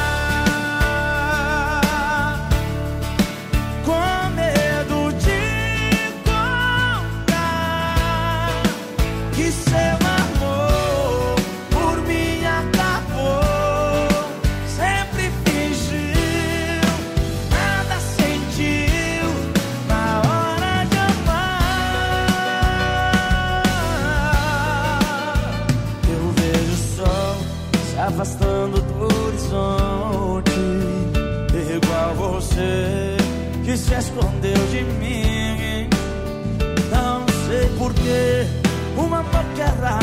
[38.96, 39.99] uma paquera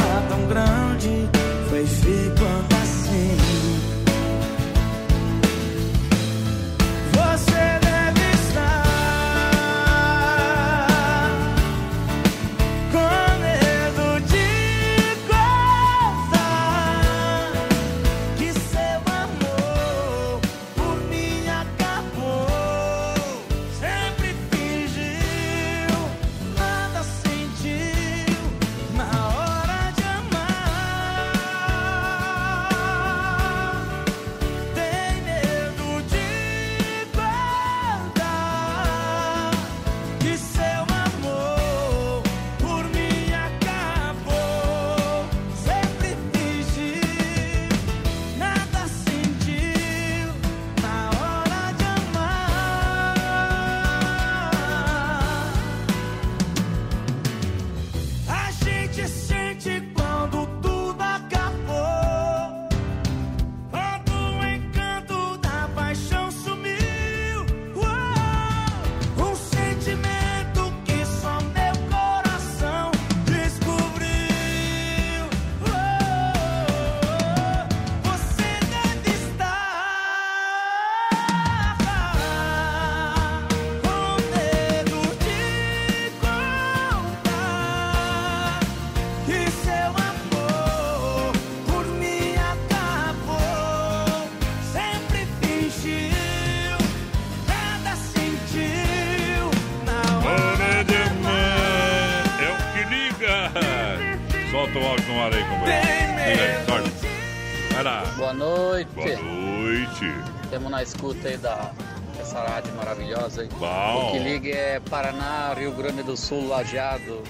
[110.78, 111.72] na escuta aí da
[112.20, 113.50] essa rádio maravilhosa aí.
[113.58, 114.10] Bom.
[114.10, 117.24] O que liga é Paraná, Rio Grande do Sul, Lajeado.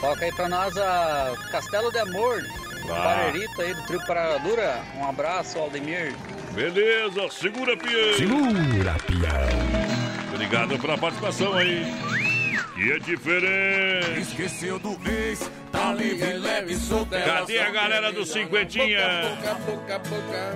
[0.00, 2.42] Toca aí pra nós a Castelo de Amor.
[2.86, 4.80] Barerita aí do Trio Paradura.
[4.96, 6.14] Um abraço, Aldemir.
[6.52, 8.14] Beleza, segura, pião.
[8.16, 10.32] Segura, pião.
[10.32, 11.84] Obrigado pela participação aí.
[12.76, 14.20] E é diferente.
[14.20, 17.24] Esqueceu do ex, tá livre, leve solteira.
[17.24, 19.00] Cadê a galera do cinquentinha?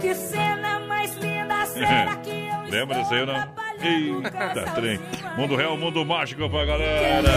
[0.00, 1.29] Que cena mais linda
[2.70, 3.60] Lembra disso aí, não?
[3.82, 5.00] Eita, trem.
[5.36, 7.30] Mundo real, mundo mágico pra galera.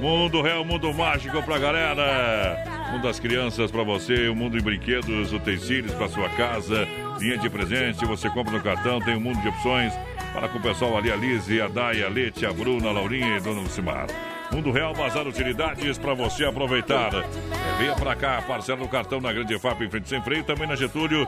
[0.00, 2.64] Mundo real, mundo mágico pra galera.
[2.90, 6.86] Mundo das crianças pra você, o mundo de brinquedos, utensílios pra sua casa,
[7.18, 9.92] linha de presente, você compra no cartão, tem um mundo de opções
[10.32, 13.36] para com o pessoal ali, a Lise, a Dai, a Lete, a Bruna, a Laurinha
[13.36, 14.06] e Dona Lucimar.
[14.50, 17.14] Mundo Real Bazar Utilidades para você aproveitar.
[17.14, 20.68] É, venha pra cá, parcela no cartão na Grande FAP em frente sem freio, também
[20.68, 21.26] na Getúlio,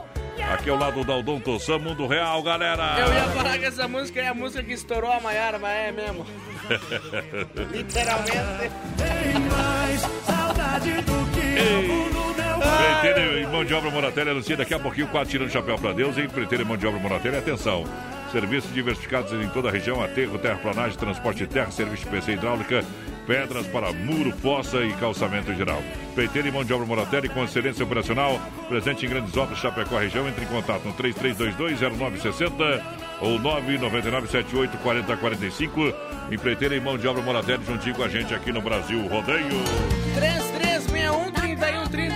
[0.53, 2.95] aqui ao lado da Odon Tossan, Mundo Real, galera.
[2.99, 5.91] Eu ia falar que essa música é a música que estourou a Maiara, mas é
[5.91, 6.25] mesmo.
[7.71, 8.71] Literalmente.
[8.97, 14.73] Tem mais saudade do que no meu Empreiteiro e mão de obra Moratelli anuncia daqui
[14.73, 16.17] a pouquinho quatro tirando chapéu para Deus.
[16.17, 17.85] Empreiteiro e mão de obra Moratelli, atenção.
[18.31, 22.83] Serviços diversificados em toda a região, aterro, terraplanagem, transporte de terra, serviço de PC hidráulica,
[23.25, 25.81] pedras para muro, fossa e calçamento geral.
[26.15, 30.27] Peiteiro e mão de obra Moratelli com excelência operacional, presente em grandes obras, Chapecó região,
[30.27, 32.81] entre em contato no 3322-0960
[33.21, 35.93] ou 999-78-4045.
[36.31, 39.63] Empreiteiro e mão de obra Moratelli juntinho com a gente aqui no Brasil Rodeio.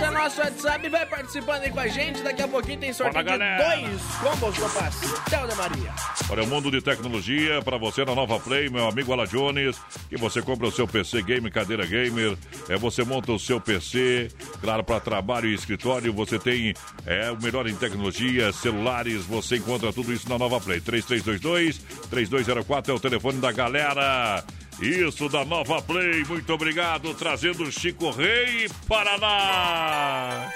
[0.00, 2.22] 3130 nosso WhatsApp vai participando aí com a gente.
[2.22, 3.76] Daqui a pouquinho tem sorteio Fala, de galera.
[3.76, 5.94] dois combos do Pastel de Maria.
[6.28, 9.78] Olha, o mundo de tecnologia para você na Nova Play, meu amigo Ala Jones,
[10.08, 12.36] que você compra o seu PC Game, cadeira gamer,
[12.68, 14.28] é, você monta o seu PC,
[14.60, 16.72] claro, para trabalho e escritório, você tem
[17.04, 20.80] é, o melhor em tecnologia, celulares, você encontra tudo isso na Nova Play.
[20.80, 24.44] 3322-3204 é o telefone da galera.
[24.80, 30.50] Isso da Nova Play, muito obrigado, trazendo Chico Rei Paraná.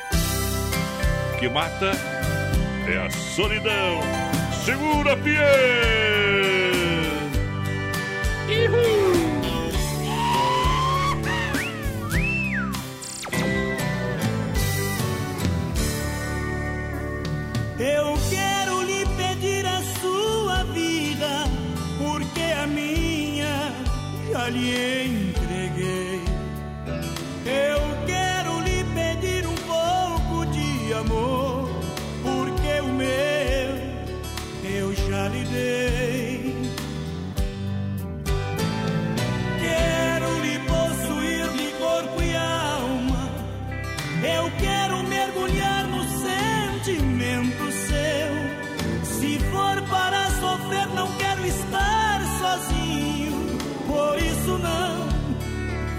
[1.39, 1.93] Que mata
[2.89, 4.01] é a solidão.
[4.65, 5.85] Segura, Pierre!
[17.79, 18.64] Eu quero
[24.55, 26.21] lhe entreguei.
[27.45, 31.69] Eu quero lhe pedir um pouco de amor,
[32.23, 33.75] porque o meu
[34.65, 36.24] eu já lhe dei.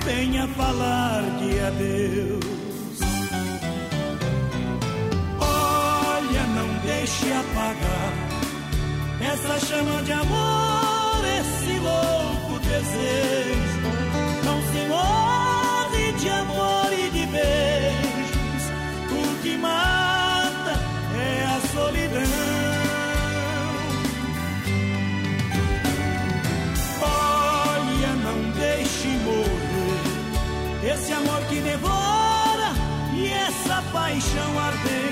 [0.06, 3.00] Venha falar de adeus.
[5.40, 8.14] Olha, não deixe apagar
[9.34, 13.90] essa chama de amor, esse louco desejo.
[14.46, 14.88] Não se
[30.96, 32.72] esse amor que devora
[33.14, 35.05] e essa paixão ardente.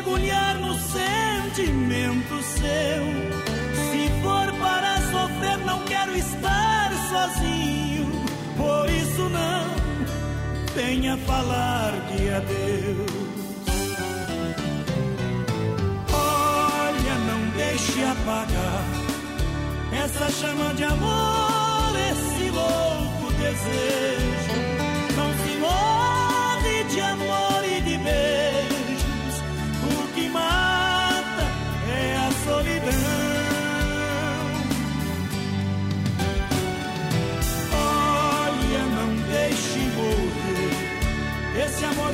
[0.00, 3.04] Mergulhar no sentimento seu.
[3.90, 8.10] Se for para sofrer, não quero estar sozinho.
[8.56, 13.10] Por isso não venha falar de adeus.
[16.12, 18.84] Olha, não deixe apagar
[19.92, 24.59] essa chama de amor, esse louco desejo.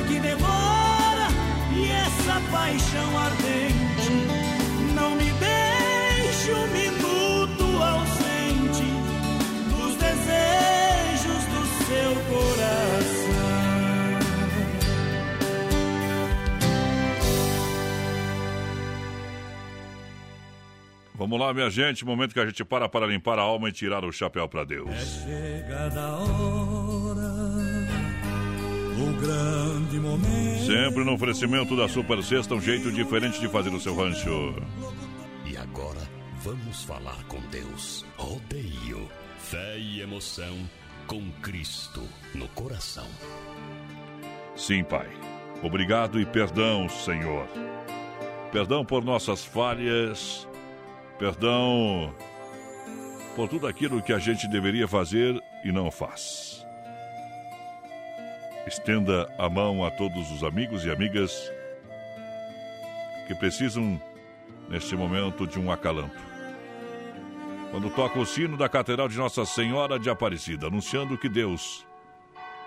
[0.07, 1.27] Que devora
[1.75, 4.11] e essa paixão ardente.
[4.95, 8.87] Não me deixe um minuto ausente
[9.69, 13.17] dos desejos do seu coração.
[21.13, 24.05] Vamos lá, minha gente, momento que a gente para para limpar a alma e tirar
[24.05, 24.89] o chapéu para Deus.
[25.23, 26.86] Chegada a hora.
[30.65, 34.55] Sempre no oferecimento da Super Sexta, um jeito diferente de fazer o seu rancho.
[35.45, 36.01] E agora,
[36.43, 38.05] vamos falar com Deus.
[38.17, 39.07] Rodeio.
[39.37, 40.57] Fé e emoção
[41.05, 42.03] com Cristo
[42.35, 43.07] no coração.
[44.55, 45.07] Sim, Pai.
[45.63, 47.47] Obrigado e perdão, Senhor.
[48.51, 50.47] Perdão por nossas falhas.
[51.17, 52.13] Perdão
[53.35, 56.56] por tudo aquilo que a gente deveria fazer e não faz.
[58.67, 61.49] Estenda a mão a todos os amigos e amigas
[63.25, 64.01] que precisam,
[64.69, 66.21] neste momento, de um acalanto.
[67.71, 71.85] Quando toca o sino da Catedral de Nossa Senhora de Aparecida, anunciando que Deus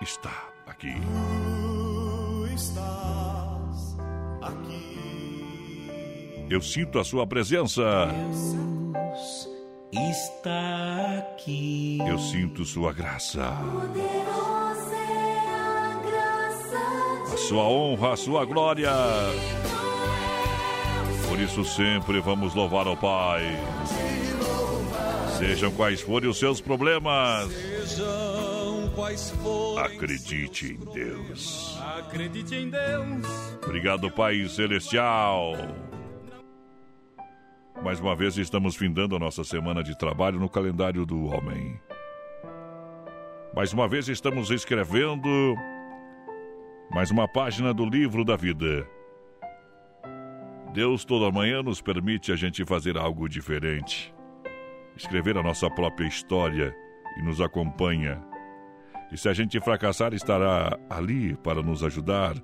[0.00, 0.94] está aqui.
[0.94, 3.98] Tu estás
[4.40, 6.46] aqui.
[6.48, 8.06] Eu sinto a sua presença.
[8.06, 9.50] Deus
[9.92, 11.98] está aqui.
[12.08, 13.52] Eu sinto sua graça.
[13.72, 14.89] Poderosa
[17.48, 18.90] sua honra, a sua glória.
[21.28, 23.42] Por isso sempre vamos louvar ao Pai.
[25.38, 27.48] Sejam quais forem os seus problemas,
[29.82, 31.78] acredite em Deus.
[31.98, 33.26] Acredite em Deus.
[33.64, 35.54] Obrigado, Pai Celestial.
[37.82, 41.80] Mais uma vez estamos findando a nossa semana de trabalho no calendário do homem.
[43.54, 45.56] Mais uma vez estamos escrevendo
[46.92, 48.86] mais uma página do livro da vida.
[50.72, 54.12] Deus toda manhã nos permite a gente fazer algo diferente.
[54.96, 56.74] Escrever a nossa própria história
[57.16, 58.20] e nos acompanha.
[59.12, 62.34] E se a gente fracassar, estará ali para nos ajudar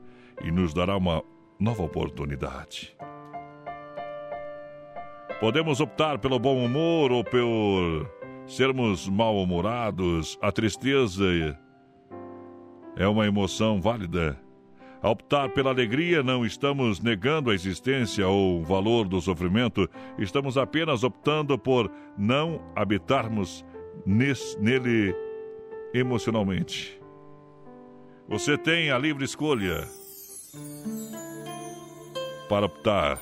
[0.42, 1.22] e nos dará uma
[1.58, 2.96] nova oportunidade.
[5.40, 8.10] Podemos optar pelo bom humor ou por
[8.46, 10.38] sermos mal-humorados.
[10.40, 11.24] A tristeza
[12.96, 14.38] é uma emoção válida.
[15.02, 20.56] Ao optar pela alegria, não estamos negando a existência ou o valor do sofrimento, estamos
[20.56, 23.64] apenas optando por não habitarmos
[24.04, 25.14] nele
[25.92, 27.00] emocionalmente.
[28.28, 29.86] Você tem a livre escolha
[32.48, 33.20] para optar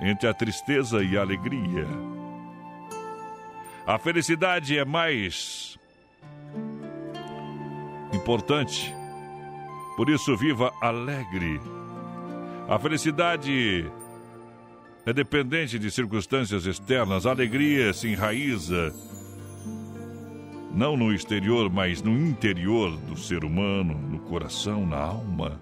[0.00, 1.86] entre a tristeza e a alegria.
[3.84, 5.78] A felicidade é mais
[8.22, 8.94] importante.
[9.96, 11.60] Por isso, viva alegre.
[12.68, 13.84] A felicidade
[15.04, 17.26] é dependente de circunstâncias externas.
[17.26, 18.94] A alegria se enraiza
[20.72, 25.60] não no exterior, mas no interior do ser humano, no coração, na alma.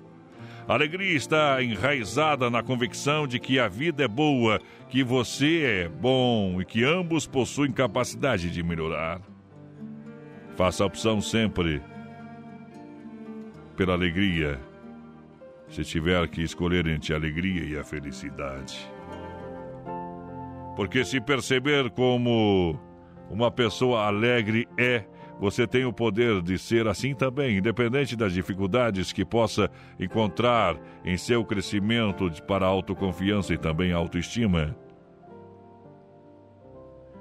[0.68, 5.88] A alegria está enraizada na convicção de que a vida é boa, que você é
[5.88, 9.20] bom e que ambos possuem capacidade de melhorar.
[10.56, 11.82] Faça a opção sempre
[13.80, 14.60] pela alegria,
[15.66, 18.86] se tiver que escolher entre a alegria e a felicidade.
[20.76, 22.78] Porque se perceber como
[23.30, 25.06] uma pessoa alegre é,
[25.40, 31.16] você tem o poder de ser assim também, independente das dificuldades que possa encontrar em
[31.16, 34.76] seu crescimento para autoconfiança e também autoestima.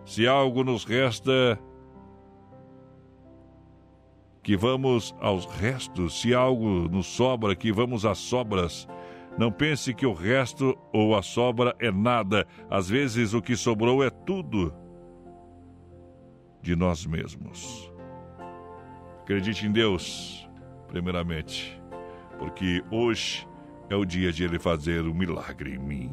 [0.03, 1.57] Se algo nos resta,
[4.41, 8.87] que vamos aos restos, se algo nos sobra, que vamos às sobras.
[9.37, 12.47] Não pense que o resto ou a sobra é nada.
[12.69, 14.73] Às vezes o que sobrou é tudo
[16.61, 17.91] de nós mesmos.
[19.21, 20.49] Acredite em Deus,
[20.87, 21.79] primeiramente,
[22.37, 23.47] porque hoje
[23.89, 26.11] é o dia de Ele fazer um milagre em mim.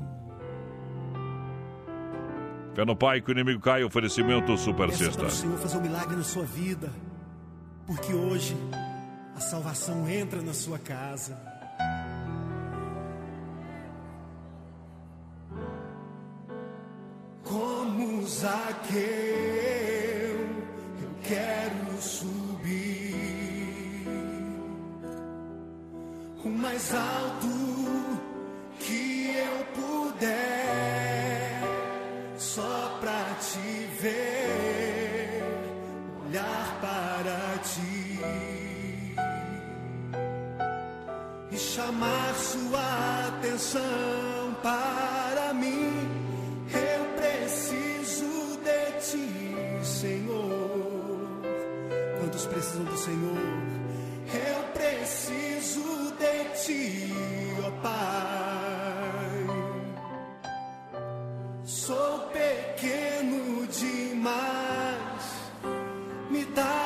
[2.74, 5.18] Fé no Pai que o inimigo cai, oferecimento Super Peça Sexta.
[5.20, 6.92] para o Senhor fazer um milagre na sua vida,
[7.86, 8.56] porque hoje
[9.36, 11.36] a salvação entra na sua casa.
[17.44, 19.00] Como Zaqueu,
[21.00, 23.14] eu quero subir
[26.44, 27.46] o mais alto
[28.80, 30.75] que eu puder,
[41.76, 45.92] chamar sua atenção para mim.
[46.72, 51.42] Eu preciso de ti, Senhor.
[52.18, 53.36] Quantos precisam do Senhor?
[54.32, 57.12] Eu preciso de ti,
[57.66, 59.46] ó Pai.
[61.66, 65.24] Sou pequeno demais,
[66.30, 66.85] me dá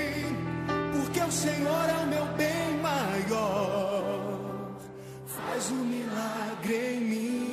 [1.31, 4.75] Senhor é o meu bem maior.
[5.25, 7.50] Faz um milagre em mim.